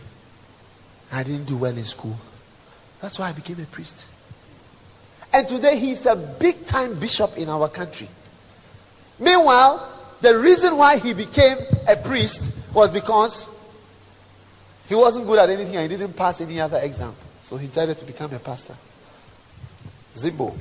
I 1.13 1.23
didn't 1.23 1.47
do 1.47 1.57
well 1.57 1.77
in 1.77 1.85
school. 1.85 2.17
That's 3.01 3.19
why 3.19 3.29
I 3.29 3.33
became 3.33 3.61
a 3.61 3.67
priest. 3.67 4.07
And 5.33 5.47
today 5.47 5.79
he's 5.79 6.07
a 6.07 6.17
big 6.17 6.67
time 6.67 6.99
bishop 6.99 7.37
in 7.37 7.49
our 7.49 7.69
country. 7.69 8.09
Meanwhile, 9.19 9.89
the 10.21 10.39
reason 10.39 10.77
why 10.77 10.99
he 10.99 11.13
became 11.13 11.59
a 11.89 11.97
priest 11.97 12.57
was 12.75 12.91
because 12.91 13.49
he 14.89 14.95
wasn't 14.95 15.27
good 15.27 15.39
at 15.39 15.51
anything 15.51 15.77
and 15.77 15.91
he 15.91 15.97
didn't 15.97 16.17
pass 16.17 16.41
any 16.41 16.61
other 16.61 16.79
exam. 16.83 17.15
So 17.41 17.57
he 17.57 17.67
decided 17.67 17.99
to 17.99 18.05
become 18.05 18.33
a 18.33 18.39
pastor. 18.39 18.75
Zimbo. 20.15 20.57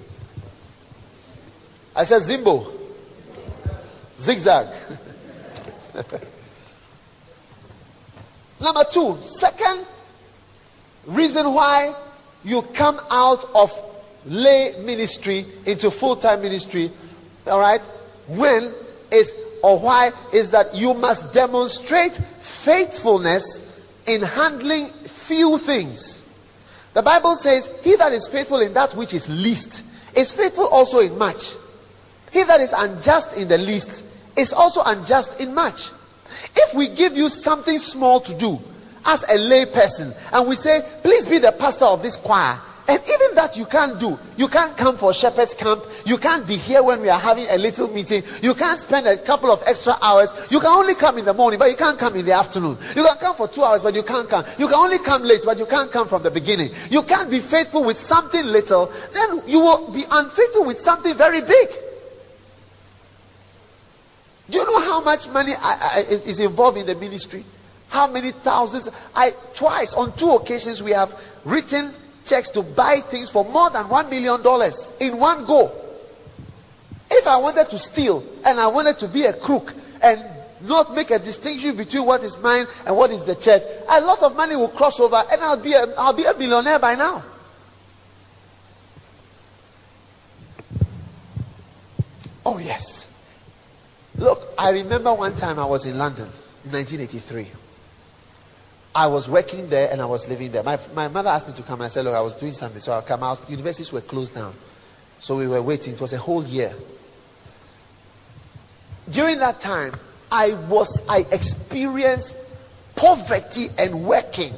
I 1.95 2.03
said 2.03 2.21
Zimbo. 2.21 2.71
Zigzag. 4.17 4.67
Number 8.61 8.83
two, 8.91 9.17
second 9.21 9.85
reason 11.05 11.53
why 11.53 11.93
you 12.43 12.61
come 12.73 12.99
out 13.11 13.43
of 13.55 13.71
lay 14.25 14.73
ministry 14.83 15.45
into 15.65 15.91
full 15.91 16.15
time 16.15 16.41
ministry, 16.41 16.91
all 17.47 17.59
right, 17.59 17.81
when 18.27 18.71
is 19.11 19.35
or 19.63 19.79
why 19.79 20.11
is 20.33 20.51
that 20.51 20.75
you 20.75 20.93
must 20.93 21.33
demonstrate 21.33 22.13
faithfulness 22.13 23.63
in 24.05 24.21
handling 24.21 24.88
few 24.88 25.57
things. 25.57 26.23
The 26.93 27.01
Bible 27.01 27.35
says, 27.35 27.79
He 27.83 27.95
that 27.95 28.11
is 28.13 28.27
faithful 28.27 28.61
in 28.61 28.73
that 28.73 28.95
which 28.95 29.13
is 29.13 29.29
least 29.29 29.85
is 30.15 30.31
faithful 30.33 30.67
also 30.67 30.99
in 30.99 31.17
much. 31.17 31.53
He 32.31 32.43
that 32.43 32.59
is 32.59 32.73
unjust 32.73 33.38
in 33.38 33.47
the 33.47 33.57
least 33.57 34.05
is 34.38 34.53
also 34.53 34.81
unjust 34.85 35.39
in 35.39 35.53
much. 35.53 35.91
If 36.55 36.75
we 36.75 36.88
give 36.89 37.15
you 37.15 37.29
something 37.29 37.77
small 37.77 38.19
to 38.21 38.33
do, 38.35 38.59
as 39.08 39.26
a 39.30 39.38
lay 39.38 39.66
person 39.66 40.14
and 40.34 40.47
we 40.47 40.55
say, 40.55 40.82
please 41.01 41.26
be 41.26 41.39
the 41.39 41.51
pastor 41.53 41.86
of 41.86 42.03
this 42.03 42.16
choir. 42.16 42.60
And 42.89 43.01
even 43.01 43.36
that 43.36 43.58
you 43.58 43.66
can't 43.66 43.99
do. 43.99 44.18
You 44.38 44.47
can't 44.47 44.78
come 44.78 44.95
for 44.95 45.14
shepherd's 45.14 45.53
camp. 45.53 45.84
You 46.05 46.18
can't 46.18 46.47
be 46.47 46.55
here 46.55 46.82
when 46.82 47.01
we 47.01 47.10
are 47.10 47.20
having 47.20 47.45
a 47.49 47.58
little 47.58 47.89
meeting. 47.89 48.24
You 48.41 48.53
can't 48.53 48.80
spend 48.80 49.05
a 49.08 49.18
couple 49.18 49.51
of 49.51 49.62
extra 49.68 49.95
hours. 50.01 50.34
You 50.49 50.62
can 50.62 50.70
only 50.70 50.95
come 50.95 51.18
in 51.18 51.26
the 51.26 51.34
morning, 51.34 51.60
but 51.60 51.70
you 51.70 51.76
can't 51.76 51.99
come 51.99 52.16
in 52.16 52.26
the 52.26 52.32
afternoon. 52.32 52.78
You 52.95 53.03
can 53.03 53.18
come 53.18 53.36
for 53.36 53.49
two 53.49 53.62
hours, 53.62 53.84
but 53.84 53.93
you 53.93 54.03
can't 54.03 54.30
come. 54.30 54.45
You 54.58 54.68
can 54.68 54.76
only 54.76 54.99
come 54.99 55.24
late, 55.24 55.41
but 55.43 55.60
you 55.60 55.66
can't 55.66 55.91
come 55.91 56.08
from 56.08 56.24
the 56.24 56.32
beginning. 56.32 56.70
You 56.89 57.01
can't 57.03 57.30
be 57.30 57.41
faithful 57.41 57.84
with 57.84 57.97
something 57.97 58.45
little, 58.45 58.89
then 59.14 59.41
you 59.45 59.60
will 59.60 59.91
be 59.91 60.05
unfaithful 60.10 60.64
with 60.64 60.80
something 60.80 61.14
very 61.18 61.41
big. 61.41 61.68
Do 64.49 64.60
you 64.60 64.64
know 64.64 64.80
how 64.80 65.01
much 65.03 65.28
money 65.28 65.51
is 66.10 66.39
involved 66.39 66.78
in 66.78 66.86
the 66.86 66.95
ministry? 66.95 67.43
How 67.89 68.07
many 68.07 68.31
thousands? 68.31 68.89
I 69.15 69.31
twice 69.53 69.93
on 69.93 70.15
two 70.17 70.31
occasions 70.31 70.83
we 70.83 70.91
have 70.91 71.13
written 71.45 71.91
checks 72.25 72.49
to 72.49 72.61
buy 72.61 72.97
things 72.97 73.29
for 73.29 73.45
more 73.45 73.69
than 73.69 73.88
one 73.89 74.09
million 74.09 74.41
dollars 74.41 74.93
in 74.99 75.17
one 75.17 75.45
go. 75.45 75.71
If 77.09 77.25
I 77.25 77.38
wanted 77.38 77.69
to 77.69 77.79
steal 77.79 78.23
and 78.45 78.59
I 78.59 78.67
wanted 78.67 78.99
to 78.99 79.07
be 79.07 79.23
a 79.23 79.33
crook 79.33 79.73
and 80.03 80.21
not 80.61 80.93
make 80.93 81.11
a 81.11 81.19
distinction 81.19 81.75
between 81.75 82.05
what 82.05 82.23
is 82.23 82.38
mine 82.39 82.65
and 82.85 82.97
what 82.97 83.11
is 83.11 83.23
the 83.23 83.35
church, 83.35 83.61
a 83.89 84.01
lot 84.01 84.21
of 84.23 84.35
money 84.35 84.55
will 84.55 84.67
cross 84.67 84.99
over 84.99 85.21
and 85.31 85.41
I'll 85.41 85.61
be 85.61 85.73
a, 85.73 85.85
I'll 85.97 86.13
be 86.13 86.25
a 86.25 86.33
millionaire 86.38 86.79
by 86.79 86.95
now. 86.95 87.23
Oh, 92.45 92.59
yes. 92.59 93.11
Look, 94.17 94.41
I 94.57 94.71
remember 94.71 95.13
one 95.13 95.35
time 95.35 95.59
I 95.59 95.65
was 95.65 95.85
in 95.85 95.97
London 95.97 96.27
in 96.63 96.71
1983. 96.71 97.47
I 98.98 99.06
was 99.06 99.30
working 99.30 99.70
there 99.70 99.91
and 99.91 100.02
I 100.02 100.06
was 100.08 100.28
living 100.28 100.52
there. 100.52 100.64
My, 100.64 100.80
my 100.95 101.08
mother 101.08 101.30
asked 101.30 101.48
me 101.48 101.54
to 101.54 101.62
come. 101.62 101.84
I 101.84 101.88
said, 101.88 102.06
Look, 102.06 102.16
I 102.16 102.22
was 102.22 102.34
doing 102.34 102.52
something. 102.52 102.82
So 102.82 102.93
I'll 102.93 103.04
come 103.04 103.22
out. 103.22 103.48
Universities 103.48 103.93
were 103.93 104.02
closed 104.02 104.34
down. 104.34 104.56
So 105.20 105.38
we 105.38 105.48
were 105.48 105.62
waiting. 105.62 105.93
It 105.93 106.02
was 106.02 106.14
a 106.14 106.18
whole 106.18 106.43
year. 106.43 106.74
During 109.12 109.38
that 109.38 109.62
time, 109.62 109.93
I 110.32 110.56
was, 110.68 111.08
I 111.08 111.28
experienced 111.32 112.39
poverty 112.95 113.68
and 113.78 114.04
working. 114.04 114.54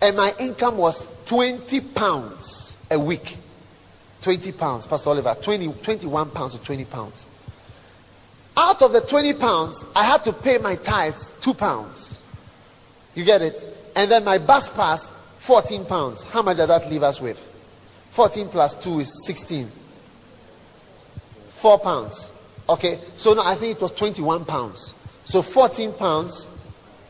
And 0.00 0.16
my 0.16 0.32
income 0.40 0.78
was 0.78 1.06
20 1.26 1.78
pounds 1.80 2.78
a 2.90 2.98
week. 2.98 3.36
20 4.22 4.50
pounds, 4.52 4.86
Pastor 4.86 5.10
Oliver, 5.10 5.36
20, 5.42 5.74
21 5.74 6.30
pounds 6.30 6.54
or 6.54 6.64
20 6.64 6.86
pounds. 6.86 7.26
Out 8.56 8.82
of 8.82 8.92
the 8.92 9.00
20 9.00 9.34
pounds, 9.34 9.84
I 9.96 10.04
had 10.04 10.22
to 10.24 10.32
pay 10.32 10.58
my 10.58 10.76
tithes 10.76 11.32
2 11.40 11.54
pounds. 11.54 12.20
You 13.14 13.24
get 13.24 13.42
it? 13.42 13.66
And 13.96 14.10
then 14.10 14.24
my 14.24 14.38
bus 14.38 14.70
pass, 14.70 15.10
14 15.38 15.84
pounds. 15.86 16.22
How 16.22 16.42
much 16.42 16.56
does 16.56 16.68
that 16.68 16.88
leave 16.90 17.02
us 17.02 17.20
with? 17.20 17.38
14 18.10 18.48
plus 18.48 18.74
2 18.76 19.00
is 19.00 19.26
16. 19.26 19.68
4 21.48 21.78
pounds. 21.80 22.30
Okay, 22.68 22.98
so 23.16 23.34
now 23.34 23.42
I 23.44 23.54
think 23.56 23.76
it 23.76 23.82
was 23.82 23.90
21 23.90 24.44
pounds. 24.44 24.94
So 25.24 25.42
14 25.42 25.92
pounds, 25.94 26.46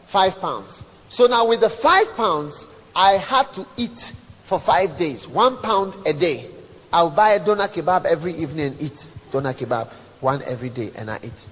5 0.06 0.40
pounds. 0.40 0.82
So 1.10 1.26
now 1.26 1.46
with 1.46 1.60
the 1.60 1.68
5 1.68 2.16
pounds, 2.16 2.66
I 2.96 3.12
had 3.12 3.52
to 3.54 3.66
eat 3.76 4.14
for 4.44 4.58
5 4.58 4.96
days. 4.96 5.28
1 5.28 5.58
pound 5.58 5.94
a 6.06 6.14
day. 6.14 6.46
I'll 6.92 7.10
buy 7.10 7.30
a 7.30 7.44
doner 7.44 7.68
kebab 7.68 8.06
every 8.06 8.32
evening 8.32 8.68
and 8.68 8.82
eat 8.82 9.10
doner 9.30 9.52
kebab 9.52 9.92
one 10.20 10.42
every 10.46 10.70
day 10.70 10.90
and 10.96 11.10
I 11.10 11.18
eat. 11.22 11.46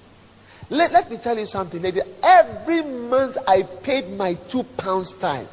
Let, 0.71 0.93
let 0.93 1.11
me 1.11 1.19
tell 1.19 1.39
you 1.39 1.47
something, 1.47 1.83
lady. 1.83 2.01
Every 2.23 2.83
month 2.83 3.37
I 3.47 3.63
paid 3.63 4.09
my 4.11 4.35
two 4.49 4.63
pounds 4.63 5.13
tithe. 5.15 5.47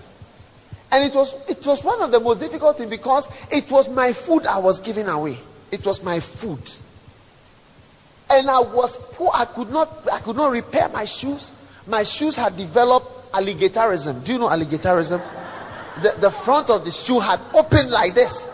And 0.92 1.04
it 1.04 1.14
was 1.14 1.36
it 1.48 1.66
was 1.68 1.84
one 1.84 2.02
of 2.02 2.12
the 2.12 2.20
most 2.20 2.40
difficult 2.40 2.78
things 2.78 2.90
because 2.90 3.30
it 3.52 3.70
was 3.70 3.90
my 3.90 4.14
food 4.14 4.46
I 4.46 4.58
was 4.60 4.80
giving 4.80 5.08
away. 5.08 5.38
It 5.72 5.86
was 5.86 6.04
my 6.04 6.20
food. 6.20 6.62
And 8.32 8.50
I 8.50 8.60
was 8.60 8.98
poor. 9.14 9.32
I 9.34 9.46
could 9.46 9.72
not 9.72 10.08
I 10.12 10.20
could 10.20 10.36
not 10.36 10.52
repair 10.52 10.90
my 10.90 11.06
shoes. 11.06 11.52
My 11.86 12.04
shoes 12.04 12.36
had 12.36 12.58
developed 12.58 13.34
alligatorism. 13.34 14.24
Do 14.24 14.34
you 14.34 14.40
know 14.40 14.50
alligatorism? 14.50 15.22
The, 16.02 16.16
the 16.20 16.32
front 16.32 16.70
of 16.70 16.86
the 16.86 16.92
shoe 16.92 17.20
had 17.20 17.40
opened 17.54 17.92
like 17.92 18.14
this. 18.14 18.48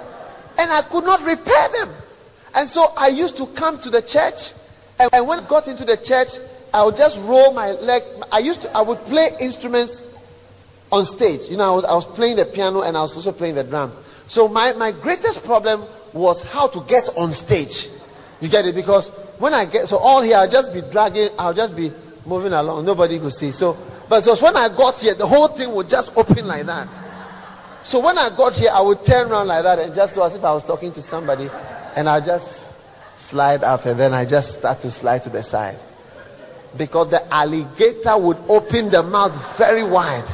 And 0.57 0.71
I 0.71 0.81
could 0.81 1.03
not 1.03 1.21
repair 1.21 1.69
them. 1.69 1.89
And 2.55 2.67
so 2.67 2.93
I 2.97 3.09
used 3.09 3.37
to 3.37 3.47
come 3.47 3.79
to 3.81 3.89
the 3.89 4.01
church. 4.01 4.53
And, 4.99 5.09
and 5.13 5.27
when 5.27 5.39
I 5.39 5.47
got 5.47 5.67
into 5.67 5.85
the 5.85 5.97
church, 5.97 6.39
I 6.73 6.83
would 6.83 6.97
just 6.97 7.25
roll 7.27 7.53
my 7.53 7.71
leg. 7.71 8.03
I 8.31 8.39
used 8.39 8.61
to 8.63 8.71
I 8.75 8.81
would 8.81 8.99
play 8.99 9.29
instruments 9.39 10.07
on 10.91 11.05
stage. 11.05 11.49
You 11.49 11.57
know, 11.57 11.71
I 11.71 11.75
was, 11.75 11.85
I 11.85 11.93
was 11.93 12.05
playing 12.05 12.37
the 12.37 12.45
piano 12.45 12.81
and 12.81 12.95
I 12.95 13.01
was 13.01 13.15
also 13.15 13.31
playing 13.31 13.55
the 13.55 13.63
drum. 13.63 13.91
So 14.27 14.47
my, 14.47 14.71
my 14.73 14.91
greatest 14.91 15.45
problem 15.45 15.83
was 16.13 16.41
how 16.41 16.67
to 16.67 16.81
get 16.87 17.09
on 17.17 17.31
stage. 17.33 17.89
You 18.41 18.49
get 18.49 18.65
it? 18.65 18.75
Because 18.75 19.09
when 19.37 19.53
I 19.53 19.65
get 19.65 19.87
so 19.87 19.97
all 19.97 20.21
here, 20.21 20.37
I'll 20.37 20.49
just 20.49 20.73
be 20.73 20.81
dragging, 20.91 21.29
I'll 21.37 21.53
just 21.53 21.75
be 21.75 21.91
moving 22.25 22.53
along. 22.53 22.85
Nobody 22.85 23.19
could 23.19 23.33
see. 23.33 23.51
So, 23.51 23.77
but 24.09 24.25
it 24.25 24.29
was 24.29 24.41
when 24.41 24.55
I 24.55 24.69
got 24.69 24.99
here, 24.99 25.13
the 25.13 25.27
whole 25.27 25.47
thing 25.47 25.73
would 25.73 25.89
just 25.89 26.15
open 26.17 26.47
like 26.47 26.65
that. 26.65 26.87
So 27.83 27.99
when 27.99 28.17
I 28.17 28.29
got 28.35 28.53
here, 28.53 28.71
I 28.73 28.81
would 28.81 29.05
turn 29.05 29.31
around 29.31 29.47
like 29.47 29.63
that 29.63 29.79
and 29.79 29.93
just 29.93 30.15
do 30.15 30.23
as 30.23 30.33
if 30.35 30.43
I 30.43 30.53
was 30.53 30.63
talking 30.63 30.91
to 30.93 31.01
somebody, 31.01 31.49
and 31.95 32.09
I 32.09 32.19
just 32.19 32.73
slide 33.17 33.63
up, 33.63 33.85
and 33.85 33.99
then 33.99 34.13
I 34.13 34.25
just 34.25 34.59
start 34.59 34.81
to 34.81 34.91
slide 34.91 35.23
to 35.23 35.29
the 35.29 35.43
side 35.43 35.77
because 36.77 37.09
the 37.09 37.33
alligator 37.33 38.17
would 38.17 38.37
open 38.49 38.89
the 38.89 39.03
mouth 39.03 39.57
very 39.57 39.83
wide. 39.83 40.25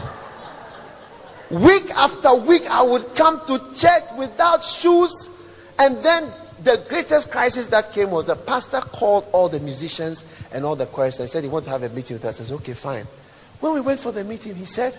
Week 1.51 1.89
after 1.91 2.33
week, 2.35 2.63
I 2.69 2.81
would 2.81 3.13
come 3.15 3.45
to 3.45 3.59
church 3.75 4.03
without 4.17 4.63
shoes. 4.63 5.29
And 5.77 5.97
then 5.97 6.31
the 6.63 6.83
greatest 6.89 7.31
crisis 7.31 7.67
that 7.67 7.91
came 7.91 8.11
was 8.11 8.25
the 8.25 8.35
pastor 8.35 8.79
called 8.79 9.25
all 9.33 9.49
the 9.49 9.59
musicians 9.59 10.25
and 10.53 10.63
all 10.63 10.75
the 10.75 10.85
choirs 10.85 11.19
and 11.19 11.29
said 11.29 11.43
he 11.43 11.49
wanted 11.49 11.65
to 11.65 11.71
have 11.71 11.83
a 11.83 11.89
meeting 11.89 12.15
with 12.15 12.25
us. 12.25 12.39
I 12.39 12.43
said, 12.45 12.55
okay, 12.55 12.73
fine. 12.73 13.05
When 13.59 13.73
we 13.73 13.81
went 13.81 13.99
for 13.99 14.11
the 14.11 14.23
meeting, 14.23 14.55
he 14.55 14.65
said, 14.65 14.97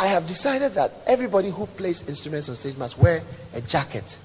I 0.00 0.06
have 0.06 0.26
decided 0.26 0.72
that 0.72 0.92
everybody 1.06 1.50
who 1.50 1.66
plays 1.66 2.08
instruments 2.08 2.48
on 2.48 2.54
stage 2.56 2.76
must 2.76 2.98
wear 2.98 3.22
a 3.54 3.60
jacket, 3.60 4.18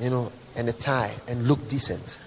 you 0.00 0.10
know, 0.10 0.32
and 0.56 0.68
a 0.68 0.72
tie 0.72 1.12
and 1.28 1.46
look 1.46 1.68
decent. 1.68 2.20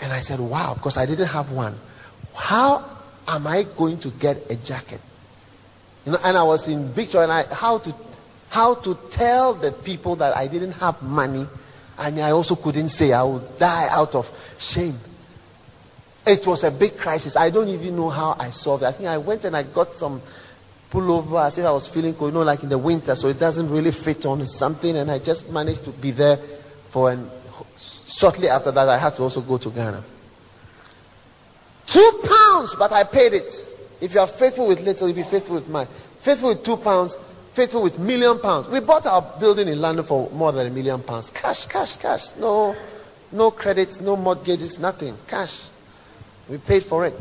And 0.00 0.12
I 0.12 0.20
said, 0.20 0.40
wow, 0.40 0.74
because 0.74 0.96
I 0.96 1.06
didn't 1.06 1.28
have 1.28 1.52
one. 1.52 1.76
How 2.34 2.84
am 3.28 3.46
I 3.46 3.64
going 3.76 3.98
to 3.98 4.10
get 4.10 4.50
a 4.50 4.56
jacket? 4.56 5.00
You 6.04 6.12
know, 6.12 6.18
and 6.24 6.36
I 6.36 6.42
was 6.42 6.66
in 6.66 6.88
Victoria, 6.88 7.28
and 7.28 7.32
I 7.32 7.54
how 7.54 7.78
to 7.78 7.94
how 8.50 8.74
to 8.74 8.98
tell 9.10 9.54
the 9.54 9.72
people 9.72 10.16
that 10.16 10.36
I 10.36 10.46
didn't 10.46 10.72
have 10.72 11.00
money, 11.02 11.46
and 11.98 12.20
I 12.20 12.32
also 12.32 12.56
couldn't 12.56 12.88
say 12.88 13.12
I 13.12 13.22
would 13.22 13.58
die 13.58 13.88
out 13.90 14.14
of 14.14 14.26
shame. 14.58 14.98
It 16.26 16.46
was 16.46 16.64
a 16.64 16.70
big 16.70 16.96
crisis. 16.96 17.36
I 17.36 17.50
don't 17.50 17.68
even 17.68 17.96
know 17.96 18.08
how 18.08 18.36
I 18.38 18.50
solved 18.50 18.82
it. 18.82 18.86
I 18.86 18.92
think 18.92 19.08
I 19.08 19.18
went 19.18 19.44
and 19.44 19.56
I 19.56 19.62
got 19.62 19.94
some 19.94 20.20
pullover 20.90 21.44
as 21.46 21.58
if 21.58 21.64
I 21.64 21.72
was 21.72 21.88
feeling 21.88 22.14
cold, 22.14 22.32
you 22.32 22.38
know, 22.38 22.44
like 22.44 22.62
in 22.62 22.68
the 22.68 22.78
winter, 22.78 23.14
so 23.14 23.28
it 23.28 23.38
doesn't 23.38 23.70
really 23.70 23.92
fit 23.92 24.26
on 24.26 24.44
something, 24.46 24.96
and 24.96 25.10
I 25.10 25.18
just 25.18 25.50
managed 25.50 25.84
to 25.84 25.90
be 25.90 26.10
there 26.10 26.38
for 26.92 27.10
an 27.10 27.28
shortly 27.78 28.48
after 28.48 28.70
that 28.70 28.88
I 28.88 28.98
had 28.98 29.14
to 29.14 29.22
also 29.22 29.40
go 29.40 29.56
to 29.56 29.70
Ghana. 29.70 30.04
Two 31.86 32.20
pounds, 32.22 32.76
but 32.76 32.92
I 32.92 33.04
paid 33.04 33.32
it. 33.32 33.66
If 34.00 34.14
you 34.14 34.20
are 34.20 34.26
faithful 34.26 34.68
with 34.68 34.82
little, 34.82 35.08
you'll 35.08 35.16
be 35.16 35.22
faithful 35.22 35.54
with 35.54 35.68
much. 35.68 35.88
Faithful 35.88 36.50
with 36.50 36.62
two 36.62 36.76
pounds, 36.76 37.16
faithful 37.54 37.82
with 37.82 37.98
million 37.98 38.38
pounds. 38.38 38.68
We 38.68 38.80
bought 38.80 39.06
our 39.06 39.22
building 39.40 39.68
in 39.68 39.80
London 39.80 40.04
for 40.04 40.30
more 40.30 40.52
than 40.52 40.66
a 40.66 40.70
million 40.70 41.02
pounds. 41.02 41.30
Cash, 41.30 41.66
cash, 41.66 41.96
cash. 41.96 42.36
No, 42.36 42.76
no 43.32 43.50
credits, 43.50 44.00
no 44.00 44.16
mortgages, 44.16 44.78
nothing. 44.78 45.16
Cash. 45.26 45.70
We 46.48 46.58
paid 46.58 46.82
for 46.82 47.06
it. 47.06 47.14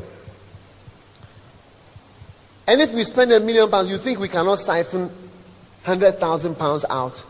And 2.67 2.81
if 2.81 2.93
we 2.93 3.03
spend 3.05 3.31
a 3.31 3.39
million 3.39 3.69
pounds, 3.69 3.89
you 3.89 3.97
think 3.97 4.19
we 4.19 4.27
cannot 4.27 4.59
siphon 4.59 5.09
hundred 5.83 6.19
thousand 6.19 6.55
pounds 6.55 6.85
out, 6.89 7.25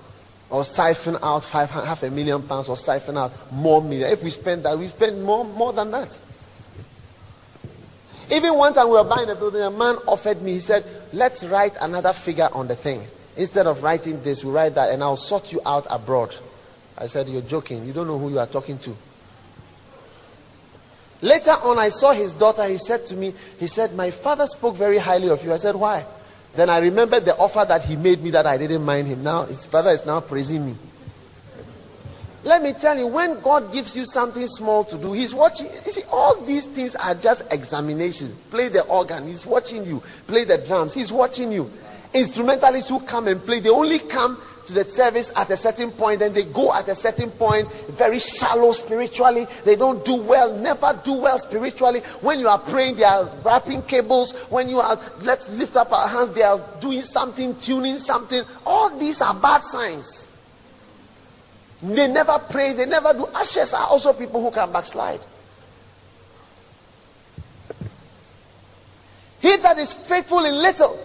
or 0.51 0.63
siphon 0.63 1.17
out 1.23 1.43
five 1.43 1.71
half 1.71 2.03
a 2.03 2.11
million 2.11 2.43
pounds, 2.43 2.69
or 2.69 2.77
siphon 2.77 3.17
out 3.17 3.31
more 3.51 3.81
million? 3.81 4.11
If 4.11 4.23
we 4.23 4.29
spend 4.29 4.63
that, 4.65 4.77
we 4.77 4.87
spend 4.87 5.23
more 5.23 5.43
more 5.43 5.73
than 5.73 5.89
that. 5.91 6.19
Even 8.31 8.55
one 8.55 8.73
time 8.73 8.87
we 8.87 8.93
were 8.93 9.03
buying 9.03 9.29
a 9.29 9.35
building, 9.35 9.61
a 9.61 9.69
man 9.69 9.95
offered 10.07 10.41
me, 10.41 10.53
he 10.53 10.59
said, 10.59 10.85
Let's 11.11 11.45
write 11.45 11.75
another 11.81 12.13
figure 12.13 12.47
on 12.53 12.67
the 12.67 12.75
thing. 12.75 13.03
Instead 13.35 13.67
of 13.67 13.83
writing 13.83 14.23
this, 14.23 14.43
we 14.43 14.51
write 14.51 14.75
that 14.75 14.91
and 14.91 15.03
I'll 15.03 15.17
sort 15.17 15.51
you 15.51 15.59
out 15.65 15.85
abroad. 15.89 16.35
I 16.97 17.07
said, 17.07 17.27
You're 17.27 17.41
joking. 17.41 17.85
You 17.85 17.91
don't 17.91 18.07
know 18.07 18.17
who 18.17 18.29
you 18.29 18.39
are 18.39 18.47
talking 18.47 18.77
to. 18.79 18.95
Later 21.21 21.51
on, 21.51 21.77
I 21.77 21.89
saw 21.89 22.13
his 22.13 22.33
daughter. 22.33 22.65
He 22.67 22.77
said 22.77 23.05
to 23.07 23.15
me, 23.15 23.33
He 23.59 23.67
said, 23.67 23.93
My 23.95 24.11
father 24.11 24.47
spoke 24.47 24.75
very 24.75 24.97
highly 24.97 25.29
of 25.29 25.43
you. 25.43 25.51
I 25.51 25.57
said, 25.57 25.75
Why? 25.75 26.05
Then 26.53 26.69
I 26.69 26.79
remembered 26.79 27.25
the 27.25 27.35
offer 27.37 27.65
that 27.67 27.83
he 27.83 27.95
made 27.95 28.21
me 28.21 28.29
that 28.31 28.45
I 28.45 28.57
didn't 28.57 28.83
mind 28.83 29.07
him. 29.07 29.23
Now 29.23 29.45
his 29.45 29.65
father 29.65 29.91
is 29.91 30.05
now 30.05 30.19
praising 30.19 30.65
me. 30.65 30.75
Let 32.43 32.63
me 32.63 32.73
tell 32.73 32.97
you, 32.97 33.05
when 33.05 33.39
God 33.41 33.71
gives 33.71 33.95
you 33.95 34.03
something 34.05 34.47
small 34.47 34.83
to 34.85 34.97
do, 34.97 35.13
He's 35.13 35.33
watching. 35.33 35.67
You 35.67 35.91
see, 35.91 36.01
all 36.11 36.41
these 36.41 36.65
things 36.65 36.95
are 36.95 37.13
just 37.13 37.43
examinations. 37.53 38.33
Play 38.49 38.69
the 38.69 38.83
organ, 38.85 39.27
He's 39.27 39.45
watching 39.45 39.85
you. 39.85 40.01
Play 40.25 40.45
the 40.45 40.57
drums, 40.57 40.95
He's 40.95 41.11
watching 41.11 41.51
you. 41.51 41.69
Instrumentalists 42.13 42.89
who 42.89 42.99
come 43.01 43.27
and 43.27 43.45
play, 43.45 43.59
they 43.59 43.69
only 43.69 43.99
come 43.99 44.41
to 44.71 44.83
the 44.83 44.89
service 44.89 45.31
at 45.35 45.49
a 45.49 45.57
certain 45.57 45.91
point, 45.91 46.19
then 46.19 46.33
they 46.33 46.45
go 46.45 46.73
at 46.73 46.87
a 46.87 46.95
certain 46.95 47.29
point, 47.31 47.71
very 47.91 48.19
shallow 48.19 48.71
spiritually. 48.71 49.45
They 49.65 49.75
don't 49.75 50.03
do 50.03 50.15
well, 50.15 50.57
never 50.57 50.99
do 51.03 51.13
well 51.13 51.37
spiritually. 51.37 51.99
When 52.21 52.39
you 52.39 52.47
are 52.47 52.59
praying, 52.59 52.95
they 52.95 53.03
are 53.03 53.29
wrapping 53.43 53.83
cables. 53.83 54.33
When 54.49 54.69
you 54.69 54.79
are, 54.79 54.97
let's 55.21 55.49
lift 55.51 55.75
up 55.75 55.91
our 55.91 56.07
hands, 56.07 56.31
they 56.31 56.43
are 56.43 56.59
doing 56.79 57.01
something, 57.01 57.55
tuning 57.59 57.97
something. 57.97 58.43
All 58.65 58.97
these 58.97 59.21
are 59.21 59.33
bad 59.33 59.63
signs. 59.63 60.29
They 61.83 62.07
never 62.07 62.37
pray, 62.49 62.73
they 62.73 62.85
never 62.85 63.13
do. 63.13 63.27
Ashes 63.35 63.73
are 63.73 63.87
also 63.87 64.13
people 64.13 64.41
who 64.41 64.51
can 64.51 64.71
backslide. 64.71 65.19
He 69.41 69.57
that 69.57 69.79
is 69.79 69.93
faithful 69.93 70.45
in 70.45 70.53
little, 70.53 70.99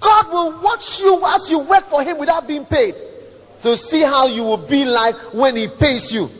God 0.00 0.30
will 0.30 0.60
watch 0.62 1.00
you 1.00 1.20
as 1.26 1.50
you 1.50 1.60
work 1.60 1.84
for 1.84 2.02
Him 2.02 2.18
without 2.18 2.46
being 2.46 2.64
paid 2.64 2.94
to 3.62 3.76
see 3.76 4.02
how 4.02 4.26
you 4.26 4.42
will 4.44 4.56
be 4.56 4.84
like 4.84 5.16
when 5.34 5.56
He 5.56 5.66
pays 5.66 6.12
you. 6.12 6.30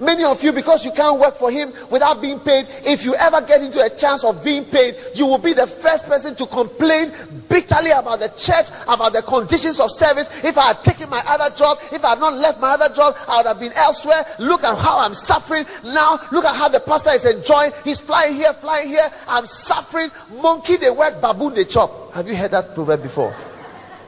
Many 0.00 0.24
of 0.24 0.42
you, 0.42 0.52
because 0.52 0.84
you 0.84 0.92
can't 0.92 1.20
work 1.20 1.36
for 1.36 1.50
him 1.50 1.72
without 1.90 2.20
being 2.20 2.40
paid, 2.40 2.66
if 2.84 3.04
you 3.04 3.14
ever 3.14 3.40
get 3.42 3.62
into 3.62 3.80
a 3.80 3.88
chance 3.88 4.24
of 4.24 4.42
being 4.42 4.64
paid, 4.64 4.96
you 5.14 5.24
will 5.24 5.38
be 5.38 5.52
the 5.52 5.66
first 5.66 6.06
person 6.06 6.34
to 6.34 6.46
complain 6.46 7.12
bitterly 7.48 7.90
about 7.92 8.18
the 8.18 8.28
church, 8.36 8.68
about 8.88 9.12
the 9.12 9.22
conditions 9.22 9.78
of 9.78 9.90
service. 9.90 10.44
If 10.44 10.58
I 10.58 10.74
had 10.74 10.82
taken 10.82 11.08
my 11.08 11.22
other 11.26 11.54
job, 11.54 11.78
if 11.92 12.04
I 12.04 12.10
had 12.10 12.18
not 12.18 12.34
left 12.34 12.60
my 12.60 12.70
other 12.70 12.92
job, 12.92 13.14
I 13.28 13.38
would 13.38 13.46
have 13.46 13.60
been 13.60 13.72
elsewhere. 13.76 14.24
Look 14.40 14.64
at 14.64 14.76
how 14.76 14.98
I'm 14.98 15.14
suffering 15.14 15.64
now. 15.84 16.18
Look 16.32 16.44
at 16.44 16.56
how 16.56 16.68
the 16.68 16.80
pastor 16.80 17.10
is 17.10 17.24
enjoying. 17.24 17.70
He's 17.84 18.00
flying 18.00 18.34
here, 18.34 18.52
flying 18.54 18.88
here. 18.88 19.06
I'm 19.28 19.46
suffering. 19.46 20.10
Monkey 20.42 20.76
they 20.76 20.90
work, 20.90 21.20
baboon 21.20 21.54
they 21.54 21.64
chop. 21.64 22.12
Have 22.14 22.26
you 22.26 22.34
heard 22.34 22.50
that 22.50 22.74
proverb 22.74 23.02
before? 23.02 23.34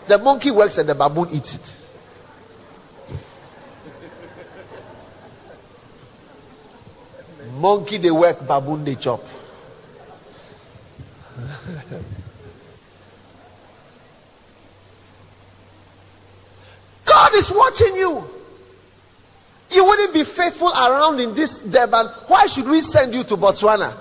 The 0.09 0.19
monkey 0.19 0.51
works 0.51 0.79
and 0.79 0.89
the 0.89 0.95
baboon 0.95 1.29
eats 1.31 1.55
it. 1.55 1.86
Monkey 7.57 7.99
they 7.99 8.11
work, 8.11 8.47
baboon 8.47 8.85
they 8.85 8.95
chop. 8.95 9.21
God 17.05 17.35
is 17.35 17.51
watching 17.55 17.97
you. 17.97 18.25
You 19.71 19.85
wouldn't 19.85 20.15
be 20.15 20.23
faithful 20.25 20.69
around 20.69 21.19
in 21.21 21.35
this 21.35 21.61
Durban. 21.63 22.07
Why 22.29 22.47
should 22.47 22.67
we 22.67 22.81
send 22.81 23.15
you 23.15 23.25
to 23.25 23.37
Botswana? 23.37 23.93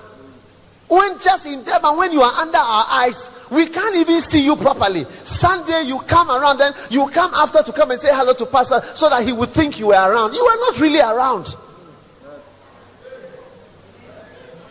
When 0.88 1.18
just 1.18 1.46
in 1.46 1.64
Durban, 1.64 1.96
when 1.96 2.12
you 2.12 2.20
are 2.20 2.32
under 2.40 2.58
our 2.58 2.84
eyes, 2.88 3.46
we 3.50 3.66
can't 3.66 3.96
even 3.96 4.20
see 4.20 4.44
you 4.44 4.54
properly. 4.54 5.04
Sunday, 5.04 5.82
you 5.86 5.98
come 6.00 6.30
around, 6.30 6.58
then 6.58 6.72
you 6.90 7.08
come 7.08 7.32
after 7.34 7.62
to 7.62 7.72
come 7.72 7.90
and 7.90 7.98
say 7.98 8.08
hello 8.12 8.34
to 8.34 8.46
Pastor 8.46 8.80
so 8.94 9.08
that 9.08 9.24
he 9.24 9.32
would 9.32 9.48
think 9.48 9.80
you 9.80 9.88
were 9.88 9.94
around. 9.94 10.34
You 10.34 10.42
are 10.42 10.56
not 10.58 10.78
really 10.80 11.00
around. 11.00 11.56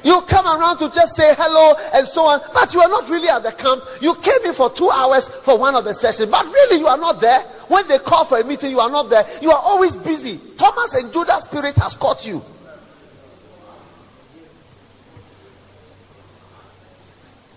You 0.06 0.22
come 0.22 0.46
around 0.46 0.78
to 0.78 0.92
just 0.94 1.16
say 1.16 1.34
hello 1.36 1.74
and 1.96 2.06
so 2.06 2.26
on, 2.26 2.40
but 2.54 2.72
you 2.76 2.80
are 2.80 2.88
not 2.88 3.10
really 3.10 3.28
at 3.28 3.42
the 3.42 3.52
camp. 3.52 3.82
You 4.02 4.14
came 4.14 4.46
in 4.46 4.54
for 4.54 4.70
two 4.70 4.88
hours 4.88 5.30
for 5.30 5.58
one 5.58 5.74
of 5.74 5.84
the 5.84 5.96
sessions, 5.96 6.30
but 6.30 6.46
really 6.46 6.80
you 6.80 6.86
are 6.86 6.98
not 6.98 7.20
there. 7.20 7.40
When 7.70 7.88
they 7.88 7.98
call 7.98 8.24
for 8.24 8.40
a 8.40 8.44
meeting, 8.44 8.70
you 8.70 8.80
are 8.80 8.92
not 8.92 9.10
there. 9.10 9.26
You 9.42 9.50
are 9.50 9.60
always 9.60 9.98
busy. 9.98 10.40
Thomas 10.58 10.94
and 10.94 11.12
Judas' 11.12 11.46
spirit 11.46 11.76
has 11.78 11.96
caught 11.96 12.28
you. 12.28 12.44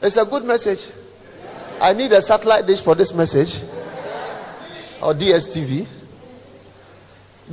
It's 0.01 0.17
a 0.17 0.25
good 0.25 0.45
message. 0.45 0.87
I 1.83 1.93
need 1.93 2.13
a 2.13 2.23
satellite 2.23 2.67
dish 2.67 2.81
for 2.81 2.95
this 2.95 3.13
message 3.13 3.63
or 5.03 5.13
DSTV. 5.13 5.87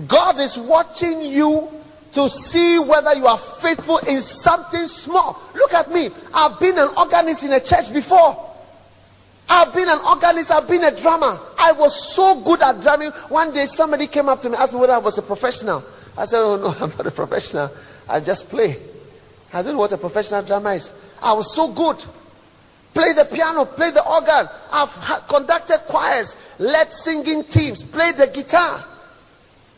God 0.07 0.39
is 0.39 0.57
watching 0.57 1.21
you 1.21 1.69
to 2.15 2.29
see 2.29 2.79
whether 2.79 3.13
you 3.13 3.27
are 3.27 3.37
faithful 3.37 3.97
in 4.09 4.21
something 4.21 4.87
small. 4.87 5.37
Look 5.53 5.73
at 5.73 5.91
me. 5.91 6.07
I've 6.33 6.57
been 6.61 6.77
an 6.77 6.87
organist 6.97 7.43
in 7.43 7.51
a 7.51 7.59
church 7.59 7.93
before. 7.93 8.53
I've 9.49 9.73
been 9.73 9.89
an 9.89 9.99
organist, 10.07 10.49
I've 10.49 10.67
been 10.67 10.83
a 10.85 10.95
drummer. 10.95 11.37
I 11.59 11.73
was 11.73 12.15
so 12.15 12.41
good 12.41 12.61
at 12.61 12.81
drumming. 12.81 13.11
One 13.27 13.53
day 13.53 13.65
somebody 13.65 14.07
came 14.07 14.29
up 14.29 14.39
to 14.41 14.49
me, 14.49 14.55
asked 14.55 14.73
me 14.73 14.79
whether 14.79 14.93
I 14.93 14.97
was 14.97 15.17
a 15.17 15.21
professional. 15.21 15.83
I 16.17 16.23
said, 16.23 16.39
Oh 16.39 16.55
no, 16.55 16.67
I'm 16.85 16.89
not 16.91 17.05
a 17.05 17.11
professional. 17.11 17.69
I 18.09 18.21
just 18.21 18.49
play. 18.49 18.77
I 19.53 19.61
don't 19.61 19.73
know 19.73 19.79
what 19.79 19.91
a 19.91 19.97
professional 19.97 20.41
drummer 20.41 20.73
is. 20.73 20.93
I 21.21 21.33
was 21.33 21.53
so 21.53 21.71
good. 21.71 21.97
Play 22.93 23.11
the 23.11 23.25
piano, 23.25 23.65
play 23.65 23.91
the 23.91 24.07
organ. 24.07 24.47
I've 24.71 25.27
conducted 25.27 25.79
choirs, 25.79 26.37
led 26.59 26.93
singing 26.93 27.43
teams, 27.43 27.83
played 27.83 28.15
the 28.15 28.27
guitar 28.27 28.85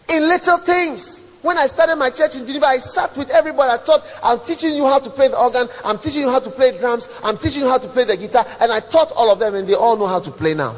in 0.08 0.22
little 0.28 0.60
things. 0.60 1.27
When 1.42 1.58
I 1.58 1.68
started 1.68 1.96
my 1.98 2.10
church 2.10 2.36
in 2.36 2.46
Geneva, 2.46 2.66
I 2.66 2.78
sat 2.80 3.16
with 3.16 3.30
everybody. 3.30 3.72
I 3.72 3.78
taught, 3.78 4.02
I'm 4.24 4.40
teaching 4.40 4.76
you 4.76 4.86
how 4.86 5.00
to 5.00 5.10
play 5.10 5.28
the 5.28 5.40
organ. 5.40 5.68
I'm 5.86 6.00
teaching 6.00 6.24
you 6.24 6.32
how 6.32 6.40
to 6.40 6.50
play 6.50 6.78
drums. 6.78 7.10
I'm 7.24 7.38
teaching 7.38 7.62
you 7.62 7.70
how 7.70 7.78
to 7.78 7.88
play 7.88 8.06
the 8.06 8.18
guitar. 8.18 8.46
And 8.60 8.72
I 8.72 8.80
taught 8.80 9.12
all 9.16 9.32
of 9.32 9.40
them, 9.40 9.56
and 9.56 9.68
they 9.68 9.76
all 9.76 9.98
know 9.98 10.08
how 10.08 10.20
to 10.20 10.32
play 10.32 10.54
now. 10.56 10.76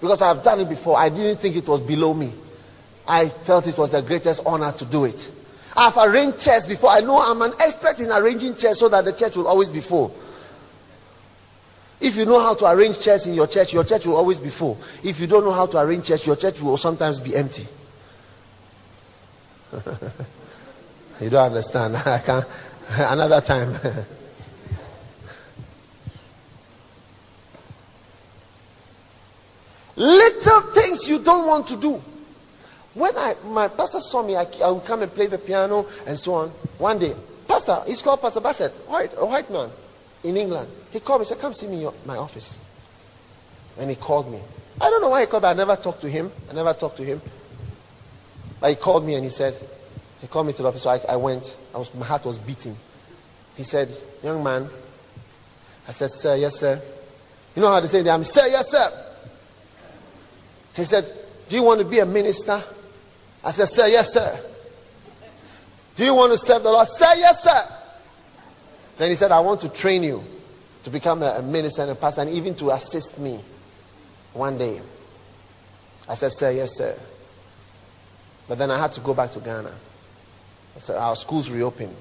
Because 0.00 0.22
I've 0.22 0.42
done 0.42 0.60
it 0.60 0.68
before. 0.68 0.98
I 0.98 1.08
didn't 1.08 1.38
think 1.38 1.56
it 1.56 1.66
was 1.68 1.80
below 1.82 2.14
me. 2.14 2.32
I 3.08 3.28
felt 3.28 3.66
it 3.68 3.78
was 3.78 3.90
the 3.90 4.02
greatest 4.02 4.42
honor 4.44 4.72
to 4.72 4.84
do 4.84 5.04
it. 5.04 5.30
I've 5.76 5.96
arranged 5.96 6.40
chairs 6.40 6.66
before. 6.66 6.90
I 6.90 7.00
know 7.00 7.18
I'm 7.18 7.40
an 7.42 7.52
expert 7.60 8.00
in 8.00 8.10
arranging 8.10 8.56
chairs 8.56 8.80
so 8.80 8.88
that 8.88 9.04
the 9.04 9.12
church 9.12 9.36
will 9.36 9.46
always 9.46 9.70
be 9.70 9.80
full. 9.80 10.14
If 12.00 12.16
you 12.16 12.26
know 12.26 12.40
how 12.40 12.54
to 12.54 12.66
arrange 12.70 13.00
chairs 13.00 13.26
in 13.26 13.34
your 13.34 13.46
church, 13.46 13.72
your 13.72 13.84
church 13.84 14.06
will 14.06 14.16
always 14.16 14.40
be 14.40 14.50
full. 14.50 14.78
If 15.02 15.20
you 15.20 15.26
don't 15.26 15.44
know 15.44 15.52
how 15.52 15.66
to 15.66 15.78
arrange 15.78 16.06
chairs, 16.06 16.26
your 16.26 16.36
church 16.36 16.60
will 16.60 16.76
sometimes 16.76 17.20
be 17.20 17.36
empty. 17.36 17.66
you 21.20 21.30
don't 21.30 21.46
understand. 21.46 21.96
I 22.06 22.18
can't. 22.18 22.46
Another 22.98 23.40
time. 23.40 23.72
Little 29.96 30.60
things 30.72 31.08
you 31.08 31.18
don't 31.22 31.46
want 31.46 31.66
to 31.68 31.76
do. 31.76 32.00
When 32.94 33.16
I, 33.16 33.34
my 33.46 33.68
pastor 33.68 34.00
saw 34.00 34.22
me, 34.22 34.36
I, 34.36 34.46
I 34.64 34.70
would 34.70 34.84
come 34.84 35.02
and 35.02 35.12
play 35.12 35.26
the 35.26 35.38
piano 35.38 35.86
and 36.06 36.18
so 36.18 36.34
on. 36.34 36.48
One 36.78 36.98
day, 36.98 37.14
pastor, 37.48 37.78
he's 37.86 38.02
called 38.02 38.20
Pastor 38.22 38.40
Bassett, 38.40 38.72
white, 38.88 39.10
a 39.16 39.26
white 39.26 39.50
man 39.50 39.70
in 40.24 40.36
England. 40.36 40.68
He 40.90 41.00
called 41.00 41.20
me, 41.20 41.24
said, 41.24 41.38
come 41.38 41.52
see 41.52 41.66
me 41.66 41.84
in 41.84 41.92
my 42.04 42.16
office. 42.16 42.58
And 43.78 43.90
he 43.90 43.96
called 43.96 44.30
me. 44.30 44.40
I 44.80 44.90
don't 44.90 45.00
know 45.00 45.10
why 45.10 45.22
he 45.22 45.26
called, 45.26 45.42
but 45.42 45.48
I 45.48 45.54
never 45.54 45.76
talked 45.76 46.00
to 46.02 46.10
him. 46.10 46.30
I 46.50 46.54
never 46.54 46.72
talked 46.72 46.98
to 46.98 47.04
him. 47.04 47.20
But 48.60 48.70
he 48.70 48.76
called 48.76 49.04
me 49.04 49.14
and 49.14 49.24
he 49.24 49.30
said, 49.30 49.56
he 50.20 50.26
called 50.26 50.46
me 50.46 50.52
to 50.54 50.62
the 50.62 50.68
office. 50.68 50.82
So 50.82 50.90
I, 50.90 51.00
I 51.08 51.16
went. 51.16 51.56
I 51.74 51.78
was, 51.78 51.94
my 51.94 52.06
heart 52.06 52.24
was 52.24 52.38
beating. 52.38 52.76
He 53.56 53.62
said, 53.62 53.88
young 54.22 54.42
man. 54.42 54.68
I 55.88 55.92
said, 55.92 56.10
sir, 56.10 56.36
yes, 56.36 56.58
sir. 56.58 56.80
You 57.54 57.62
know 57.62 57.68
how 57.68 57.80
they 57.80 57.86
say 57.86 58.02
that? 58.02 58.10
I'm, 58.10 58.24
sir, 58.24 58.46
yes, 58.48 58.70
sir. 58.70 58.90
He 60.74 60.84
said, 60.84 61.10
do 61.48 61.56
you 61.56 61.62
want 61.62 61.80
to 61.80 61.86
be 61.86 62.00
a 62.00 62.06
minister? 62.06 62.62
I 63.44 63.52
said, 63.52 63.66
Sir, 63.66 63.86
yes, 63.86 64.12
sir. 64.12 64.40
Do 65.94 66.04
you 66.04 66.14
want 66.14 66.32
to 66.32 66.38
serve 66.38 66.62
the 66.62 66.70
Lord? 66.70 66.88
Sir, 66.88 67.14
yes, 67.16 67.44
sir. 67.44 67.62
Then 68.98 69.10
he 69.10 69.16
said, 69.16 69.30
I 69.30 69.40
want 69.40 69.60
to 69.60 69.68
train 69.68 70.02
you 70.02 70.24
to 70.82 70.90
become 70.90 71.22
a, 71.22 71.36
a 71.38 71.42
minister 71.42 71.82
and 71.82 71.92
a 71.92 71.94
pastor 71.94 72.22
and 72.22 72.30
even 72.30 72.54
to 72.56 72.70
assist 72.70 73.20
me 73.20 73.38
one 74.32 74.58
day. 74.58 74.80
I 76.08 76.14
said, 76.16 76.32
Sir, 76.32 76.50
yes, 76.50 76.76
sir. 76.76 76.98
But 78.48 78.58
then 78.58 78.70
I 78.70 78.78
had 78.78 78.92
to 78.92 79.00
go 79.00 79.14
back 79.14 79.30
to 79.32 79.40
Ghana. 79.40 79.72
Said, 80.78 80.96
Our 80.96 81.16
schools 81.16 81.50
reopened. 81.50 81.94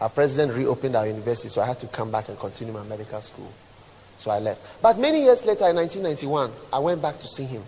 Our 0.00 0.08
president 0.08 0.56
reopened 0.56 0.96
our 0.96 1.06
university, 1.06 1.48
so 1.48 1.60
I 1.60 1.66
had 1.66 1.78
to 1.80 1.86
come 1.86 2.10
back 2.10 2.28
and 2.28 2.38
continue 2.38 2.72
my 2.72 2.82
medical 2.84 3.20
school. 3.20 3.52
So 4.16 4.30
I 4.30 4.38
left. 4.38 4.82
But 4.82 4.98
many 4.98 5.22
years 5.22 5.44
later, 5.44 5.68
in 5.68 5.76
1991, 5.76 6.50
I 6.72 6.78
went 6.78 7.00
back 7.00 7.18
to 7.20 7.26
see 7.26 7.44
him 7.44 7.62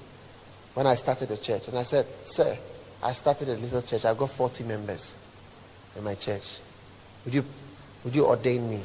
when 0.75 0.87
I 0.87 0.95
started 0.95 1.29
the 1.29 1.37
church. 1.37 1.69
And 1.69 1.79
I 1.79 1.83
said, 1.83 2.07
Sir, 2.23 2.57
I 3.03 3.13
started 3.13 3.49
a 3.49 3.55
little 3.55 3.83
church. 3.83 4.05
I've 4.05 4.19
got 4.19 4.31
40 4.31 4.65
members 4.65 5.15
in 5.97 6.05
my 6.05 6.15
church. 6.15 6.59
Would 7.25 7.35
you, 7.35 7.45
would 8.05 8.15
you 8.15 8.27
ordain 8.27 8.69
me? 8.69 8.81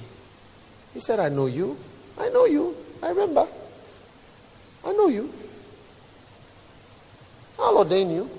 He 0.93 0.99
said, 0.99 1.19
I 1.19 1.29
know 1.29 1.47
you. 1.47 1.77
I 2.19 2.29
know 2.29 2.45
you. 2.45 2.75
I 3.01 3.09
remember. 3.09 3.47
I 4.85 4.91
know 4.91 5.07
you. 5.07 5.31
I'll 7.59 7.77
ordain 7.77 8.09
you. 8.09 8.29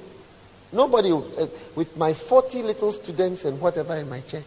Nobody, 0.72 1.10
uh, 1.12 1.46
with 1.74 1.96
my 1.96 2.12
40 2.12 2.62
little 2.62 2.92
students 2.92 3.44
and 3.44 3.60
whatever 3.60 3.96
in 3.96 4.08
my 4.08 4.20
church, 4.20 4.44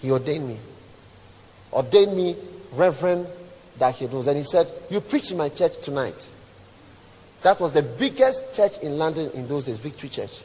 he 0.00 0.10
ordained 0.10 0.46
me. 0.46 0.58
Ordained 1.72 2.16
me 2.16 2.36
Reverend 2.72 3.26
that 3.78 3.94
he 3.94 4.06
Dahidos. 4.06 4.26
And 4.26 4.36
he 4.36 4.42
said, 4.42 4.70
You 4.90 5.00
preach 5.00 5.30
in 5.30 5.36
my 5.36 5.48
church 5.48 5.80
tonight. 5.82 6.30
That 7.42 7.60
was 7.60 7.72
the 7.72 7.82
biggest 7.82 8.54
church 8.54 8.78
in 8.78 8.98
London 8.98 9.30
in 9.34 9.46
those 9.46 9.66
days, 9.66 9.78
Victory 9.78 10.08
Church. 10.08 10.42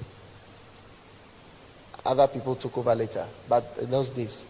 Other 2.05 2.27
people 2.27 2.55
took 2.55 2.77
over 2.77 2.93
later, 2.93 3.25
but 3.47 3.65
in 3.81 3.89
those 3.89 4.09
days, 4.09 4.45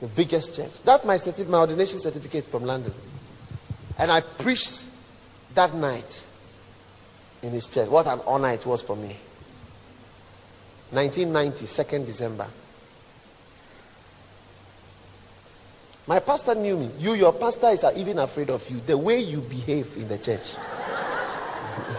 the 0.00 0.08
biggest 0.08 0.56
church. 0.56 0.82
That's 0.82 1.04
my 1.04 1.16
certificate, 1.16 1.50
my 1.50 1.58
ordination 1.58 2.00
certificate 2.00 2.46
from 2.46 2.64
London. 2.64 2.92
And 3.98 4.10
I 4.10 4.20
preached 4.20 4.88
that 5.54 5.74
night 5.74 6.26
in 7.42 7.52
his 7.52 7.72
church. 7.72 7.88
What 7.88 8.06
an 8.06 8.20
honor 8.26 8.52
it 8.52 8.64
was 8.66 8.82
for 8.82 8.96
me. 8.96 9.16
1990, 10.92 11.64
2nd 11.64 12.06
December. 12.06 12.46
My 16.06 16.20
pastor 16.20 16.54
knew 16.54 16.76
me. 16.76 16.90
You, 16.98 17.14
your 17.14 17.32
pastor, 17.32 17.68
is 17.68 17.84
even 17.96 18.18
afraid 18.18 18.50
of 18.50 18.68
you. 18.68 18.78
The 18.80 18.98
way 18.98 19.20
you 19.20 19.40
behave 19.40 19.96
in 19.96 20.08
the 20.08 20.18
church. 20.18 20.56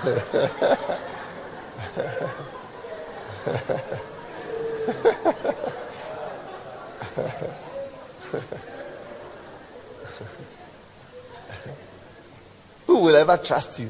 Who 12.88 13.04
will 13.04 13.16
ever 13.16 13.38
trust 13.38 13.80
you? 13.80 13.90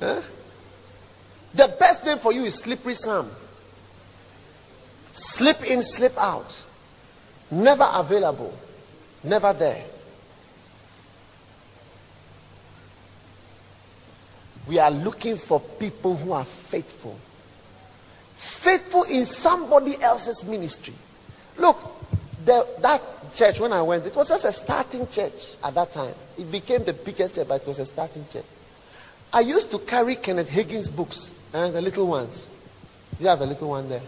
Huh? 0.00 0.20
The 1.54 1.74
best 1.78 2.04
name 2.04 2.18
for 2.18 2.32
you 2.32 2.42
is 2.44 2.56
Slippery 2.56 2.94
Sam. 2.94 3.30
Slip 5.18 5.64
in, 5.64 5.82
slip 5.82 6.16
out. 6.16 6.64
Never 7.50 7.86
available. 7.92 8.56
Never 9.24 9.52
there. 9.52 9.84
We 14.68 14.78
are 14.78 14.90
looking 14.90 15.36
for 15.36 15.60
people 15.60 16.16
who 16.16 16.32
are 16.32 16.44
faithful 16.44 17.18
faithful 18.38 19.02
in 19.10 19.24
somebody 19.24 20.00
else's 20.00 20.44
ministry. 20.44 20.94
Look, 21.56 21.76
the, 22.44 22.66
that 22.80 23.02
church, 23.32 23.58
when 23.58 23.72
I 23.72 23.82
went, 23.82 24.06
it 24.06 24.14
was 24.14 24.28
just 24.28 24.44
a 24.44 24.52
starting 24.52 25.08
church 25.08 25.56
at 25.64 25.74
that 25.74 25.92
time. 25.92 26.14
It 26.38 26.50
became 26.50 26.84
the 26.84 26.92
biggest 26.92 27.34
church, 27.34 27.48
but 27.48 27.62
it 27.62 27.66
was 27.66 27.80
a 27.80 27.86
starting 27.86 28.24
church. 28.30 28.44
I 29.32 29.40
used 29.40 29.72
to 29.72 29.78
carry 29.80 30.14
Kenneth 30.14 30.50
Hagin's 30.50 30.88
books, 30.88 31.34
and 31.52 31.74
the 31.74 31.82
little 31.82 32.06
ones. 32.06 32.48
Do 33.18 33.24
you 33.24 33.30
have 33.30 33.40
a 33.40 33.46
little 33.46 33.70
one 33.70 33.88
there? 33.88 34.02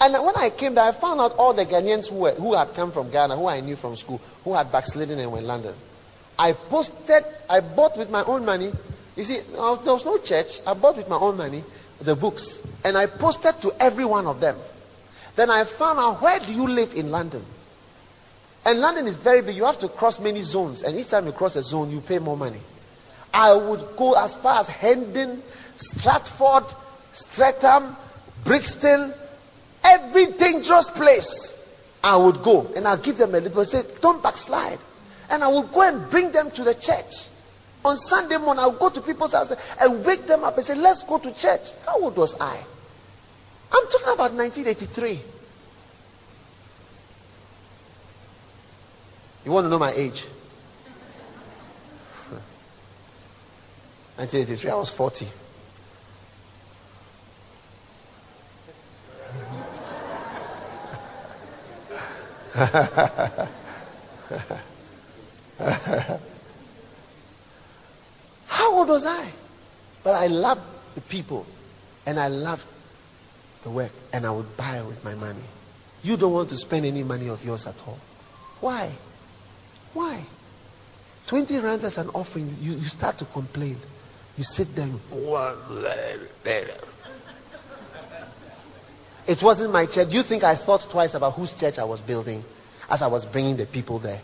And 0.00 0.14
when 0.14 0.36
I 0.36 0.50
came 0.50 0.74
there, 0.74 0.84
I 0.84 0.92
found 0.92 1.20
out 1.20 1.32
all 1.32 1.52
the 1.52 1.66
Ghanaians 1.66 2.08
who, 2.10 2.16
were, 2.16 2.32
who 2.32 2.54
had 2.54 2.72
come 2.74 2.92
from 2.92 3.10
Ghana, 3.10 3.36
who 3.36 3.48
I 3.48 3.60
knew 3.60 3.74
from 3.74 3.96
school, 3.96 4.20
who 4.44 4.54
had 4.54 4.70
backslidden 4.70 5.18
and 5.18 5.32
were 5.32 5.38
in 5.38 5.46
London. 5.46 5.74
I 6.38 6.52
posted, 6.52 7.24
I 7.50 7.60
bought 7.60 7.98
with 7.98 8.10
my 8.10 8.22
own 8.24 8.44
money. 8.44 8.70
You 9.16 9.24
see, 9.24 9.40
there 9.52 9.60
was 9.60 10.04
no 10.04 10.18
church. 10.18 10.60
I 10.66 10.74
bought 10.74 10.96
with 10.96 11.08
my 11.08 11.16
own 11.16 11.36
money 11.36 11.64
the 12.00 12.14
books 12.14 12.62
and 12.84 12.96
I 12.96 13.06
posted 13.06 13.60
to 13.62 13.72
every 13.80 14.04
one 14.04 14.26
of 14.26 14.40
them. 14.40 14.56
Then 15.34 15.50
I 15.50 15.64
found 15.64 15.98
out 15.98 16.22
where 16.22 16.38
do 16.40 16.52
you 16.52 16.68
live 16.68 16.94
in 16.94 17.10
London? 17.10 17.44
And 18.64 18.80
London 18.80 19.06
is 19.06 19.16
very 19.16 19.42
big. 19.42 19.56
You 19.56 19.64
have 19.64 19.78
to 19.78 19.88
cross 19.88 20.20
many 20.20 20.42
zones, 20.42 20.82
and 20.82 20.98
each 20.98 21.08
time 21.08 21.26
you 21.26 21.32
cross 21.32 21.56
a 21.56 21.62
zone, 21.62 21.90
you 21.90 22.00
pay 22.00 22.18
more 22.18 22.36
money. 22.36 22.60
I 23.32 23.54
would 23.54 23.96
go 23.96 24.12
as 24.22 24.34
far 24.34 24.60
as 24.60 24.68
Hendon, 24.68 25.42
Stratford, 25.76 26.64
Streatham, 27.12 27.96
Brixton, 28.44 29.14
every 29.84 30.26
dangerous 30.32 30.90
place. 30.90 31.54
I 32.02 32.16
would 32.16 32.42
go 32.42 32.70
and 32.76 32.86
I'll 32.86 32.96
give 32.96 33.16
them 33.18 33.34
a 33.34 33.40
little. 33.40 33.60
I 33.60 33.64
Say, 33.64 33.82
don't 34.00 34.22
backslide, 34.22 34.78
and 35.30 35.42
I 35.42 35.48
would 35.48 35.72
go 35.72 35.82
and 35.82 36.08
bring 36.10 36.30
them 36.30 36.50
to 36.52 36.64
the 36.64 36.74
church. 36.74 37.28
On 37.84 37.96
Sunday 37.96 38.38
morning, 38.38 38.60
I'll 38.60 38.72
go 38.72 38.88
to 38.90 39.00
people's 39.00 39.32
house 39.32 39.52
and 39.80 40.04
wake 40.04 40.26
them 40.26 40.44
up 40.44 40.56
and 40.56 40.64
say, 40.64 40.74
Let's 40.74 41.02
go 41.02 41.18
to 41.18 41.32
church. 41.34 41.76
How 41.86 42.00
old 42.00 42.16
was 42.16 42.34
I? 42.40 42.60
I'm 43.72 43.86
talking 43.88 44.14
about 44.14 44.32
1983. 44.32 45.20
You 49.44 49.52
want 49.52 49.64
to 49.64 49.68
know 49.68 49.78
my 49.78 49.92
age? 49.92 50.22
1983, 54.16 54.70
I 54.70 54.74
was 54.74 54.90
40. 54.90 55.26
How 68.48 68.72
old 68.72 68.88
was 68.88 69.06
I? 69.06 69.28
But 70.02 70.16
I 70.16 70.26
loved 70.26 70.62
the 70.96 71.00
people 71.02 71.46
and 72.04 72.18
I 72.18 72.26
loved 72.26 72.66
the 73.62 73.70
work 73.70 73.92
and 74.12 74.26
I 74.26 74.32
would 74.32 74.56
buy 74.56 74.82
with 74.82 75.04
my 75.04 75.14
money. 75.14 75.38
You 76.02 76.16
don't 76.16 76.32
want 76.32 76.48
to 76.48 76.56
spend 76.56 76.84
any 76.84 77.04
money 77.04 77.28
of 77.28 77.44
yours 77.44 77.68
at 77.68 77.80
all. 77.86 78.00
Why? 78.60 78.90
Why? 79.94 80.24
20 81.28 81.60
rands 81.60 81.84
as 81.84 81.96
an 81.98 82.08
offering, 82.08 82.56
you, 82.60 82.72
you 82.72 82.84
start 82.84 83.16
to 83.18 83.24
complain. 83.26 83.76
You 84.36 84.42
sit 84.42 84.74
there. 84.74 84.88
It 89.28 89.42
wasn't 89.42 89.74
my 89.74 89.84
church. 89.84 90.08
Do 90.08 90.16
you 90.16 90.22
think 90.22 90.42
I 90.42 90.54
thought 90.54 90.88
twice 90.90 91.12
about 91.12 91.34
whose 91.34 91.54
church 91.54 91.78
I 91.78 91.84
was 91.84 92.00
building 92.00 92.42
as 92.90 93.02
I 93.02 93.08
was 93.08 93.26
bringing 93.26 93.58
the 93.58 93.66
people 93.66 93.98
there? 93.98 94.20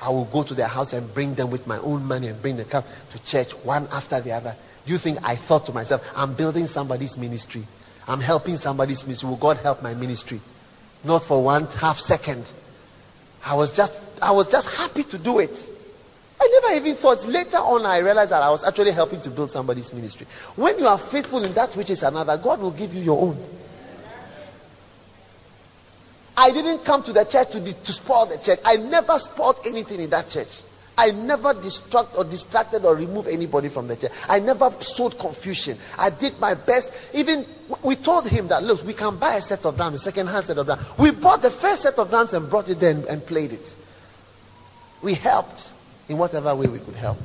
I 0.00 0.10
will 0.10 0.26
go 0.26 0.44
to 0.44 0.54
their 0.54 0.68
house 0.68 0.92
and 0.92 1.12
bring 1.12 1.34
them 1.34 1.50
with 1.50 1.66
my 1.66 1.78
own 1.78 2.04
money 2.04 2.28
and 2.28 2.40
bring 2.40 2.56
them 2.56 2.68
come 2.68 2.84
to 3.10 3.24
church 3.24 3.52
one 3.64 3.88
after 3.92 4.20
the 4.20 4.30
other. 4.30 4.54
Do 4.84 4.92
you 4.92 4.98
think 4.98 5.18
I 5.24 5.34
thought 5.34 5.66
to 5.66 5.72
myself, 5.72 6.12
I'm 6.16 6.34
building 6.34 6.66
somebody's 6.66 7.18
ministry? 7.18 7.64
I'm 8.06 8.20
helping 8.20 8.56
somebody's 8.56 9.04
ministry. 9.04 9.28
Will 9.28 9.36
God 9.36 9.56
help 9.56 9.82
my 9.82 9.94
ministry? 9.94 10.40
Not 11.02 11.24
for 11.24 11.42
one 11.42 11.66
half 11.66 11.98
second. 11.98 12.52
I 13.44 13.56
was 13.56 13.74
just 13.74 14.22
I 14.22 14.30
was 14.30 14.48
just 14.48 14.78
happy 14.78 15.02
to 15.04 15.18
do 15.18 15.40
it. 15.40 15.70
I 16.40 16.60
never 16.62 16.76
even 16.76 16.94
thought. 16.94 17.26
Later 17.26 17.56
on, 17.56 17.84
I 17.84 17.98
realized 17.98 18.30
that 18.30 18.42
I 18.42 18.50
was 18.50 18.62
actually 18.62 18.92
helping 18.92 19.20
to 19.22 19.30
build 19.30 19.50
somebody's 19.50 19.92
ministry. 19.92 20.26
When 20.54 20.78
you 20.78 20.86
are 20.86 20.98
faithful 20.98 21.42
in 21.42 21.52
that 21.54 21.74
which 21.74 21.90
is 21.90 22.04
another, 22.04 22.36
God 22.36 22.60
will 22.60 22.70
give 22.70 22.94
you 22.94 23.02
your 23.02 23.20
own. 23.20 23.36
I 26.36 26.50
didn't 26.50 26.84
come 26.84 27.02
to 27.04 27.12
the 27.12 27.24
church 27.24 27.50
to, 27.52 27.60
to 27.60 27.92
spoil 27.92 28.26
the 28.26 28.38
church. 28.38 28.58
I 28.64 28.76
never 28.76 29.18
spoiled 29.18 29.60
anything 29.66 30.00
in 30.00 30.10
that 30.10 30.28
church. 30.28 30.62
I 30.98 31.10
never 31.10 31.52
distract 31.54 32.16
or 32.16 32.24
distracted 32.24 32.84
or 32.84 32.96
removed 32.96 33.28
anybody 33.28 33.68
from 33.68 33.86
the 33.86 33.96
church. 33.96 34.12
I 34.28 34.40
never 34.40 34.70
sowed 34.80 35.18
confusion. 35.18 35.76
I 35.98 36.10
did 36.10 36.38
my 36.40 36.54
best. 36.54 37.14
Even 37.14 37.44
we 37.82 37.96
told 37.96 38.28
him 38.28 38.48
that 38.48 38.62
look, 38.62 38.84
we 38.84 38.94
can 38.94 39.18
buy 39.18 39.34
a 39.34 39.42
set 39.42 39.66
of 39.66 39.76
drums, 39.76 39.96
a 39.96 39.98
second-hand 39.98 40.46
set 40.46 40.56
of 40.56 40.66
drums. 40.66 40.98
We 40.98 41.10
bought 41.10 41.42
the 41.42 41.50
first 41.50 41.82
set 41.82 41.98
of 41.98 42.08
drums 42.08 42.32
and 42.32 42.48
brought 42.48 42.70
it 42.70 42.80
there 42.80 42.92
and, 42.92 43.04
and 43.06 43.26
played 43.26 43.52
it. 43.52 43.74
We 45.02 45.14
helped 45.14 45.72
in 46.08 46.16
whatever 46.16 46.54
way 46.54 46.66
we 46.66 46.78
could 46.78 46.94
help. 46.94 47.18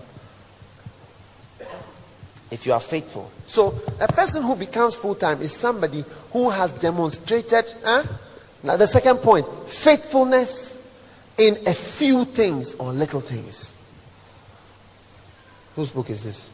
If 2.50 2.66
you 2.66 2.74
are 2.74 2.82
faithful. 2.82 3.32
So 3.46 3.74
a 4.02 4.08
person 4.08 4.44
who 4.44 4.58
becomes 4.58 4.96
full-time 4.96 5.42
is 5.42 5.56
somebody 5.56 6.04
who 6.32 6.50
has 6.50 6.74
demonstrated 6.74 7.74
huh? 7.86 8.04
Now 8.64 8.78
the 8.78 8.88
second 8.88 9.18
point, 9.18 9.48
faithfulness 9.68 10.78
in 11.38 11.56
a 11.66 11.74
few 11.74 12.26
things 12.26 12.76
or 12.76 12.92
little 12.92 13.22
things. 13.22 13.76
Whose 15.76 15.92
book 15.92 16.10
is 16.10 16.24
this? 16.24 16.54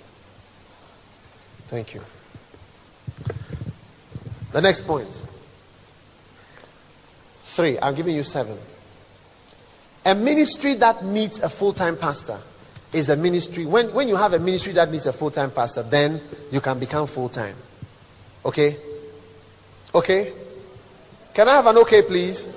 Thank 1.68 1.95
you. 1.95 2.01
The 4.53 4.62
next 4.62 4.88
point. 4.88 5.22
Three. 7.43 7.78
I'm 7.80 7.95
giving 7.95 8.16
you 8.16 8.24
seven. 8.24 8.58
A 10.05 10.16
ministry 10.16 10.76
that 10.76 11.03
needs 11.03 11.39
a 11.39 11.49
full 11.49 11.74
time 11.74 11.97
pastor 11.97 12.39
is 12.93 13.10
a 13.10 13.18
ministry. 13.18 13.66
When, 13.66 13.93
when 13.93 14.08
you 14.08 14.16
have 14.16 14.34
a 14.34 14.39
ministry 14.39 14.72
that 14.74 14.89
needs 14.91 15.08
a 15.08 15.14
full 15.14 15.32
time 15.32 15.51
pastor, 15.51 15.84
then 15.84 16.22
you 16.51 16.62
can 16.62 16.80
become 16.80 17.08
full 17.08 17.28
time. 17.28 17.55
Okay? 18.45 18.78
Okay? 19.93 20.32
Can 21.38 21.48
I 21.48 21.52
have 21.52 21.68
an 21.68 21.78
okay, 21.78 22.02
please? 22.02 22.48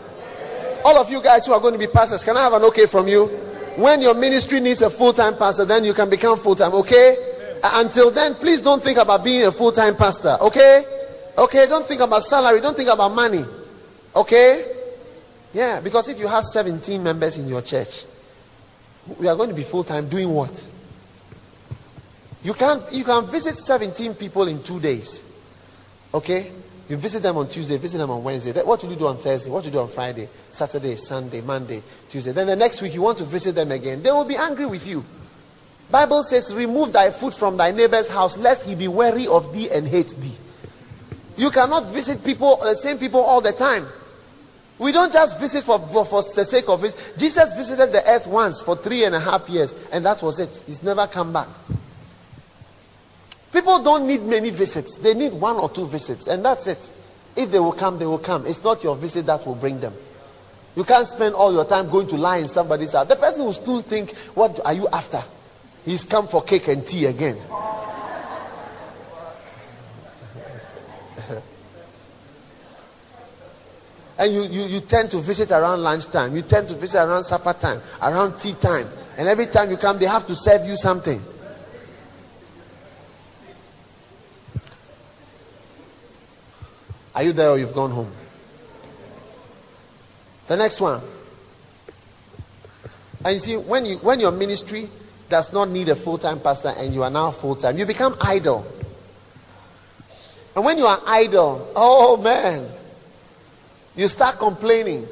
All 0.86 0.96
of 0.96 1.10
you 1.10 1.22
guys 1.22 1.44
who 1.44 1.52
are 1.52 1.60
going 1.60 1.74
to 1.74 1.78
be 1.78 1.86
pastors, 1.86 2.24
can 2.24 2.34
I 2.34 2.44
have 2.44 2.54
an 2.54 2.62
okay 2.64 2.86
from 2.86 3.08
you? 3.08 3.26
When 3.76 4.00
your 4.00 4.14
ministry 4.14 4.58
needs 4.58 4.80
a 4.80 4.88
full 4.88 5.12
time 5.12 5.36
pastor, 5.36 5.66
then 5.66 5.84
you 5.84 5.92
can 5.92 6.08
become 6.08 6.38
full 6.38 6.54
time, 6.54 6.72
okay? 6.72 7.14
Uh, 7.62 7.82
until 7.84 8.10
then, 8.10 8.36
please 8.36 8.62
don't 8.62 8.82
think 8.82 8.96
about 8.96 9.22
being 9.22 9.44
a 9.44 9.52
full 9.52 9.70
time 9.70 9.96
pastor, 9.96 10.38
okay? 10.40 10.82
Okay, 11.36 11.66
don't 11.66 11.84
think 11.84 12.00
about 12.00 12.22
salary, 12.22 12.62
don't 12.62 12.74
think 12.74 12.88
about 12.88 13.10
money, 13.10 13.44
okay? 14.16 14.64
Yeah, 15.52 15.80
because 15.80 16.08
if 16.08 16.18
you 16.18 16.26
have 16.26 16.44
17 16.46 17.02
members 17.02 17.36
in 17.36 17.48
your 17.48 17.60
church, 17.60 18.06
we 19.18 19.28
are 19.28 19.36
going 19.36 19.50
to 19.50 19.54
be 19.54 19.62
full 19.62 19.84
time 19.84 20.08
doing 20.08 20.32
what? 20.32 20.66
You 22.42 22.54
can 22.54 22.80
you 22.92 23.04
can 23.04 23.26
visit 23.26 23.58
17 23.58 24.14
people 24.14 24.48
in 24.48 24.62
two 24.62 24.80
days. 24.80 25.30
Okay? 26.14 26.50
You 26.90 26.96
visit 26.96 27.22
them 27.22 27.36
on 27.36 27.48
Tuesday, 27.48 27.76
visit 27.76 27.98
them 27.98 28.10
on 28.10 28.24
Wednesday. 28.24 28.50
What 28.64 28.82
will 28.82 28.90
you 28.90 28.96
do 28.96 29.06
on 29.06 29.16
Thursday? 29.16 29.48
What 29.48 29.58
will 29.58 29.66
you 29.66 29.70
do 29.70 29.78
on 29.78 29.86
Friday, 29.86 30.28
Saturday, 30.50 30.96
Sunday, 30.96 31.40
Monday, 31.40 31.84
Tuesday? 32.08 32.32
Then 32.32 32.48
the 32.48 32.56
next 32.56 32.82
week 32.82 32.94
you 32.94 33.00
want 33.00 33.16
to 33.18 33.24
visit 33.24 33.54
them 33.54 33.70
again. 33.70 34.02
They 34.02 34.10
will 34.10 34.24
be 34.24 34.34
angry 34.34 34.66
with 34.66 34.84
you. 34.88 35.04
Bible 35.88 36.24
says, 36.24 36.52
remove 36.52 36.92
thy 36.92 37.10
foot 37.10 37.32
from 37.32 37.56
thy 37.56 37.70
neighbor's 37.70 38.08
house, 38.08 38.36
lest 38.36 38.68
he 38.68 38.74
be 38.74 38.88
weary 38.88 39.28
of 39.28 39.54
thee 39.54 39.70
and 39.70 39.86
hate 39.86 40.16
thee. 40.18 40.34
You 41.36 41.50
cannot 41.50 41.86
visit 41.92 42.24
people, 42.24 42.56
the 42.56 42.74
same 42.74 42.98
people 42.98 43.20
all 43.20 43.40
the 43.40 43.52
time. 43.52 43.86
We 44.80 44.90
don't 44.90 45.12
just 45.12 45.38
visit 45.38 45.62
for, 45.62 45.78
for, 45.78 46.04
for 46.04 46.22
the 46.22 46.44
sake 46.44 46.68
of 46.68 46.82
it. 46.82 47.14
Jesus 47.16 47.56
visited 47.56 47.92
the 47.92 48.02
earth 48.10 48.26
once 48.26 48.62
for 48.62 48.74
three 48.74 49.04
and 49.04 49.14
a 49.14 49.20
half 49.20 49.48
years, 49.48 49.76
and 49.92 50.04
that 50.06 50.22
was 50.24 50.40
it. 50.40 50.64
He's 50.66 50.82
never 50.82 51.06
come 51.06 51.32
back. 51.32 51.46
People 53.52 53.82
don't 53.82 54.06
need 54.06 54.22
many 54.22 54.50
visits, 54.50 54.98
they 54.98 55.14
need 55.14 55.32
one 55.32 55.56
or 55.56 55.68
two 55.68 55.86
visits, 55.86 56.28
and 56.28 56.44
that's 56.44 56.68
it. 56.68 56.92
If 57.36 57.50
they 57.50 57.58
will 57.58 57.72
come, 57.72 57.98
they 57.98 58.06
will 58.06 58.18
come. 58.18 58.46
It's 58.46 58.62
not 58.62 58.84
your 58.84 58.94
visit 58.96 59.26
that 59.26 59.46
will 59.46 59.56
bring 59.56 59.80
them. 59.80 59.92
You 60.76 60.84
can't 60.84 61.06
spend 61.06 61.34
all 61.34 61.52
your 61.52 61.64
time 61.64 61.90
going 61.90 62.06
to 62.08 62.16
lie 62.16 62.38
in 62.38 62.46
somebody's 62.46 62.92
house. 62.92 63.08
The 63.08 63.16
person 63.16 63.44
will 63.44 63.52
still 63.52 63.82
think, 63.82 64.16
What 64.34 64.60
are 64.64 64.72
you 64.72 64.86
after? 64.88 65.22
He's 65.84 66.04
come 66.04 66.28
for 66.28 66.42
cake 66.42 66.68
and 66.68 66.86
tea 66.86 67.06
again. 67.06 67.36
and 74.18 74.32
you, 74.32 74.42
you, 74.42 74.66
you 74.66 74.80
tend 74.80 75.10
to 75.10 75.18
visit 75.18 75.50
around 75.50 75.82
lunchtime, 75.82 76.36
you 76.36 76.42
tend 76.42 76.68
to 76.68 76.74
visit 76.76 77.02
around 77.02 77.24
supper 77.24 77.54
time, 77.54 77.80
around 78.02 78.38
tea 78.38 78.52
time. 78.52 78.86
And 79.18 79.26
every 79.28 79.46
time 79.46 79.70
you 79.70 79.76
come, 79.76 79.98
they 79.98 80.06
have 80.06 80.26
to 80.28 80.36
serve 80.36 80.66
you 80.66 80.76
something. 80.76 81.20
Are 87.20 87.22
you 87.22 87.32
there 87.34 87.50
or 87.50 87.58
you've 87.58 87.74
gone 87.74 87.90
home? 87.90 88.10
The 90.46 90.56
next 90.56 90.80
one. 90.80 91.02
And 93.22 93.34
you 93.34 93.38
see, 93.38 93.56
when 93.58 93.84
you 93.84 93.98
when 93.98 94.20
your 94.20 94.32
ministry 94.32 94.88
does 95.28 95.52
not 95.52 95.68
need 95.68 95.90
a 95.90 95.96
full-time 95.96 96.40
pastor 96.40 96.72
and 96.78 96.94
you 96.94 97.02
are 97.02 97.10
now 97.10 97.30
full-time, 97.30 97.76
you 97.76 97.84
become 97.84 98.16
idle. 98.22 98.66
And 100.56 100.64
when 100.64 100.78
you 100.78 100.86
are 100.86 100.98
idle, 101.06 101.70
oh 101.76 102.16
man, 102.16 102.66
you 103.96 104.08
start 104.08 104.38
complaining. 104.38 105.06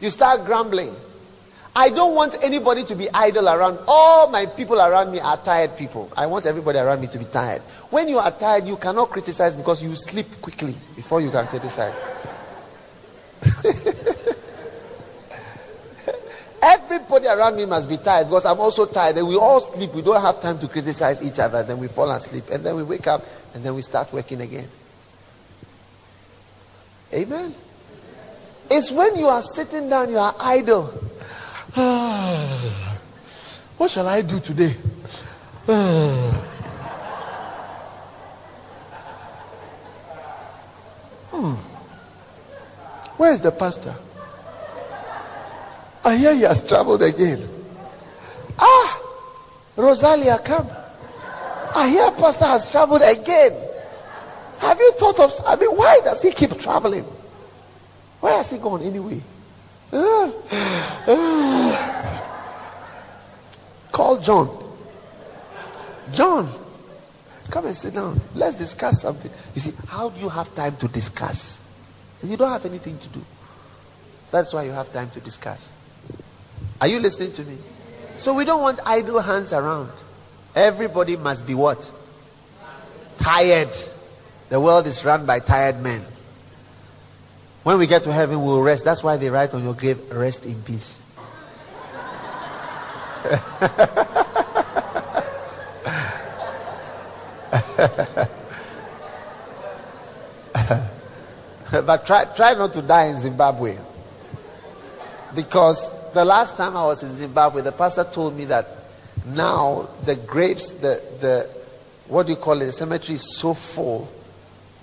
You 0.00 0.10
start 0.10 0.44
grumbling. 0.44 0.94
I 1.76 1.90
don't 1.90 2.14
want 2.14 2.36
anybody 2.42 2.84
to 2.84 2.94
be 2.94 3.08
idle 3.12 3.48
around. 3.48 3.80
All 3.88 4.30
my 4.30 4.46
people 4.46 4.80
around 4.80 5.10
me 5.10 5.18
are 5.18 5.36
tired 5.36 5.76
people. 5.76 6.08
I 6.16 6.26
want 6.26 6.46
everybody 6.46 6.78
around 6.78 7.00
me 7.00 7.08
to 7.08 7.18
be 7.18 7.24
tired. 7.24 7.62
When 7.90 8.08
you 8.08 8.18
are 8.18 8.30
tired, 8.30 8.64
you 8.64 8.76
cannot 8.76 9.10
criticize 9.10 9.56
because 9.56 9.82
you 9.82 9.96
sleep 9.96 10.40
quickly 10.40 10.74
before 10.94 11.20
you 11.20 11.30
can 11.30 11.46
criticize. 11.46 11.94
everybody 16.64 17.26
around 17.26 17.56
me 17.56 17.66
must 17.66 17.88
be 17.88 17.96
tired 17.96 18.28
because 18.28 18.46
I'm 18.46 18.58
also 18.60 18.86
tired. 18.86 19.16
And 19.16 19.28
we 19.28 19.36
all 19.36 19.60
sleep. 19.60 19.94
We 19.94 20.02
don't 20.02 20.20
have 20.20 20.40
time 20.40 20.58
to 20.60 20.68
criticize 20.68 21.24
each 21.24 21.38
other. 21.38 21.62
Then 21.62 21.78
we 21.78 21.88
fall 21.88 22.10
asleep. 22.10 22.44
And 22.50 22.64
then 22.64 22.76
we 22.76 22.82
wake 22.82 23.06
up 23.06 23.22
and 23.54 23.64
then 23.64 23.74
we 23.74 23.82
start 23.82 24.12
working 24.12 24.40
again. 24.40 24.68
Amen. 27.12 27.54
It's 28.70 28.90
when 28.90 29.16
you 29.16 29.26
are 29.26 29.42
sitting 29.42 29.88
down, 29.88 30.10
you 30.10 30.18
are 30.18 30.34
idle. 30.40 30.92
what 33.76 33.90
shall 33.90 34.06
I 34.06 34.22
do 34.22 34.38
today? 34.38 34.70
hmm. 41.30 41.54
Where 43.16 43.32
is 43.32 43.40
the 43.40 43.50
pastor? 43.50 43.92
I 46.04 46.16
hear 46.16 46.34
he 46.34 46.42
has 46.42 46.62
traveled 46.62 47.02
again. 47.02 47.48
Ah, 48.56 49.00
Rosalia, 49.76 50.38
come. 50.38 50.68
I 51.74 51.88
hear 51.88 52.08
pastor 52.12 52.44
has 52.44 52.70
traveled 52.70 53.02
again. 53.02 53.52
Have 54.58 54.78
you 54.78 54.92
thought 54.92 55.18
of? 55.18 55.32
I 55.44 55.56
mean, 55.56 55.70
why 55.70 55.98
does 56.04 56.22
he 56.22 56.30
keep 56.30 56.56
traveling? 56.56 57.04
Where 58.20 58.36
has 58.36 58.52
he 58.52 58.58
gone 58.58 58.82
anyway? 58.82 59.20
Call 63.92 64.18
John. 64.20 64.50
John, 66.12 66.50
come 67.48 67.66
and 67.66 67.76
sit 67.76 67.94
down. 67.94 68.20
Let's 68.34 68.56
discuss 68.56 69.02
something. 69.02 69.30
You 69.54 69.60
see, 69.60 69.72
how 69.86 70.08
do 70.08 70.20
you 70.20 70.28
have 70.28 70.52
time 70.56 70.74
to 70.78 70.88
discuss? 70.88 71.62
You 72.24 72.36
don't 72.36 72.50
have 72.50 72.66
anything 72.66 72.98
to 72.98 73.08
do. 73.10 73.24
That's 74.32 74.52
why 74.52 74.64
you 74.64 74.72
have 74.72 74.92
time 74.92 75.10
to 75.10 75.20
discuss. 75.20 75.72
Are 76.80 76.88
you 76.88 76.98
listening 76.98 77.30
to 77.32 77.44
me? 77.44 77.56
So 78.16 78.34
we 78.34 78.44
don't 78.44 78.62
want 78.62 78.80
idle 78.84 79.20
hands 79.20 79.52
around. 79.52 79.92
Everybody 80.56 81.16
must 81.16 81.46
be 81.46 81.54
what? 81.54 81.92
Tired. 83.18 83.70
The 84.48 84.60
world 84.60 84.88
is 84.88 85.04
run 85.04 85.24
by 85.24 85.38
tired 85.38 85.80
men. 85.80 86.04
When 87.64 87.78
we 87.78 87.86
get 87.86 88.02
to 88.02 88.12
heaven, 88.12 88.44
we'll 88.44 88.60
rest. 88.60 88.84
That's 88.84 89.02
why 89.02 89.16
they 89.16 89.30
write 89.30 89.54
on 89.54 89.64
your 89.64 89.72
grave, 89.72 89.98
rest 90.12 90.44
in 90.44 90.60
peace. 90.62 91.00
but 101.86 102.06
try, 102.06 102.26
try 102.36 102.52
not 102.52 102.74
to 102.74 102.82
die 102.82 103.06
in 103.06 103.18
Zimbabwe. 103.18 103.78
Because 105.34 106.12
the 106.12 106.24
last 106.24 106.58
time 106.58 106.76
I 106.76 106.84
was 106.84 107.02
in 107.02 107.16
Zimbabwe, 107.16 107.62
the 107.62 107.72
pastor 107.72 108.04
told 108.04 108.36
me 108.36 108.44
that 108.44 108.68
now 109.26 109.88
the 110.04 110.16
graves, 110.16 110.74
the, 110.74 111.02
the 111.20 111.48
what 112.08 112.26
do 112.26 112.32
you 112.32 112.38
call 112.38 112.60
it, 112.60 112.66
the 112.66 112.72
cemetery 112.72 113.14
is 113.14 113.38
so 113.38 113.54
full 113.54 114.06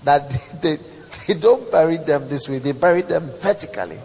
that 0.02 0.28
they, 0.62 0.76
they 0.76 0.82
don't 1.40 1.70
bury 1.70 1.98
them 1.98 2.28
this 2.28 2.48
way, 2.48 2.58
they 2.58 2.72
bury 2.72 3.02
them 3.02 3.30
vertically. 3.40 3.98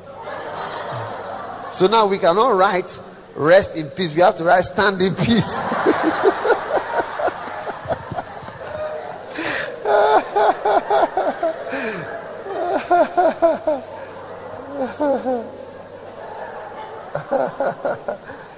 So 1.71 1.87
now 1.87 2.07
we 2.07 2.17
cannot 2.17 2.55
write 2.55 2.99
rest 3.35 3.77
in 3.77 3.89
peace, 3.89 4.13
we 4.15 4.21
have 4.21 4.35
to 4.37 4.43
write 4.43 4.65
stand 4.65 5.01
in 5.01 5.13
peace. 5.15 5.67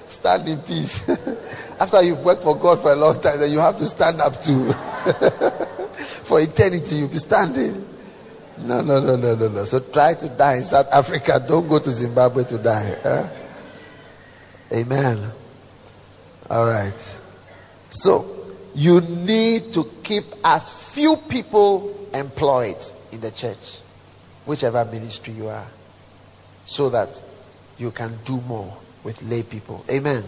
stand 0.10 0.48
in 0.48 0.60
peace. 0.62 1.10
After 1.80 2.02
you've 2.02 2.24
worked 2.24 2.44
for 2.44 2.56
God 2.56 2.80
for 2.80 2.92
a 2.92 2.96
long 2.96 3.20
time, 3.22 3.40
then 3.40 3.52
you 3.52 3.60
have 3.60 3.78
to 3.78 3.86
stand 3.88 4.22
up 4.22 4.40
too. 4.42 4.72
for 6.24 6.40
eternity, 6.40 6.98
you'll 6.98 7.08
be 7.08 7.18
standing. 7.18 7.89
No, 8.64 8.82
no, 8.82 9.00
no, 9.00 9.16
no, 9.16 9.36
no, 9.36 9.48
no. 9.48 9.64
So 9.66 9.80
try 9.80 10.14
to 10.16 10.30
die 10.30 10.58
in 10.58 10.64
South 10.66 10.88
Africa. 10.92 11.44
Don't 11.46 11.68
go 11.68 11.80
to 11.80 11.92
Zimbabwe 11.92 12.44
to 12.46 12.58
die. 12.58 12.96
Huh? 13.02 13.28
Amen. 14.74 15.32
All 16.50 16.66
right. 16.66 17.20
So 17.90 18.56
you 18.76 19.02
need 19.02 19.74
to 19.74 19.90
keep 20.04 20.26
as 20.44 20.94
few 20.94 21.16
people 21.30 22.08
employed 22.14 22.78
in 23.12 23.22
the 23.22 23.32
church, 23.32 23.80
whichever 24.46 24.86
ministry 24.86 25.34
you 25.34 25.48
are, 25.48 25.68
so 26.66 26.90
that 26.90 27.22
you 27.78 27.92
can 27.92 28.14
do 28.26 28.42
more 28.42 28.76
with 29.04 29.22
lay 29.24 29.44
people. 29.44 29.84
Amen. 29.90 30.24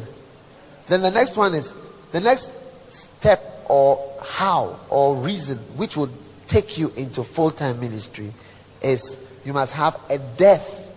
Then 0.88 1.02
the 1.02 1.12
next 1.12 1.38
one 1.38 1.54
is 1.54 1.76
the 2.12 2.20
next 2.20 2.54
step 2.92 3.66
or 3.70 4.14
how 4.22 4.80
or 4.90 5.16
reason 5.16 5.58
which 5.78 5.98
would 5.98 6.12
take 6.52 6.78
you 6.78 6.92
into 6.98 7.24
full 7.24 7.50
time 7.50 7.80
ministry 7.80 8.34
is 8.84 9.18
you 9.46 9.54
must 9.54 9.72
have 9.74 9.98
a 10.10 10.18
death. 10.18 10.94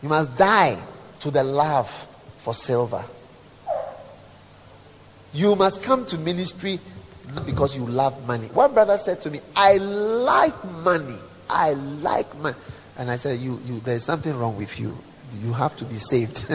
You 0.00 0.08
must 0.08 0.38
die 0.38 0.78
to 1.20 1.30
the 1.32 1.42
love 1.42 1.90
for 2.38 2.54
silver. 2.54 3.02
You 5.34 5.56
must 5.56 5.82
come 5.82 6.06
to 6.06 6.16
ministry 6.16 6.78
because 7.44 7.76
you 7.76 7.84
love 7.84 8.26
money. 8.28 8.46
One 8.46 8.72
brother 8.72 8.96
said 8.96 9.20
to 9.22 9.30
me, 9.30 9.40
I 9.56 9.78
like 9.78 10.64
money. 10.82 11.18
I 11.50 11.72
like 11.72 12.32
money. 12.38 12.56
And 12.96 13.10
I 13.10 13.16
said, 13.16 13.40
you, 13.40 13.60
you, 13.66 13.80
there's 13.80 14.04
something 14.04 14.38
wrong 14.38 14.56
with 14.56 14.78
you. 14.78 14.96
You 15.42 15.52
have 15.52 15.76
to 15.78 15.84
be 15.84 15.96
saved. 15.96 16.46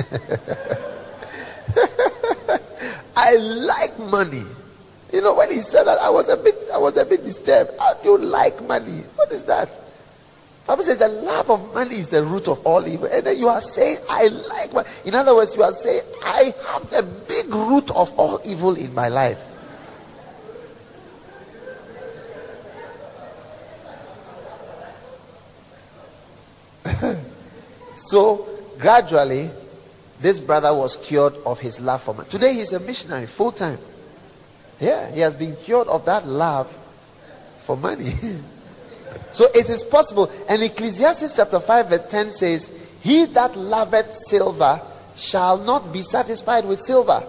I 3.16 3.36
like 3.36 4.00
money. 4.00 4.46
You 5.12 5.22
know, 5.22 5.36
when 5.36 5.52
he 5.52 5.60
said 5.60 5.84
that, 5.84 6.00
I 6.00 6.10
was 6.10 6.30
a 6.30 6.38
bit, 6.38 6.56
I 6.74 6.78
was 6.78 6.96
a 6.98 7.06
bit 7.06 7.24
disturbed. 7.24 7.72
How 7.78 7.94
do 7.96 8.10
you 8.10 8.18
like 8.18 8.66
money? 8.66 9.04
What 9.16 9.32
is 9.32 9.44
that? 9.46 9.70
Bible 10.66 10.84
says 10.84 10.98
the 10.98 11.08
love 11.10 11.50
of 11.50 11.74
money 11.74 11.96
is 11.96 12.10
the 12.10 12.24
root 12.24 12.48
of 12.48 12.66
all 12.66 12.88
evil. 12.88 13.08
And 13.12 13.26
then 13.26 13.38
you 13.38 13.50
are 13.50 13.60
saying, 13.60 13.98
I 14.10 14.28
like 14.28 14.74
money. 14.74 14.88
In 15.04 15.16
other 15.16 15.36
words, 15.36 15.54
you 15.56 15.64
are 15.64 15.74
saying, 15.74 16.02
I 16.24 16.54
have 16.72 16.90
the 16.90 17.04
big 17.28 17.54
root 17.54 17.92
of 17.92 18.18
all 18.18 18.40
evil 18.46 18.76
in 18.76 18.94
my 18.94 19.10
life. 19.10 19.44
so 27.96 28.48
gradually, 28.80 29.50
this 30.22 30.40
brother 30.40 30.74
was 30.74 30.96
cured 30.96 31.34
of 31.46 31.60
his 31.60 31.82
love 31.82 32.02
for 32.02 32.14
money. 32.14 32.30
Today 32.30 32.54
he's 32.54 32.72
a 32.72 32.80
missionary 32.80 33.26
full 33.26 33.52
time. 33.52 33.80
Yeah, 34.82 35.12
he 35.12 35.20
has 35.20 35.36
been 35.36 35.56
cured 35.56 35.88
of 35.88 36.06
that 36.06 36.28
love 36.28 36.68
for 37.60 37.78
money. 37.78 38.10
so 39.32 39.46
it 39.54 39.70
is 39.70 39.84
possible. 39.84 40.30
And 40.50 40.62
Ecclesiastes 40.64 41.36
chapter 41.36 41.60
5, 41.60 41.90
verse 41.90 42.08
10 42.10 42.32
says, 42.32 42.90
He 43.02 43.26
that 43.26 43.56
loveth 43.56 44.16
silver 44.16 44.82
shall 45.16 45.60
not 45.60 45.94
be 45.94 46.02
satisfied 46.02 46.66
with 46.66 46.82
silver, 46.82 47.24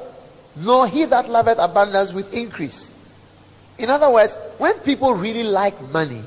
nor 0.56 0.88
he 0.88 1.04
that 1.04 1.28
loveth 1.28 1.58
abundance 1.58 2.14
with 2.14 2.32
increase. 2.32 2.94
In 3.78 3.90
other 3.90 4.10
words, 4.10 4.36
when 4.56 4.78
people 4.80 5.12
really 5.12 5.44
like 5.44 5.78
money, 5.90 6.22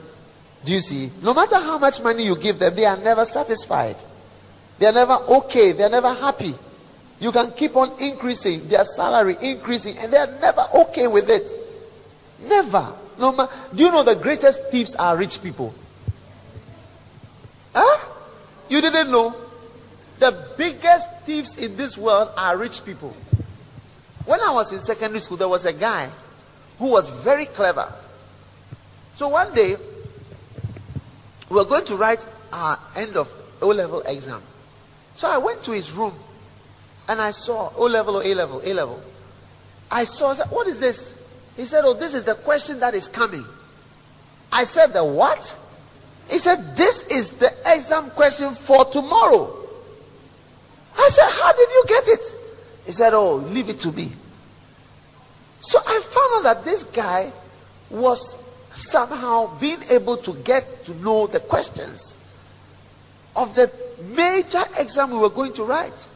do 0.64 0.74
you 0.74 0.80
see? 0.80 1.12
No 1.24 1.34
matter 1.34 1.56
how 1.56 1.80
much 1.80 2.02
money 2.04 2.26
you 2.26 2.36
give 2.36 2.60
them, 2.60 2.76
they 2.76 2.86
are 2.86 2.98
never 2.98 3.26
satisfied. 3.26 3.96
They 4.78 4.86
are 4.86 4.94
never 4.94 5.14
okay. 5.14 5.72
They 5.72 5.84
are 5.84 5.90
never 5.90 6.14
happy. 6.14 6.54
You 7.26 7.32
can 7.32 7.54
keep 7.54 7.76
on 7.76 7.92
increasing 8.00 8.68
their 8.68 8.84
salary, 8.84 9.36
increasing, 9.42 9.98
and 9.98 10.14
they 10.14 10.18
are 10.18 10.30
never 10.40 10.64
okay 10.76 11.08
with 11.08 11.28
it. 11.28 11.52
Never. 12.48 12.88
No 13.18 13.32
ma- 13.32 13.48
Do 13.74 13.84
you 13.84 13.92
know 13.92 14.04
the 14.04 14.16
greatest 14.16 14.70
thieves 14.70 14.94
are 14.94 15.18
rich 15.18 15.42
people? 15.42 15.74
Huh? 17.74 18.10
You 18.70 18.80
didn't 18.80 19.10
know? 19.10 19.36
The 20.20 20.38
biggest 20.56 21.22
thieves 21.22 21.58
in 21.58 21.76
this 21.76 21.98
world 21.98 22.30
are 22.38 22.56
rich 22.58 22.86
people. 22.86 23.18
When 24.26 24.40
I 24.40 24.54
was 24.54 24.72
in 24.72 24.80
secondary 24.80 25.20
school, 25.20 25.38
there 25.38 25.50
was 25.50 25.66
a 25.66 25.74
guy 25.74 26.12
who 26.78 26.92
was 26.92 27.08
very 27.08 27.48
clever. 27.48 27.92
So 29.16 29.30
one 29.30 29.52
day, 29.56 29.78
we 31.50 31.56
were 31.56 31.66
going 31.66 31.86
to 31.86 31.96
write 31.96 32.24
our 32.54 32.78
end 32.96 33.18
of 33.18 33.32
O 33.64 33.70
level 33.70 34.02
exam. 34.02 34.44
So 35.16 35.28
I 35.28 35.40
went 35.40 35.64
to 35.64 35.72
his 35.72 35.92
room 35.92 36.14
and 37.08 37.22
I 37.22 37.32
saw 37.32 37.72
O 37.76 37.86
level 37.86 38.18
or 38.18 38.24
A 38.24 38.34
level, 38.34 38.62
A 38.64 38.74
level. 38.74 39.02
I 39.92 40.04
saw, 40.04 40.36
what 40.46 40.68
is 40.68 40.80
this? 40.80 41.16
He 41.56 41.64
said, 41.64 41.84
Oh, 41.86 41.94
this 41.94 42.14
is 42.14 42.24
the 42.24 42.36
question 42.36 42.80
that 42.80 42.94
is 42.94 43.08
coming. 43.08 43.46
I 44.52 44.64
said, 44.64 44.88
The 44.88 45.06
what? 45.06 45.58
He 46.30 46.40
said, 46.40 46.76
This 46.76 47.04
is 47.08 47.32
the 47.32 47.52
exam 47.66 48.10
question 48.12 48.54
for 48.54 48.86
tomorrow. 48.86 49.56
I 50.98 51.08
said, 51.10 51.30
How 51.30 51.52
did 51.54 51.70
you 51.70 51.84
get 51.88 52.08
it? 52.08 52.36
He 52.86 52.92
said, 52.92 53.14
Oh, 53.14 53.36
leave 53.36 53.70
it 53.70 53.80
to 53.82 53.92
me. 53.92 54.12
So 55.60 55.80
I 55.80 56.02
found 56.02 56.48
out 56.48 56.56
that 56.56 56.66
this 56.66 56.84
guy 56.84 57.32
was 57.90 58.38
somehow 58.74 59.58
being 59.60 59.82
able 59.90 60.18
to 60.18 60.34
get 60.44 60.84
to 60.86 60.94
know 60.96 61.28
the 61.28 61.40
questions 61.40 62.18
of 63.36 63.56
the 63.56 63.72
major 64.16 64.64
exam 64.80 65.12
we 65.12 65.18
were 65.18 65.30
going 65.30 65.54
to 65.54 65.64
write. 65.64 66.08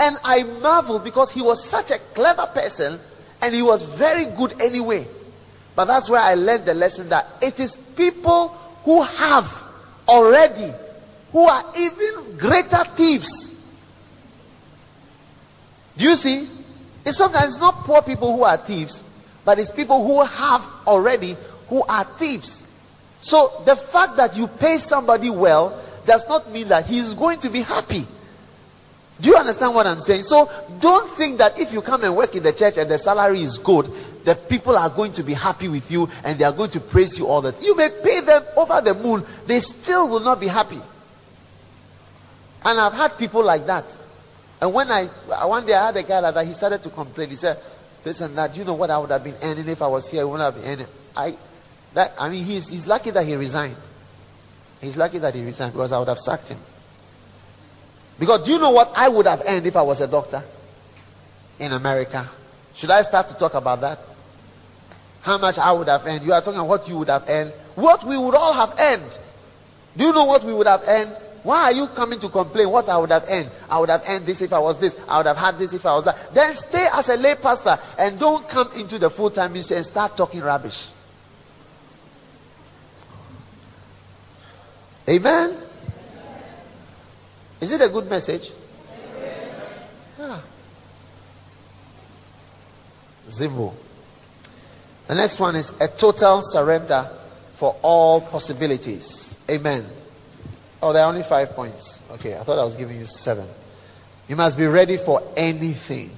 And 0.00 0.16
I 0.24 0.44
marveled 0.62 1.04
because 1.04 1.30
he 1.30 1.42
was 1.42 1.64
such 1.64 1.90
a 1.90 1.98
clever 2.14 2.46
person 2.46 2.98
and 3.42 3.54
he 3.54 3.62
was 3.62 3.82
very 3.82 4.26
good 4.36 4.60
anyway. 4.60 5.06
But 5.74 5.86
that's 5.86 6.10
where 6.10 6.20
I 6.20 6.34
learned 6.34 6.66
the 6.66 6.74
lesson 6.74 7.08
that 7.08 7.26
it 7.40 7.60
is 7.60 7.76
people 7.76 8.48
who 8.84 9.02
have 9.02 9.64
already, 10.08 10.72
who 11.32 11.46
are 11.46 11.62
even 11.78 12.36
greater 12.36 12.84
thieves. 12.96 13.54
Do 15.96 16.04
you 16.04 16.16
see? 16.16 16.48
It's 17.04 17.18
sometimes 17.18 17.58
not 17.58 17.74
poor 17.84 18.02
people 18.02 18.36
who 18.36 18.44
are 18.44 18.56
thieves, 18.56 19.02
but 19.44 19.58
it's 19.58 19.70
people 19.70 20.06
who 20.06 20.24
have 20.24 20.66
already 20.86 21.36
who 21.68 21.82
are 21.84 22.04
thieves. 22.04 22.64
So 23.20 23.62
the 23.64 23.76
fact 23.76 24.16
that 24.16 24.36
you 24.36 24.46
pay 24.46 24.78
somebody 24.78 25.30
well 25.30 25.82
does 26.06 26.28
not 26.28 26.50
mean 26.50 26.68
that 26.68 26.86
he 26.86 26.98
is 26.98 27.14
going 27.14 27.40
to 27.40 27.50
be 27.50 27.62
happy. 27.62 28.06
Do 29.20 29.30
you 29.30 29.36
understand 29.36 29.74
what 29.74 29.86
I'm 29.86 29.98
saying? 29.98 30.22
So 30.22 30.48
don't 30.80 31.08
think 31.08 31.38
that 31.38 31.58
if 31.58 31.72
you 31.72 31.82
come 31.82 32.04
and 32.04 32.16
work 32.16 32.36
in 32.36 32.42
the 32.42 32.52
church 32.52 32.78
and 32.78 32.88
the 32.88 32.98
salary 32.98 33.40
is 33.40 33.58
good, 33.58 33.86
the 34.24 34.34
people 34.34 34.76
are 34.76 34.90
going 34.90 35.12
to 35.12 35.22
be 35.22 35.34
happy 35.34 35.68
with 35.68 35.90
you 35.90 36.08
and 36.24 36.38
they 36.38 36.44
are 36.44 36.52
going 36.52 36.70
to 36.70 36.80
praise 36.80 37.18
you 37.18 37.26
all 37.26 37.40
that. 37.42 37.60
You 37.62 37.76
may 37.76 37.88
pay 38.02 38.20
them 38.20 38.42
over 38.56 38.80
the 38.80 38.94
moon, 38.94 39.24
they 39.46 39.58
still 39.60 40.08
will 40.08 40.20
not 40.20 40.40
be 40.40 40.46
happy. 40.46 40.80
And 42.64 42.78
I've 42.80 42.92
had 42.92 43.18
people 43.18 43.42
like 43.42 43.66
that. 43.66 44.02
And 44.60 44.72
when 44.74 44.90
I 44.90 45.04
one 45.46 45.64
day 45.66 45.74
I 45.74 45.86
had 45.86 45.96
a 45.96 46.02
guy 46.02 46.20
like 46.20 46.34
that, 46.34 46.46
he 46.46 46.52
started 46.52 46.82
to 46.82 46.90
complain. 46.90 47.30
He 47.30 47.36
said, 47.36 47.58
This 48.02 48.20
and 48.20 48.36
that, 48.36 48.56
you 48.56 48.64
know 48.64 48.74
what 48.74 48.90
I 48.90 48.98
would 48.98 49.10
have 49.10 49.22
been 49.22 49.36
earning 49.42 49.68
if 49.68 49.80
I 49.82 49.86
was 49.86 50.10
here, 50.10 50.22
I 50.22 50.24
wouldn't 50.24 50.54
have 50.54 50.62
been 50.62 50.72
earning. 50.72 50.86
I 51.16 51.36
that 51.94 52.12
I 52.18 52.28
mean 52.28 52.44
he's 52.44 52.68
he's 52.68 52.86
lucky 52.86 53.10
that 53.10 53.24
he 53.24 53.34
resigned. 53.36 53.76
He's 54.80 54.96
lucky 54.96 55.18
that 55.18 55.34
he 55.34 55.44
resigned 55.44 55.72
because 55.72 55.92
I 55.92 55.98
would 55.98 56.08
have 56.08 56.18
sacked 56.18 56.48
him. 56.48 56.58
Because 58.18 58.44
do 58.44 58.52
you 58.52 58.58
know 58.58 58.70
what 58.70 58.92
I 58.96 59.08
would 59.08 59.26
have 59.26 59.42
earned 59.46 59.66
if 59.66 59.76
I 59.76 59.82
was 59.82 60.00
a 60.00 60.08
doctor 60.08 60.42
in 61.58 61.72
America? 61.72 62.28
Should 62.74 62.90
I 62.90 63.02
start 63.02 63.28
to 63.28 63.36
talk 63.36 63.54
about 63.54 63.80
that? 63.80 63.98
How 65.22 65.38
much 65.38 65.58
I 65.58 65.72
would 65.72 65.88
have 65.88 66.06
earned? 66.06 66.24
You 66.24 66.32
are 66.32 66.40
talking 66.40 66.58
about 66.58 66.68
what 66.68 66.88
you 66.88 66.98
would 66.98 67.08
have 67.08 67.28
earned. 67.28 67.52
What 67.74 68.04
we 68.04 68.16
would 68.16 68.34
all 68.34 68.52
have 68.52 68.74
earned. 68.78 69.18
Do 69.96 70.04
you 70.04 70.12
know 70.12 70.24
what 70.24 70.44
we 70.44 70.52
would 70.52 70.66
have 70.66 70.82
earned? 70.86 71.10
Why 71.42 71.64
are 71.64 71.72
you 71.72 71.86
coming 71.88 72.18
to 72.20 72.28
complain 72.28 72.70
what 72.70 72.88
I 72.88 72.98
would 72.98 73.10
have 73.10 73.24
earned? 73.28 73.50
I 73.70 73.78
would 73.78 73.88
have 73.88 74.04
earned 74.08 74.26
this 74.26 74.42
if 74.42 74.52
I 74.52 74.58
was 74.58 74.78
this. 74.78 74.98
I 75.08 75.18
would 75.18 75.26
have 75.26 75.36
had 75.36 75.58
this 75.58 75.72
if 75.72 75.86
I 75.86 75.94
was 75.94 76.04
that. 76.04 76.34
Then 76.34 76.52
stay 76.54 76.86
as 76.92 77.08
a 77.08 77.16
lay 77.16 77.36
pastor 77.36 77.78
and 77.98 78.18
don't 78.18 78.48
come 78.48 78.68
into 78.76 78.98
the 78.98 79.10
full 79.10 79.30
time 79.30 79.52
ministry 79.52 79.76
and 79.76 79.86
start 79.86 80.16
talking 80.16 80.40
rubbish. 80.40 80.90
Amen. 85.08 85.56
Is 87.60 87.72
it 87.72 87.80
a 87.80 87.88
good 87.88 88.08
message? 88.08 88.52
Yeah. 90.18 90.40
The 95.08 95.14
next 95.14 95.40
one 95.40 95.56
is 95.56 95.72
a 95.80 95.88
total 95.88 96.40
surrender 96.42 97.08
for 97.52 97.76
all 97.82 98.20
possibilities. 98.20 99.36
Amen. 99.50 99.84
Oh, 100.80 100.92
there 100.92 101.02
are 101.04 101.08
only 101.08 101.24
five 101.24 101.50
points. 101.50 102.04
Okay, 102.12 102.36
I 102.36 102.42
thought 102.42 102.58
I 102.58 102.64
was 102.64 102.76
giving 102.76 102.96
you 102.96 103.06
seven. 103.06 103.46
You 104.28 104.36
must 104.36 104.56
be 104.56 104.66
ready 104.66 104.96
for 104.96 105.22
anything 105.36 106.10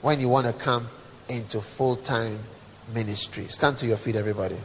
when 0.00 0.20
you 0.20 0.28
want 0.28 0.46
to 0.46 0.52
come 0.52 0.86
into 1.28 1.60
full 1.60 1.96
time 1.96 2.38
ministry. 2.94 3.44
Stand 3.48 3.76
to 3.78 3.86
your 3.86 3.96
feet, 3.96 4.16
everybody. 4.16 4.56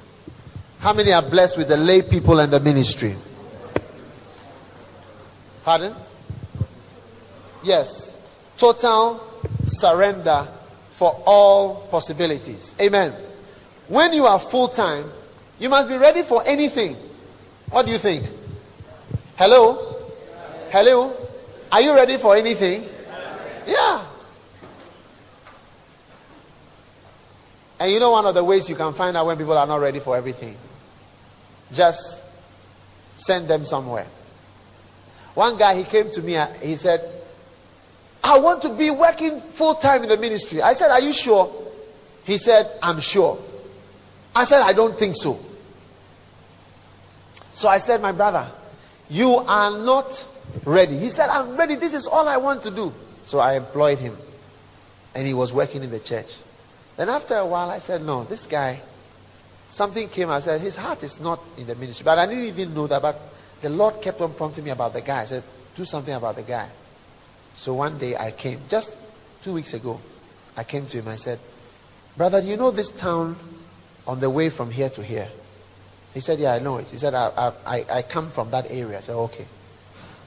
How 0.79 0.93
many 0.93 1.11
are 1.11 1.21
blessed 1.21 1.57
with 1.57 1.67
the 1.67 1.77
lay 1.77 2.01
people 2.01 2.39
and 2.39 2.51
the 2.51 2.59
ministry? 2.59 3.15
Pardon? 5.63 5.93
Yes. 7.63 8.15
Total 8.57 9.19
surrender 9.65 10.47
for 10.89 11.21
all 11.25 11.87
possibilities. 11.89 12.75
Amen. 12.79 13.13
When 13.87 14.13
you 14.13 14.25
are 14.25 14.39
full 14.39 14.67
time, 14.67 15.05
you 15.59 15.69
must 15.69 15.89
be 15.89 15.97
ready 15.97 16.23
for 16.23 16.41
anything. 16.45 16.95
What 17.69 17.85
do 17.85 17.91
you 17.91 17.97
think? 17.97 18.25
Hello? 19.37 19.95
Hello? 20.71 21.15
Are 21.71 21.81
you 21.81 21.95
ready 21.95 22.17
for 22.17 22.35
anything? 22.35 22.87
Yeah. 23.65 24.05
And 27.79 27.91
you 27.91 27.99
know 27.99 28.11
one 28.11 28.25
of 28.25 28.35
the 28.35 28.43
ways 28.43 28.69
you 28.69 28.75
can 28.75 28.93
find 28.93 29.17
out 29.17 29.25
when 29.25 29.37
people 29.37 29.57
are 29.57 29.65
not 29.65 29.77
ready 29.77 29.99
for 29.99 30.15
everything? 30.15 30.55
Just 31.73 32.23
send 33.15 33.47
them 33.47 33.65
somewhere. 33.65 34.05
One 35.33 35.57
guy, 35.57 35.75
he 35.75 35.83
came 35.83 36.11
to 36.11 36.21
me, 36.21 36.37
uh, 36.37 36.47
he 36.61 36.75
said, 36.75 37.01
I 38.23 38.39
want 38.39 38.61
to 38.63 38.69
be 38.75 38.91
working 38.91 39.39
full 39.39 39.75
time 39.75 40.03
in 40.03 40.09
the 40.09 40.17
ministry. 40.17 40.61
I 40.61 40.73
said, 40.73 40.91
Are 40.91 41.01
you 41.01 41.13
sure? 41.13 41.51
He 42.23 42.37
said, 42.37 42.71
I'm 42.81 42.99
sure. 42.99 43.37
I 44.35 44.43
said, 44.43 44.61
I 44.61 44.73
don't 44.73 44.97
think 44.97 45.15
so. 45.15 45.39
So 47.53 47.67
I 47.67 47.79
said, 47.79 48.01
My 48.01 48.11
brother, 48.11 48.47
you 49.09 49.35
are 49.35 49.71
not 49.71 50.27
ready. 50.65 50.97
He 50.97 51.09
said, 51.09 51.29
I'm 51.29 51.57
ready. 51.57 51.75
This 51.75 51.93
is 51.93 52.07
all 52.07 52.27
I 52.27 52.37
want 52.37 52.61
to 52.63 52.71
do. 52.71 52.93
So 53.23 53.39
I 53.39 53.55
employed 53.55 53.99
him. 53.99 54.15
And 55.13 55.27
he 55.27 55.33
was 55.33 55.51
working 55.51 55.83
in 55.83 55.89
the 55.89 55.99
church. 55.99 56.37
Then 56.97 57.09
after 57.09 57.35
a 57.35 57.45
while, 57.45 57.69
I 57.69 57.79
said, 57.79 58.03
No, 58.03 58.23
this 58.23 58.45
guy, 58.45 58.81
something 59.67 60.07
came. 60.09 60.29
I 60.29 60.39
said, 60.39 60.61
His 60.61 60.75
heart 60.75 61.03
is 61.03 61.19
not 61.19 61.39
in 61.57 61.67
the 61.67 61.75
ministry. 61.75 62.03
But 62.03 62.19
I 62.19 62.27
didn't 62.27 62.45
even 62.45 62.73
know 62.73 62.87
that. 62.87 63.01
But 63.01 63.19
the 63.61 63.69
Lord 63.69 64.01
kept 64.01 64.21
on 64.21 64.33
prompting 64.33 64.63
me 64.63 64.69
about 64.69 64.93
the 64.93 65.01
guy. 65.01 65.21
I 65.21 65.25
said, 65.25 65.43
Do 65.75 65.83
something 65.83 66.13
about 66.13 66.35
the 66.35 66.43
guy. 66.43 66.69
So 67.53 67.73
one 67.73 67.97
day 67.97 68.15
I 68.15 68.31
came, 68.31 68.59
just 68.69 68.99
two 69.41 69.53
weeks 69.53 69.73
ago, 69.73 69.99
I 70.55 70.63
came 70.63 70.85
to 70.87 70.97
him. 70.99 71.07
I 71.07 71.15
said, 71.15 71.39
Brother, 72.17 72.39
you 72.39 72.57
know 72.57 72.71
this 72.71 72.89
town 72.89 73.35
on 74.07 74.19
the 74.19 74.29
way 74.29 74.49
from 74.49 74.71
here 74.71 74.89
to 74.89 75.03
here? 75.03 75.29
He 76.13 76.19
said, 76.19 76.39
Yeah, 76.39 76.53
I 76.53 76.59
know 76.59 76.77
it. 76.77 76.89
He 76.89 76.97
said, 76.97 77.13
I, 77.13 77.53
I, 77.65 77.85
I 77.89 78.01
come 78.01 78.29
from 78.29 78.51
that 78.51 78.69
area. 78.71 78.97
I 78.97 79.01
said, 79.01 79.15
Okay. 79.15 79.45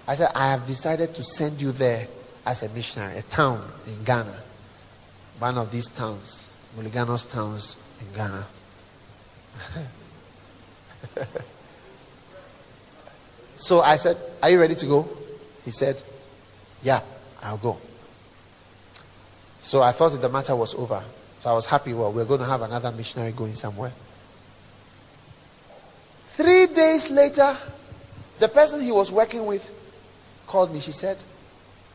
I 0.07 0.15
said, 0.15 0.31
I 0.35 0.51
have 0.51 0.67
decided 0.67 1.15
to 1.15 1.25
send 1.25 1.63
you 1.63 1.73
there 1.73 2.09
as 2.47 2.63
a 2.63 2.69
missionary, 2.71 3.17
a 3.19 3.23
town 3.23 3.63
in 3.87 4.05
Ghana. 4.05 4.39
One 5.39 5.57
of 5.59 5.71
these 5.71 5.89
towns, 5.89 6.53
Muliganos 6.79 7.31
towns 7.31 7.77
in 8.01 8.13
Ghana. 8.15 8.47
so 13.57 13.81
I 13.81 13.97
said, 13.97 14.17
Are 14.43 14.51
you 14.51 14.61
ready 14.61 14.75
to 14.75 14.87
go? 14.87 15.09
He 15.65 15.71
said, 15.71 16.03
Yeah, 16.83 17.01
I'll 17.45 17.59
go. 17.59 17.79
So 19.61 19.83
I 19.83 19.93
thought 19.93 20.21
the 20.21 20.29
matter 20.29 20.57
was 20.57 20.75
over. 20.75 21.03
So 21.39 21.51
I 21.51 21.53
was 21.53 21.67
happy. 21.67 21.95
Well, 21.95 22.13
we're 22.13 22.25
going 22.25 22.41
to 22.41 22.47
have 22.47 22.63
another 22.63 22.91
missionary 22.91 23.33
going 23.33 23.55
somewhere. 23.55 23.93
Three 26.27 26.67
days 26.67 27.11
later, 27.11 27.57
the 28.41 28.49
person 28.49 28.81
he 28.81 28.91
was 28.91 29.13
working 29.13 29.47
with 29.47 29.71
called 30.47 30.73
me. 30.73 30.81
She 30.81 30.93
said, 30.93 31.17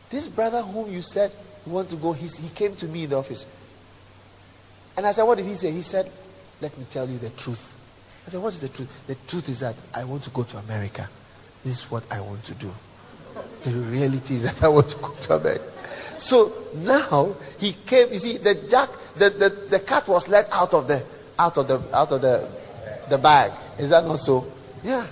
This 0.09 0.27
brother 0.27 0.61
whom 0.61 0.91
you 0.91 1.01
said 1.01 1.31
you 1.65 1.73
want 1.73 1.89
to 1.89 1.95
go, 1.95 2.13
he 2.13 2.49
came 2.49 2.75
to 2.77 2.85
me 2.87 3.03
in 3.03 3.09
the 3.09 3.17
office. 3.17 3.45
And 4.95 5.05
I 5.05 5.11
said, 5.11 5.23
What 5.23 5.37
did 5.37 5.45
he 5.45 5.55
say? 5.55 5.71
He 5.71 5.81
said, 5.81 6.09
Let 6.61 6.77
me 6.77 6.85
tell 6.89 7.07
you 7.07 7.17
the 7.17 7.29
truth. 7.31 7.77
I 8.25 8.29
said, 8.29 8.41
What's 8.41 8.59
the 8.59 8.69
truth? 8.69 9.07
The 9.07 9.15
truth 9.27 9.49
is 9.49 9.59
that 9.59 9.75
I 9.93 10.03
want 10.05 10.23
to 10.23 10.29
go 10.29 10.43
to 10.43 10.57
America. 10.57 11.09
This 11.63 11.83
is 11.83 11.91
what 11.91 12.09
I 12.11 12.21
want 12.21 12.43
to 12.45 12.53
do. 12.53 12.71
The 13.63 13.71
reality 13.71 14.35
is 14.35 14.43
that 14.51 14.63
I 14.63 14.67
want 14.67 14.89
to 14.89 14.97
go 14.97 15.13
to 15.13 15.35
America. 15.35 15.63
So 16.17 16.53
now 16.75 17.35
he 17.59 17.73
came, 17.85 18.11
you 18.11 18.19
see, 18.19 18.37
the 18.37 18.55
jack, 18.69 18.89
the, 19.15 19.29
the, 19.29 19.49
the 19.69 19.79
cat 19.79 20.07
was 20.07 20.27
let 20.27 20.51
out 20.51 20.73
of 20.73 20.87
the 20.87 21.03
out 21.37 21.57
of 21.57 21.67
the 21.69 21.81
out 21.95 22.11
of 22.11 22.21
the 22.21 22.49
the 23.09 23.17
bag. 23.17 23.51
Is 23.77 23.89
that 23.89 24.05
not 24.05 24.19
so? 24.19 24.45
Yeah. 24.83 25.05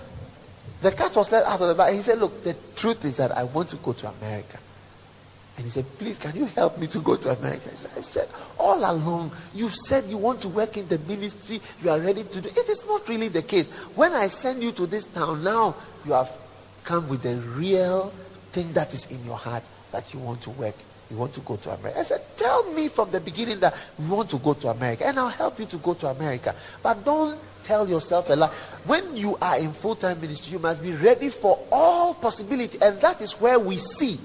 The 0.82 0.92
cat 0.92 1.16
was 1.16 1.32
let 1.32 1.46
out 1.46 1.62
of 1.62 1.68
the 1.70 1.76
bag. 1.76 1.96
He 1.96 2.02
said, 2.02 2.20
Look, 2.20 2.44
the 2.44 2.56
truth 2.76 3.04
is 3.06 3.18
that 3.18 3.32
I 3.32 3.44
want 3.44 3.70
to 3.70 3.78
go 3.78 3.94
to 3.94 4.10
America. 4.10 4.60
And 5.58 5.66
he 5.66 5.72
said, 5.72 5.86
Please, 5.98 6.20
can 6.20 6.36
you 6.36 6.46
help 6.46 6.78
me 6.78 6.86
to 6.88 7.00
go 7.00 7.16
to 7.16 7.32
America? 7.32 7.70
I 7.72 8.02
said, 8.02 8.30
All 8.60 8.78
along, 8.78 9.32
you've 9.56 9.74
said 9.74 10.06
you 10.06 10.18
want 10.18 10.42
to 10.42 10.50
work 10.50 10.78
in 10.78 10.88
the 10.88 11.00
ministry, 11.00 11.60
you 11.82 11.90
are 11.90 12.00
ready 12.00 12.24
to 12.24 12.42
do 12.42 12.50
it. 12.50 12.70
Is 12.70 12.86
not 12.86 13.08
really 13.10 13.30
the 13.30 13.42
case. 13.42 13.70
When 13.96 14.14
I 14.14 14.28
send 14.28 14.64
you 14.64 14.72
to 14.74 14.86
this 14.86 15.06
town, 15.06 15.44
now 15.44 15.76
you 16.06 16.14
have 16.14 16.32
come 16.84 17.10
with 17.10 17.24
the 17.24 17.38
real 17.58 18.14
thing 18.52 18.72
that 18.74 18.94
is 18.94 19.12
in 19.12 19.24
your 19.26 19.38
heart 19.38 19.64
that 19.92 20.14
you 20.14 20.20
want 20.20 20.42
to 20.42 20.50
work 20.52 20.76
you 21.10 21.18
want 21.18 21.34
to 21.34 21.40
go 21.42 21.56
to 21.56 21.70
America. 21.72 22.00
I 22.00 22.04
said, 22.04 22.22
Tell 22.36 22.72
me 22.74 22.88
from 22.90 23.12
the 23.12 23.22
beginning 23.22 23.60
that 23.62 23.74
you 23.98 24.10
want 24.14 24.30
to 24.32 24.38
go 24.38 24.54
to 24.54 24.70
America, 24.70 25.08
and 25.08 25.18
I'll 25.20 25.30
help 25.30 25.60
you 25.60 25.66
to 25.66 25.78
go 25.78 25.94
to 25.96 26.08
America. 26.08 26.54
But 26.84 27.06
don't 27.06 27.40
tell 27.64 27.88
yourself 27.88 28.30
a 28.30 28.34
lie. 28.36 28.50
When 28.86 29.16
you 29.16 29.38
are 29.42 29.58
in 29.60 29.72
full 29.72 29.96
time 29.96 30.20
ministry, 30.20 30.54
you 30.54 30.60
must 30.60 30.84
be 30.84 30.92
ready 30.94 31.30
for 31.30 31.60
all 31.72 32.14
possibility, 32.14 32.78
and 32.82 33.00
that 33.02 33.22
is 33.22 33.34
where 33.34 33.60
we 33.60 33.78
see 33.78 34.18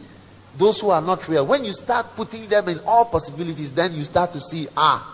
those 0.58 0.80
who 0.80 0.90
are 0.90 1.02
not 1.02 1.28
real. 1.28 1.46
When 1.46 1.64
you 1.64 1.72
start 1.72 2.14
putting 2.16 2.48
them 2.48 2.68
in 2.68 2.80
all 2.80 3.04
possibilities, 3.04 3.72
then 3.72 3.94
you 3.94 4.04
start 4.04 4.32
to 4.32 4.40
see, 4.40 4.68
ah, 4.76 5.08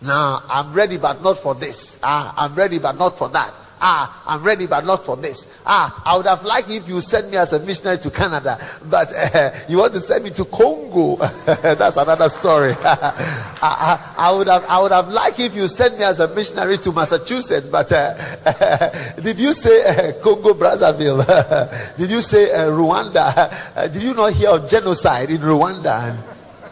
now 0.00 0.42
I'm 0.48 0.72
ready, 0.72 0.96
but 0.96 1.22
not 1.22 1.38
for 1.38 1.54
this. 1.54 2.00
Ah, 2.02 2.34
I'm 2.36 2.54
ready, 2.54 2.78
but 2.78 2.98
not 2.98 3.16
for 3.16 3.28
that. 3.28 3.52
Ah, 3.84 4.22
I'm 4.28 4.44
ready, 4.44 4.68
but 4.68 4.86
not 4.86 5.04
for 5.04 5.16
this. 5.16 5.48
Ah, 5.66 6.02
I 6.06 6.16
would 6.16 6.26
have 6.26 6.44
liked 6.44 6.70
if 6.70 6.88
you 6.88 7.00
sent 7.00 7.32
me 7.32 7.36
as 7.36 7.52
a 7.52 7.58
missionary 7.58 7.98
to 7.98 8.10
Canada, 8.10 8.56
but 8.88 9.12
uh, 9.12 9.50
you 9.68 9.78
want 9.78 9.92
to 9.94 10.00
send 10.00 10.22
me 10.22 10.30
to 10.30 10.44
Congo. 10.44 11.16
That's 11.62 11.96
another 11.96 12.28
story. 12.28 12.74
I, 12.80 13.58
I, 13.60 14.14
I, 14.18 14.36
would 14.36 14.46
have, 14.46 14.64
I 14.68 14.80
would 14.80 14.92
have 14.92 15.08
liked 15.08 15.40
if 15.40 15.56
you 15.56 15.66
sent 15.66 15.98
me 15.98 16.04
as 16.04 16.20
a 16.20 16.32
missionary 16.32 16.78
to 16.78 16.92
Massachusetts, 16.92 17.66
but 17.66 17.90
uh, 17.90 19.14
did 19.20 19.40
you 19.40 19.52
say 19.52 19.82
uh, 19.82 20.12
Congo 20.22 20.54
Brazzaville? 20.54 21.96
did 21.96 22.08
you 22.08 22.22
say 22.22 22.50
Rwanda? 22.50 23.92
did 23.92 24.00
you 24.04 24.14
not 24.14 24.32
hear 24.32 24.50
of 24.50 24.70
genocide 24.70 25.30
in 25.30 25.40
Rwanda? 25.40 26.08
And 26.08 26.18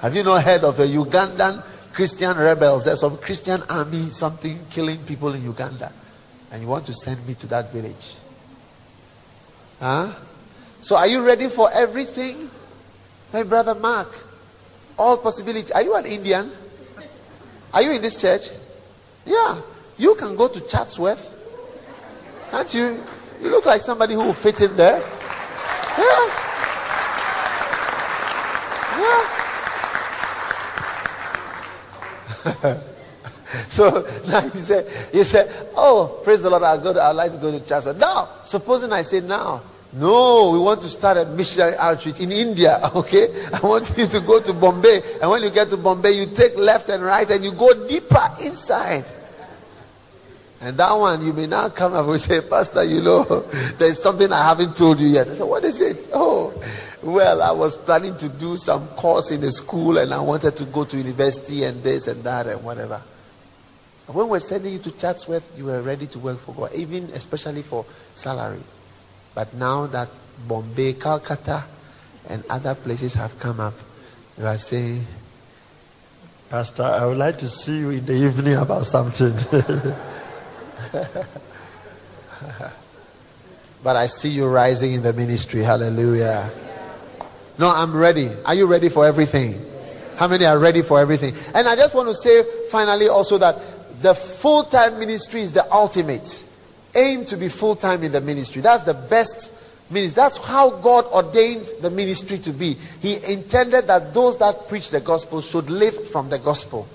have 0.00 0.14
you 0.14 0.22
not 0.22 0.44
heard 0.44 0.62
of 0.62 0.76
the 0.76 0.84
Ugandan 0.84 1.64
Christian 1.92 2.36
rebels? 2.36 2.84
There's 2.84 3.00
some 3.00 3.18
Christian 3.18 3.64
army, 3.68 4.02
something 4.02 4.60
killing 4.70 4.98
people 4.98 5.34
in 5.34 5.42
Uganda 5.42 5.90
and 6.50 6.62
you 6.62 6.68
want 6.68 6.86
to 6.86 6.94
send 6.94 7.26
me 7.26 7.34
to 7.34 7.46
that 7.48 7.72
village. 7.72 8.16
Huh? 9.78 10.12
So 10.80 10.96
are 10.96 11.06
you 11.06 11.24
ready 11.24 11.48
for 11.48 11.70
everything? 11.72 12.50
My 13.32 13.42
brother 13.42 13.74
Mark, 13.74 14.08
all 14.98 15.16
possibilities. 15.16 15.70
Are 15.70 15.82
you 15.82 15.94
an 15.94 16.06
Indian? 16.06 16.50
Are 17.72 17.82
you 17.82 17.92
in 17.92 18.02
this 18.02 18.20
church? 18.20 18.48
Yeah. 19.24 19.60
You 19.96 20.14
can 20.16 20.34
go 20.34 20.48
to 20.48 20.60
Chatsworth. 20.66 21.36
Can't 22.50 22.74
you? 22.74 23.02
You 23.40 23.50
look 23.50 23.66
like 23.66 23.80
somebody 23.80 24.14
who 24.14 24.24
will 24.24 24.34
fit 24.34 24.60
in 24.60 24.76
there. 24.76 25.00
Yeah. 25.98 26.30
Yeah. 32.64 32.80
so 33.68 33.90
now 34.28 34.40
he 34.40 34.58
said, 34.58 34.86
he 35.12 35.24
said, 35.24 35.50
Oh, 35.76 36.20
praise 36.22 36.42
the 36.42 36.50
Lord, 36.50 36.62
I'll 36.62 36.80
go 36.80 36.92
to, 36.92 37.02
I'd 37.02 37.12
like 37.12 37.32
to 37.32 37.38
go 37.38 37.50
to 37.50 37.64
church. 37.64 37.84
But 37.84 37.98
now, 37.98 38.28
supposing 38.44 38.92
I 38.92 39.02
say 39.02 39.20
now, 39.20 39.62
No, 39.92 40.50
we 40.52 40.58
want 40.58 40.82
to 40.82 40.88
start 40.88 41.16
a 41.16 41.24
missionary 41.26 41.76
outreach 41.76 42.20
in 42.20 42.30
India, 42.30 42.78
okay? 42.94 43.28
I 43.52 43.60
want 43.66 43.92
you 43.96 44.06
to 44.06 44.20
go 44.20 44.40
to 44.40 44.52
Bombay. 44.52 45.00
And 45.20 45.30
when 45.30 45.42
you 45.42 45.50
get 45.50 45.70
to 45.70 45.76
Bombay, 45.76 46.12
you 46.12 46.26
take 46.26 46.56
left 46.56 46.88
and 46.90 47.02
right 47.02 47.28
and 47.28 47.44
you 47.44 47.52
go 47.52 47.88
deeper 47.88 48.28
inside. 48.44 49.04
And 50.62 50.76
that 50.76 50.92
one, 50.92 51.24
you 51.24 51.32
may 51.32 51.46
now 51.46 51.70
come 51.70 51.94
up 51.94 52.06
and 52.06 52.20
say, 52.20 52.42
Pastor, 52.42 52.84
you 52.84 53.02
know, 53.02 53.24
there's 53.78 54.00
something 54.00 54.30
I 54.30 54.44
haven't 54.44 54.76
told 54.76 55.00
you 55.00 55.08
yet. 55.08 55.26
I 55.26 55.34
said, 55.34 55.46
What 55.46 55.64
is 55.64 55.80
it? 55.80 56.10
Oh, 56.12 56.52
well, 57.02 57.42
I 57.42 57.50
was 57.50 57.78
planning 57.78 58.14
to 58.18 58.28
do 58.28 58.56
some 58.58 58.86
course 58.88 59.32
in 59.32 59.40
the 59.40 59.50
school 59.50 59.96
and 59.96 60.12
I 60.12 60.20
wanted 60.20 60.54
to 60.56 60.66
go 60.66 60.84
to 60.84 60.96
university 60.98 61.64
and 61.64 61.82
this 61.82 62.08
and 62.08 62.22
that 62.24 62.46
and 62.46 62.62
whatever. 62.62 63.00
When 64.12 64.28
we're 64.28 64.40
sending 64.40 64.72
you 64.72 64.78
to 64.80 64.90
Chatsworth, 64.90 65.52
you 65.56 65.66
were 65.66 65.82
ready 65.82 66.06
to 66.08 66.18
work 66.18 66.38
for 66.38 66.52
God, 66.52 66.74
even 66.74 67.04
especially 67.14 67.62
for 67.62 67.86
salary. 68.14 68.62
But 69.34 69.54
now 69.54 69.86
that 69.86 70.08
Bombay, 70.48 70.94
Calcutta, 70.94 71.64
and 72.28 72.42
other 72.50 72.74
places 72.74 73.14
have 73.14 73.38
come 73.38 73.60
up, 73.60 73.74
you 74.36 74.46
are 74.46 74.58
saying, 74.58 75.04
Pastor, 76.48 76.82
I 76.82 77.06
would 77.06 77.18
like 77.18 77.38
to 77.38 77.48
see 77.48 77.78
you 77.78 77.90
in 77.90 78.04
the 78.04 78.14
evening 78.14 78.56
about 78.56 78.84
something. 78.84 79.32
but 83.84 83.96
I 83.96 84.06
see 84.06 84.30
you 84.30 84.48
rising 84.48 84.94
in 84.94 85.02
the 85.02 85.12
ministry. 85.12 85.62
Hallelujah. 85.62 86.50
No, 87.58 87.70
I'm 87.70 87.96
ready. 87.96 88.30
Are 88.44 88.54
you 88.54 88.66
ready 88.66 88.88
for 88.88 89.06
everything? 89.06 89.64
How 90.16 90.26
many 90.26 90.44
are 90.44 90.58
ready 90.58 90.82
for 90.82 90.98
everything? 90.98 91.34
And 91.54 91.68
I 91.68 91.76
just 91.76 91.94
want 91.94 92.08
to 92.08 92.14
say 92.14 92.42
finally 92.70 93.08
also 93.08 93.38
that 93.38 93.56
the 94.00 94.14
full 94.14 94.64
time 94.64 94.98
ministry 94.98 95.42
is 95.42 95.52
the 95.52 95.70
ultimate. 95.72 96.44
Aim 96.94 97.24
to 97.26 97.36
be 97.36 97.48
full 97.48 97.76
time 97.76 98.02
in 98.02 98.12
the 98.12 98.20
ministry. 98.20 98.62
That's 98.62 98.82
the 98.82 98.94
best 98.94 99.52
ministry. 99.90 100.16
That's 100.16 100.38
how 100.38 100.70
God 100.70 101.04
ordained 101.06 101.66
the 101.80 101.90
ministry 101.90 102.38
to 102.38 102.52
be. 102.52 102.76
He 103.00 103.16
intended 103.32 103.86
that 103.86 104.14
those 104.14 104.38
that 104.38 104.68
preach 104.68 104.90
the 104.90 105.00
gospel 105.00 105.40
should 105.40 105.70
live 105.70 106.08
from 106.08 106.28
the 106.28 106.38
gospel. 106.38 106.88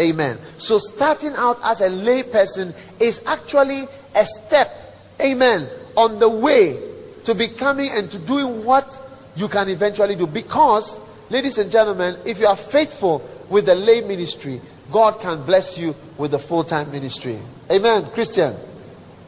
Amen. 0.00 0.38
So 0.58 0.78
starting 0.78 1.34
out 1.36 1.58
as 1.64 1.80
a 1.80 1.88
lay 1.88 2.22
person 2.22 2.72
is 3.00 3.22
actually 3.26 3.82
a 4.14 4.24
step, 4.24 4.72
amen, 5.20 5.68
on 5.96 6.18
the 6.18 6.28
way 6.28 6.80
to 7.24 7.34
becoming 7.34 7.90
and 7.92 8.10
to 8.10 8.18
doing 8.20 8.64
what 8.64 9.02
you 9.36 9.48
can 9.48 9.68
eventually 9.68 10.14
do. 10.14 10.26
Because, 10.26 11.00
ladies 11.30 11.58
and 11.58 11.70
gentlemen, 11.70 12.16
if 12.24 12.38
you 12.38 12.46
are 12.46 12.56
faithful 12.56 13.28
with 13.50 13.66
the 13.66 13.74
lay 13.74 14.00
ministry, 14.02 14.60
God 14.90 15.20
can 15.20 15.44
bless 15.44 15.78
you 15.78 15.94
with 16.16 16.34
a 16.34 16.38
full 16.38 16.64
time 16.64 16.90
ministry. 16.90 17.38
Amen. 17.70 18.04
Christian. 18.12 18.54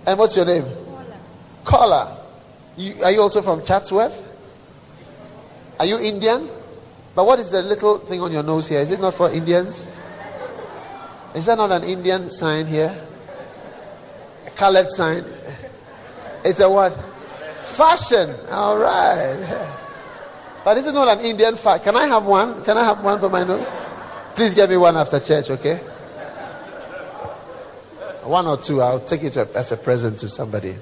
And 0.07 0.19
what's 0.19 0.37
your 0.37 0.47
name? 0.47 0.65
Caller. 1.65 2.17
You, 2.77 2.95
are 3.05 3.11
you 3.11 3.21
also 3.21 3.43
from 3.43 3.63
Chatsworth? 3.65 4.27
Are 5.79 5.87
you 5.87 5.99
Indian? 5.99 6.49
But 7.15 7.27
what 7.27 7.39
is 7.39 7.51
the 7.51 7.63
little 7.63 7.99
thing 7.99 8.21
on 8.21 8.33
your 8.33 8.43
nose 8.43 8.69
here? 8.69 8.81
Is 8.81 8.93
it 8.93 9.01
not 9.01 9.15
for 9.15 9.31
Indians? 9.31 9.87
Is 11.35 11.47
that 11.47 11.59
not 11.59 11.71
an 11.71 11.85
Indian 11.85 12.31
sign 12.31 12.67
here? 12.67 12.95
A 14.47 14.51
colored 14.51 14.89
sign? 14.89 15.25
It's 16.45 16.61
a 16.61 16.71
what? 16.71 16.93
Fashion. 17.65 18.35
All 18.51 18.79
right. 18.79 19.77
But 20.63 20.77
is 20.77 20.93
not 20.93 21.09
an 21.09 21.25
Indian 21.25 21.57
fashion. 21.57 21.85
Can 21.85 21.97
I 21.97 22.07
have 22.07 22.27
one? 22.27 22.63
Can 22.65 22.77
I 22.77 22.85
have 22.85 23.03
one 23.03 23.19
for 23.19 23.31
my 23.31 23.45
nose? 23.45 23.73
Please 24.41 24.55
get 24.55 24.70
me 24.70 24.78
one 24.78 24.97
after 24.97 25.20
church, 25.20 25.51
okay? 25.51 25.76
One 28.24 28.47
or 28.47 28.57
two. 28.57 28.80
I'll 28.80 28.99
take 28.99 29.22
it 29.22 29.36
as 29.36 29.70
a 29.70 29.76
present 29.76 30.18
to 30.20 30.30
somebody. 30.30 30.76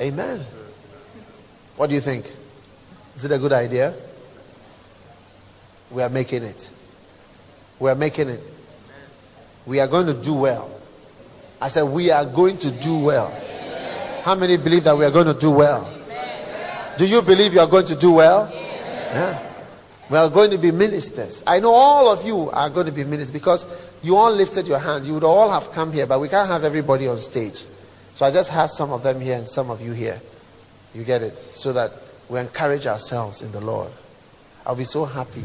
Amen. 0.00 0.38
What 1.74 1.88
do 1.88 1.96
you 1.96 2.00
think? 2.00 2.32
Is 3.16 3.24
it 3.24 3.32
a 3.32 3.38
good 3.40 3.50
idea? 3.50 3.92
We 5.90 6.00
are 6.04 6.08
making 6.08 6.44
it. 6.44 6.70
We 7.80 7.90
are 7.90 7.96
making 7.96 8.28
it. 8.28 8.40
We 9.66 9.80
are 9.80 9.88
going 9.88 10.06
to 10.06 10.14
do 10.14 10.34
well. 10.34 10.70
I 11.60 11.66
said, 11.66 11.82
We 11.82 12.12
are 12.12 12.24
going 12.24 12.56
to 12.58 12.70
do 12.70 12.96
well. 13.00 13.36
How 14.22 14.36
many 14.36 14.58
believe 14.58 14.84
that 14.84 14.96
we 14.96 15.04
are 15.04 15.10
going 15.10 15.26
to 15.26 15.34
do 15.34 15.50
well? 15.50 15.92
Do 16.96 17.04
you 17.04 17.20
believe 17.20 17.52
you 17.52 17.58
are 17.58 17.66
going 17.66 17.86
to 17.86 17.96
do 17.96 18.12
well? 18.12 18.48
Yeah. 18.54 19.49
We 20.10 20.16
are 20.16 20.28
going 20.28 20.50
to 20.50 20.58
be 20.58 20.72
ministers. 20.72 21.44
I 21.46 21.60
know 21.60 21.70
all 21.70 22.12
of 22.12 22.26
you 22.26 22.50
are 22.50 22.68
going 22.68 22.86
to 22.86 22.92
be 22.92 23.04
ministers 23.04 23.30
because 23.30 23.64
you 24.02 24.16
all 24.16 24.32
lifted 24.32 24.66
your 24.66 24.80
hand. 24.80 25.06
You 25.06 25.14
would 25.14 25.24
all 25.24 25.48
have 25.50 25.70
come 25.70 25.92
here, 25.92 26.04
but 26.04 26.18
we 26.18 26.28
can't 26.28 26.48
have 26.48 26.64
everybody 26.64 27.06
on 27.06 27.16
stage. 27.18 27.64
So 28.14 28.26
I 28.26 28.32
just 28.32 28.50
have 28.50 28.72
some 28.72 28.90
of 28.90 29.04
them 29.04 29.20
here 29.20 29.36
and 29.36 29.48
some 29.48 29.70
of 29.70 29.80
you 29.80 29.92
here. 29.92 30.20
You 30.94 31.04
get 31.04 31.22
it? 31.22 31.38
So 31.38 31.72
that 31.74 31.92
we 32.28 32.40
encourage 32.40 32.88
ourselves 32.88 33.40
in 33.40 33.52
the 33.52 33.60
Lord. 33.60 33.92
I'll 34.66 34.74
be 34.74 34.84
so 34.84 35.04
happy 35.04 35.44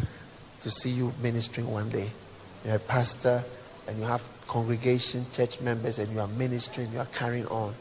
to 0.61 0.71
see 0.71 0.89
you 0.89 1.13
ministering 1.21 1.69
one 1.71 1.89
day. 1.89 2.09
You're 2.65 2.77
a 2.77 2.79
pastor 2.79 3.43
and 3.87 3.99
you 3.99 4.05
have 4.05 4.23
congregation, 4.47 5.27
church 5.31 5.61
members, 5.61 5.99
and 5.99 6.11
you 6.11 6.19
are 6.19 6.27
ministering, 6.27 6.91
you 6.91 6.99
are 6.99 7.05
carrying 7.05 7.45
on. 7.47 7.75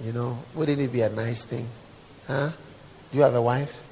You 0.00 0.12
know, 0.12 0.38
wouldn't 0.54 0.80
it 0.80 0.92
be 0.92 1.02
a 1.02 1.10
nice 1.10 1.44
thing? 1.44 1.66
Huh? 2.28 2.50
Do 3.10 3.18
you 3.18 3.24
have 3.24 3.34
a 3.34 3.42
wife? 3.42 3.82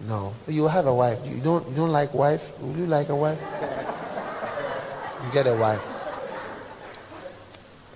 No. 0.00 0.34
You 0.46 0.68
have 0.68 0.86
a 0.86 0.94
wife. 0.94 1.18
You 1.26 1.40
don't 1.40 1.68
you 1.68 1.74
don't 1.74 1.90
like 1.90 2.14
wife? 2.14 2.58
Would 2.60 2.76
you 2.76 2.86
like 2.86 3.08
a 3.08 3.16
wife? 3.16 3.40
You 5.24 5.32
get 5.32 5.46
a 5.46 5.56
wife. 5.56 5.82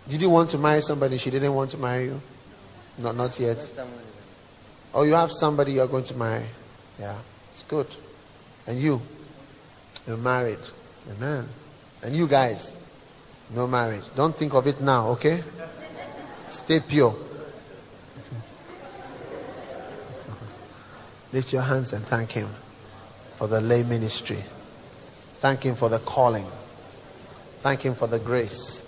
Did 0.08 0.20
you 0.20 0.30
want 0.30 0.50
to 0.50 0.58
marry 0.58 0.82
somebody 0.82 1.16
she 1.18 1.30
didn't 1.30 1.54
want 1.54 1.70
to 1.70 1.78
marry 1.78 2.04
you? 2.06 2.20
Not 2.98 3.16
not 3.16 3.38
yet. 3.38 3.70
Oh, 4.94 5.04
you 5.04 5.14
have 5.14 5.30
somebody 5.30 5.72
you're 5.72 5.86
going 5.86 6.04
to 6.04 6.16
marry. 6.16 6.44
Yeah. 6.98 7.16
It's 7.52 7.62
good. 7.62 7.86
And 8.66 8.78
you? 8.78 9.00
You're 10.06 10.16
married. 10.16 10.58
Amen. 11.10 11.48
And 12.02 12.14
you 12.14 12.26
guys, 12.26 12.76
no 13.54 13.66
marriage. 13.66 14.04
Don't 14.16 14.34
think 14.34 14.54
of 14.54 14.66
it 14.66 14.80
now, 14.80 15.08
okay? 15.10 15.42
Stay 16.48 16.80
pure. 16.80 17.14
Lift 21.32 21.52
your 21.52 21.62
hands 21.62 21.92
and 21.92 22.04
thank 22.04 22.32
Him 22.32 22.48
for 23.36 23.46
the 23.46 23.60
lay 23.60 23.82
ministry. 23.82 24.38
Thank 25.40 25.62
Him 25.62 25.74
for 25.74 25.88
the 25.88 25.98
calling. 26.00 26.46
Thank 27.60 27.82
Him 27.82 27.94
for 27.94 28.06
the 28.06 28.18
grace. 28.18 28.82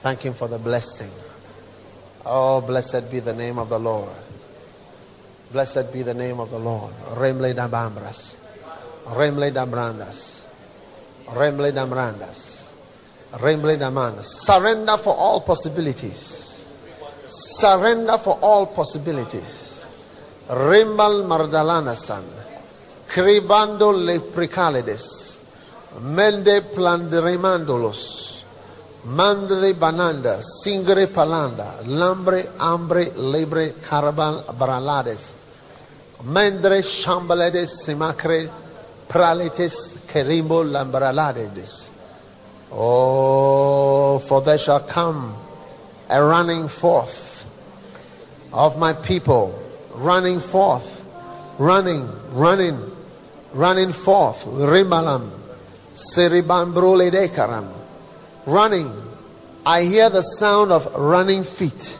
Thank 0.00 0.22
Him 0.22 0.34
for 0.34 0.48
the 0.48 0.58
blessing. 0.58 1.10
Oh, 2.24 2.60
blessed 2.60 3.10
be 3.10 3.20
the 3.20 3.34
name 3.34 3.58
of 3.58 3.68
the 3.68 3.78
Lord. 3.78 4.12
Blessed 5.50 5.92
be 5.92 6.02
the 6.02 6.14
name 6.14 6.40
of 6.40 6.50
the 6.50 6.58
Lord. 6.58 6.92
Remle 7.16 7.54
da 7.54 7.68
bambras. 7.68 8.36
Remle 9.06 9.52
da 9.52 9.66
brandas. 9.66 10.42
Remble 11.34 11.72
Damrandas. 11.72 12.74
Remble 13.32 13.76
Damandas. 13.78 14.24
Surrender 14.24 14.96
for 14.98 15.14
all 15.14 15.40
possibilities. 15.40 16.66
Surrender 17.26 18.18
for 18.18 18.38
all 18.42 18.66
possibilities. 18.66 19.61
Rimbal 20.48 21.24
Mardalanasan. 21.24 22.22
Cribando 23.06 23.92
le 23.92 24.20
precalides. 24.20 25.38
Mende 26.00 26.62
planderemandolos. 26.62 28.42
Mandre 29.04 29.74
bananda. 29.74 30.40
Singre 30.42 31.06
palanda. 31.08 31.74
Lambre 31.86 32.50
ambre 32.58 33.12
lebre 33.16 33.74
carabal 33.80 34.44
bralades. 34.58 35.34
Mendre 36.24 36.82
chambaledes 36.82 37.84
simacre 37.84 38.48
pralitis 39.08 39.98
kerimbo 40.06 40.62
lambralades. 40.64 41.90
Oh, 42.70 44.18
for 44.20 44.40
there 44.40 44.56
shall 44.56 44.80
come 44.80 45.34
a 46.08 46.22
running 46.22 46.68
forth 46.68 47.44
of 48.52 48.78
my 48.78 48.92
people, 48.92 49.61
running 49.94 50.40
forth, 50.40 51.06
running, 51.58 52.08
running, 52.32 52.78
running 53.52 53.92
forth, 53.92 54.44
rimalam, 54.44 55.30
seribambrole 55.94 57.10
dekaram, 57.10 57.68
running. 58.46 58.90
I 59.64 59.84
hear 59.84 60.10
the 60.10 60.22
sound 60.22 60.72
of 60.72 60.92
running 60.94 61.44
feet. 61.44 61.98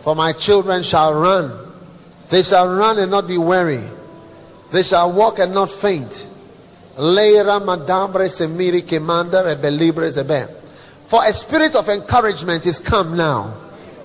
For 0.00 0.14
my 0.14 0.32
children 0.32 0.82
shall 0.82 1.14
run. 1.14 1.50
They 2.28 2.42
shall 2.42 2.66
run 2.76 2.98
and 2.98 3.10
not 3.10 3.28
be 3.28 3.38
weary. 3.38 3.82
They 4.72 4.82
shall 4.82 5.12
walk 5.12 5.38
and 5.38 5.54
not 5.54 5.70
faint. 5.70 6.26
Semiri 6.96 8.82
kemanda. 8.82 9.42
For 11.04 11.24
a 11.24 11.32
spirit 11.32 11.74
of 11.76 11.88
encouragement 11.88 12.66
is 12.66 12.78
come 12.78 13.16
now 13.16 13.54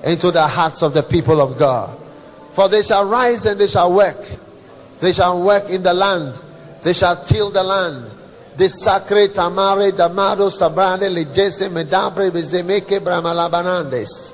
into 0.03 0.31
the 0.31 0.47
hearts 0.47 0.83
of 0.83 0.93
the 0.93 1.03
people 1.03 1.41
of 1.41 1.57
God. 1.57 1.97
For 2.57 2.67
they 2.67 2.81
shall 2.81 3.07
rise 3.07 3.45
and 3.45 3.59
they 3.59 3.67
shall 3.67 3.93
work. 3.93 4.17
They 4.99 5.13
shall 5.13 5.43
work 5.43 5.69
in 5.69 5.83
the 5.83 5.93
land. 5.93 6.41
They 6.81 6.93
shall 6.93 7.23
till 7.23 7.51
the 7.51 7.61
land. 7.61 8.09
De 8.57 8.67
sacre 8.67 9.27
tamare 9.27 9.91
damado 9.91 10.49
sabrane 10.49 11.07
legese 11.13 11.69
medabre 11.69 12.31
bezemeke 12.31 12.99
bramalabanandes. 12.99 14.33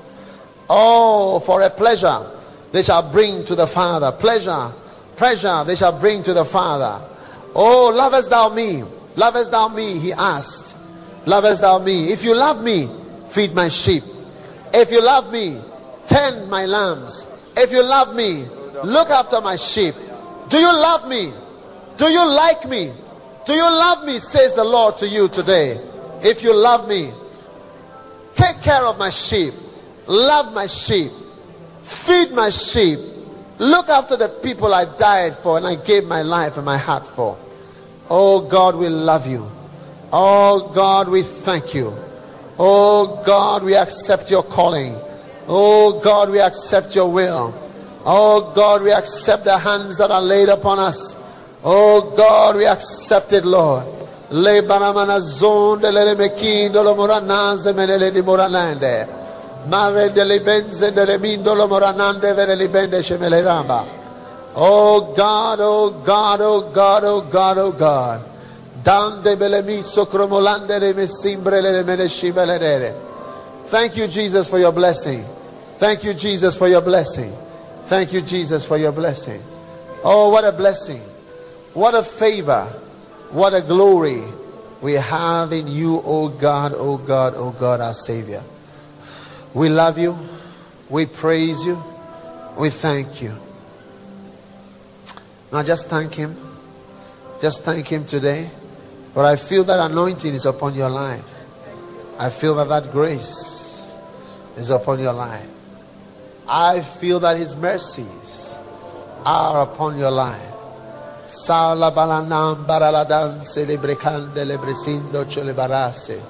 Oh, 0.70 1.38
for 1.40 1.60
a 1.60 1.68
pleasure 1.68 2.24
they 2.72 2.82
shall 2.82 3.12
bring 3.12 3.44
to 3.44 3.54
the 3.54 3.66
Father. 3.66 4.10
Pleasure, 4.12 4.72
pleasure 5.16 5.62
they 5.64 5.76
shall 5.76 6.00
bring 6.00 6.22
to 6.22 6.32
the 6.32 6.46
Father. 6.46 7.04
Oh, 7.54 7.92
lovest 7.94 8.30
thou 8.30 8.48
me? 8.48 8.84
Lovest 9.16 9.50
thou 9.50 9.68
me? 9.68 9.98
He 9.98 10.14
asked. 10.14 10.78
Lovest 11.26 11.60
thou 11.60 11.78
me? 11.78 12.10
If 12.10 12.24
you 12.24 12.34
love 12.34 12.64
me, 12.64 12.88
feed 13.28 13.54
my 13.54 13.68
sheep. 13.68 14.02
If 14.72 14.90
you 14.90 15.04
love 15.04 15.30
me, 15.30 15.60
tend 16.06 16.48
my 16.48 16.64
lambs. 16.64 17.26
If 17.56 17.72
you 17.72 17.82
love 17.82 18.14
me, 18.14 18.44
look 18.84 19.10
after 19.10 19.40
my 19.40 19.56
sheep. 19.56 19.94
Do 20.48 20.58
you 20.58 20.72
love 20.72 21.08
me? 21.08 21.32
Do 21.96 22.06
you 22.06 22.26
like 22.26 22.68
me? 22.68 22.92
Do 23.46 23.52
you 23.52 23.62
love 23.62 24.04
me? 24.04 24.18
Says 24.18 24.54
the 24.54 24.64
Lord 24.64 24.98
to 24.98 25.08
you 25.08 25.28
today. 25.28 25.80
If 26.22 26.42
you 26.42 26.54
love 26.54 26.88
me, 26.88 27.10
take 28.34 28.60
care 28.62 28.82
of 28.82 28.98
my 28.98 29.10
sheep, 29.10 29.52
love 30.06 30.54
my 30.54 30.66
sheep, 30.66 31.10
feed 31.82 32.32
my 32.32 32.50
sheep, 32.50 32.98
look 33.58 33.88
after 33.88 34.16
the 34.16 34.28
people 34.42 34.72
I 34.74 34.86
died 34.96 35.34
for 35.36 35.58
and 35.58 35.66
I 35.66 35.76
gave 35.76 36.04
my 36.04 36.22
life 36.22 36.56
and 36.56 36.64
my 36.64 36.78
heart 36.78 37.06
for. 37.06 37.36
Oh 38.10 38.48
God, 38.48 38.76
we 38.76 38.88
love 38.88 39.26
you. 39.26 39.48
Oh 40.12 40.72
God, 40.74 41.08
we 41.08 41.22
thank 41.22 41.74
you. 41.74 41.92
Oh 42.58 43.22
God, 43.26 43.62
we 43.62 43.76
accept 43.76 44.30
your 44.30 44.42
calling. 44.42 44.94
Oh 45.48 46.00
God, 46.02 46.30
we 46.30 46.40
accept 46.40 46.94
your 46.94 47.10
will. 47.10 47.54
Oh 48.06 48.52
God, 48.54 48.82
we 48.82 48.92
accept 48.92 49.44
the 49.44 49.58
hands 49.58 49.98
that 49.98 50.10
are 50.10 50.22
laid 50.22 50.48
upon 50.48 50.78
us. 50.78 51.16
Oh 51.64 52.12
God, 52.16 52.56
we 52.56 52.66
accept 52.66 53.32
it, 53.32 53.44
Lord. 53.44 53.84
Oh 64.56 65.14
God, 65.16 65.58
oh 65.60 65.90
God, 66.04 66.40
oh 66.40 66.70
God, 66.72 67.04
oh 67.04 67.20
God, 67.22 67.58
oh 67.58 67.72
God. 67.72 68.20
Dande 68.82 69.36
belemiso 69.36 70.06
cromolande 70.06 70.78
le 70.78 70.92
mesimbre 70.92 71.62
le 71.62 71.82
mene 71.82 72.08
shibele 72.08 72.58
Thank 73.74 73.96
you, 73.96 74.06
Jesus, 74.06 74.48
for 74.48 74.60
your 74.60 74.70
blessing. 74.70 75.24
Thank 75.78 76.04
you, 76.04 76.14
Jesus, 76.14 76.56
for 76.56 76.68
your 76.68 76.80
blessing. 76.80 77.32
Thank 77.86 78.12
you, 78.12 78.20
Jesus, 78.20 78.64
for 78.64 78.78
your 78.78 78.92
blessing. 78.92 79.42
Oh, 80.04 80.30
what 80.30 80.44
a 80.44 80.52
blessing. 80.52 81.00
What 81.72 81.92
a 81.92 82.04
favor. 82.04 82.66
What 83.32 83.52
a 83.52 83.60
glory 83.60 84.22
we 84.80 84.92
have 84.92 85.52
in 85.52 85.66
you, 85.66 86.00
oh 86.04 86.28
God, 86.28 86.70
oh 86.76 86.98
God, 86.98 87.32
oh 87.34 87.50
God, 87.50 87.80
our 87.80 87.94
Savior. 87.94 88.44
We 89.56 89.68
love 89.70 89.98
you. 89.98 90.16
We 90.88 91.06
praise 91.06 91.64
you. 91.66 91.82
We 92.56 92.70
thank 92.70 93.20
you. 93.20 93.34
Now 95.52 95.64
just 95.64 95.88
thank 95.88 96.14
Him. 96.14 96.36
Just 97.42 97.64
thank 97.64 97.88
Him 97.88 98.04
today. 98.04 98.52
But 99.16 99.24
I 99.24 99.34
feel 99.34 99.64
that 99.64 99.90
anointing 99.90 100.32
is 100.32 100.46
upon 100.46 100.76
your 100.76 100.90
life. 100.90 101.33
I 102.18 102.30
feel 102.30 102.54
that 102.56 102.68
that 102.68 102.92
grace 102.92 103.96
is 104.56 104.70
upon 104.70 105.00
your 105.00 105.12
life. 105.12 105.48
I 106.48 106.80
feel 106.80 107.20
that 107.20 107.36
His 107.36 107.56
mercies 107.56 108.58
are 109.24 109.62
upon 109.62 109.98
your 109.98 110.10
life. 110.10 110.52
Sala 111.26 111.90
balanam 111.90 112.66
baraladan 112.66 113.40
celebrecande 113.40 114.44
lebresindo 114.44 115.24
celebarase. 115.24 116.20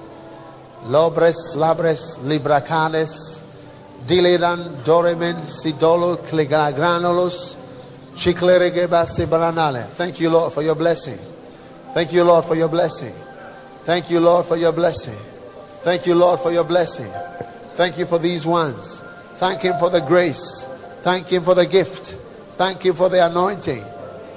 Lobres 0.86 1.56
labres 1.56 2.18
libracanes. 2.20 3.42
Dileran 4.06 4.82
doremen 4.84 5.36
sidolo 5.44 6.16
clegranulos. 6.16 7.56
Chicleregebase 8.14 9.26
baranale. 9.26 9.84
Thank 9.88 10.20
you, 10.20 10.30
Lord, 10.30 10.52
for 10.52 10.62
your 10.62 10.76
blessing. 10.76 11.18
Thank 11.92 12.12
you, 12.12 12.24
Lord, 12.24 12.44
for 12.44 12.54
your 12.54 12.68
blessing. 12.68 13.12
Thank 13.84 14.10
you, 14.10 14.20
Lord, 14.20 14.46
for 14.46 14.56
your 14.56 14.72
blessing. 14.72 15.33
Thank 15.84 16.06
you, 16.06 16.14
Lord, 16.14 16.40
for 16.40 16.50
your 16.50 16.64
blessing. 16.64 17.12
Thank 17.76 17.98
you 17.98 18.06
for 18.06 18.18
these 18.18 18.46
ones. 18.46 19.00
Thank 19.36 19.60
Him 19.60 19.74
for 19.78 19.90
the 19.90 20.00
grace. 20.00 20.64
Thank 21.02 21.28
Him 21.28 21.42
for 21.42 21.54
the 21.54 21.66
gift. 21.66 22.16
Thank 22.56 22.86
Him 22.86 22.94
for 22.94 23.10
the 23.10 23.26
anointing. 23.26 23.84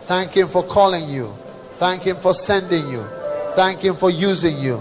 Thank 0.07 0.33
Him 0.33 0.49
for 0.49 0.61
calling 0.61 1.07
you. 1.07 1.27
Thank 1.79 2.03
Him 2.03 2.17
for 2.17 2.33
sending 2.33 2.89
you. 2.89 3.01
Thank 3.55 3.79
Him 3.79 3.95
for 3.95 4.09
using 4.09 4.57
you. 4.57 4.79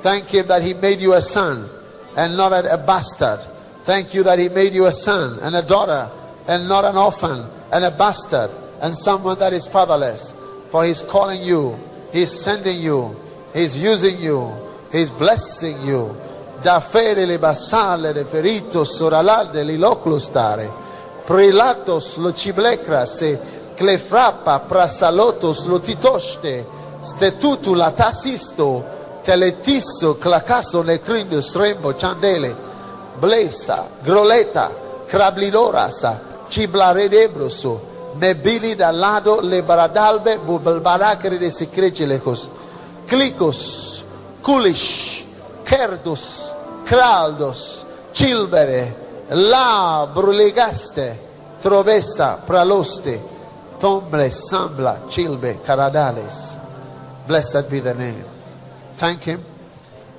Thank 0.00 0.30
Him 0.30 0.46
that 0.46 0.62
He 0.62 0.72
made 0.72 1.00
you 1.00 1.12
a 1.12 1.20
son 1.20 1.68
and 2.16 2.34
not 2.34 2.52
a 2.52 2.78
bastard. 2.78 3.40
Thank 3.84 4.14
you 4.14 4.22
that 4.22 4.38
He 4.38 4.48
made 4.48 4.72
you 4.72 4.86
a 4.86 4.92
son 4.92 5.38
and 5.42 5.54
a 5.54 5.62
daughter 5.62 6.10
and 6.48 6.66
not 6.66 6.86
an 6.86 6.96
orphan 6.96 7.44
and 7.74 7.84
a 7.84 7.90
bastard 7.90 8.50
and 8.80 8.94
someone 8.94 9.38
that 9.38 9.52
is 9.52 9.66
fatherless. 9.66 10.32
For 10.70 10.86
He's 10.86 11.02
calling 11.02 11.42
you, 11.42 11.76
He's 12.10 12.32
sending 12.32 12.80
you, 12.80 13.14
He's 13.52 13.76
using 13.76 14.18
you, 14.18 14.65
He's 14.96 15.10
blessing 15.10 15.84
you. 15.84 16.16
Da 16.62 16.80
fere 16.80 17.26
le 17.26 17.38
basale 17.38 18.14
de 18.14 18.24
ferito 18.24 18.82
soralalde 18.82 19.62
li 19.62 19.76
loclustare. 19.76 20.70
Prelatos 21.22 22.16
lo 22.16 22.32
ciblecrase 22.32 23.38
clefrapa 23.74 24.60
prasalotos 24.60 25.66
lo 25.66 25.80
titoste. 25.80 26.64
Stetutu 27.02 27.74
la 27.74 27.90
tasisto. 27.90 28.94
Teletisso 29.22 30.16
clacaso 30.16 30.80
ne 30.80 30.98
crindus 30.98 31.56
rembo 31.56 31.94
chandele. 31.94 32.56
Blesa, 33.18 33.86
groleta, 34.02 34.70
crablidorasa, 35.06 36.20
ciblaredebroso. 36.48 37.80
Mebili 38.14 38.74
da 38.74 38.90
lado 38.92 39.40
le 39.42 39.62
baradalbe 39.62 40.38
bubalbaracre 40.38 41.36
de 41.36 41.50
secrecilecos. 41.50 42.48
Clicos, 43.06 44.05
culish, 44.46 45.24
kerdos, 45.64 46.54
craldos, 46.86 47.84
cilbere, 48.12 48.94
la 49.30 50.08
brulegaste, 50.14 51.18
trovessa, 51.60 52.38
praloste, 52.46 53.20
tomble, 53.80 54.30
sambla, 54.30 55.00
cilbe, 55.08 55.58
caradales. 55.66 56.60
Blessed 57.26 57.68
be 57.68 57.80
the 57.80 57.92
name. 57.94 58.24
Thank 58.94 59.22
him, 59.22 59.40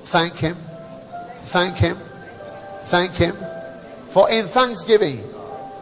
thank 0.04 0.34
him, 0.34 0.56
thank 1.44 1.76
him, 1.78 1.96
thank 2.84 3.14
him. 3.14 3.34
For 4.10 4.28
in 4.28 4.44
thanksgiving 4.44 5.24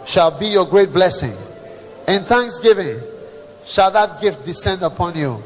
shall 0.05 0.31
be 0.31 0.47
your 0.47 0.67
great 0.67 0.93
blessing. 0.93 1.35
In 2.07 2.23
thanksgiving 2.23 3.01
shall 3.65 3.91
that 3.91 4.21
gift 4.21 4.47
descend 4.47 4.83
upon 4.83 5.17
you. 5.19 5.43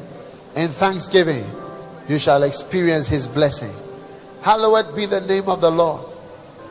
In 0.55 0.67
thanksgiving 0.69 1.45
you 2.11 2.19
shall 2.19 2.43
experience 2.43 3.07
his 3.07 3.25
blessing. 3.25 3.71
Hallowed 4.41 4.93
be 4.93 5.05
the 5.05 5.21
name 5.21 5.47
of 5.47 5.61
the 5.61 5.71
Lord, 5.71 6.01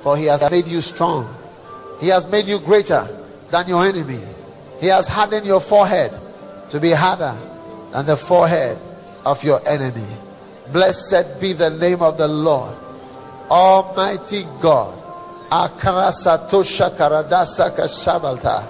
for 0.02 0.14
he 0.14 0.26
has 0.26 0.48
made 0.50 0.68
you 0.68 0.82
strong. 0.82 1.34
He 1.98 2.08
has 2.08 2.30
made 2.30 2.46
you 2.46 2.58
greater 2.58 3.08
than 3.50 3.66
your 3.66 3.82
enemy. 3.86 4.20
He 4.80 4.88
has 4.88 5.08
hardened 5.08 5.46
your 5.46 5.60
forehead 5.60 6.12
to 6.68 6.78
be 6.78 6.90
harder 6.90 7.34
than 7.92 8.04
the 8.04 8.18
forehead 8.18 8.76
of 9.24 9.42
your 9.42 9.66
enemy. 9.66 10.06
Blessed 10.74 11.40
be 11.40 11.54
the 11.54 11.70
name 11.70 12.02
of 12.02 12.18
the 12.18 12.28
Lord, 12.28 12.76
Almighty 13.50 14.44
God. 14.60 14.94
Akarasatosha 15.48 16.96
karadasa 16.96 17.74
kashabalta. 17.74 18.62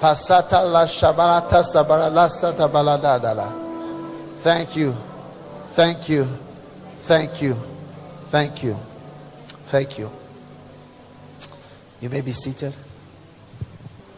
Pasata 0.00 0.68
la 0.70 0.84
shabalata 0.84 1.62
sabaralasa 1.62 2.52
tabaladadala. 2.54 3.60
Thank 4.42 4.76
you. 4.76 4.94
Thank 5.72 6.10
you. 6.10 6.24
Thank 7.00 7.40
you. 7.40 7.54
Thank 8.28 8.62
you. 8.62 8.74
Thank 9.72 9.98
you. 9.98 10.10
You 12.02 12.10
may 12.10 12.20
be 12.20 12.32
seated. 12.32 12.74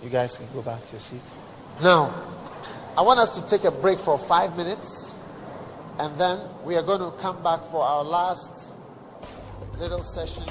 You 0.03 0.11
guys 0.11 0.37
can 0.37 0.49
go 0.53 0.63
back 0.63 0.85
to 0.87 0.93
your 0.93 1.01
seats. 1.01 1.37
Now, 1.81 2.13
I 2.99 3.03
want 3.03 3.21
us 3.21 3.41
to 3.41 3.47
take 3.47 3.65
a 3.65 3.71
break 3.71 4.01
for 4.01 4.19
five 4.19 4.57
minutes, 4.57 5.17
and 6.01 6.19
then 6.19 6.41
we 6.65 6.75
are 6.75 6.83
going 6.83 6.99
to 6.99 7.17
come 7.19 7.41
back 7.45 7.63
for 7.63 7.85
our 7.85 8.03
last 8.03 8.75
little 9.79 10.03
session. 10.03 10.43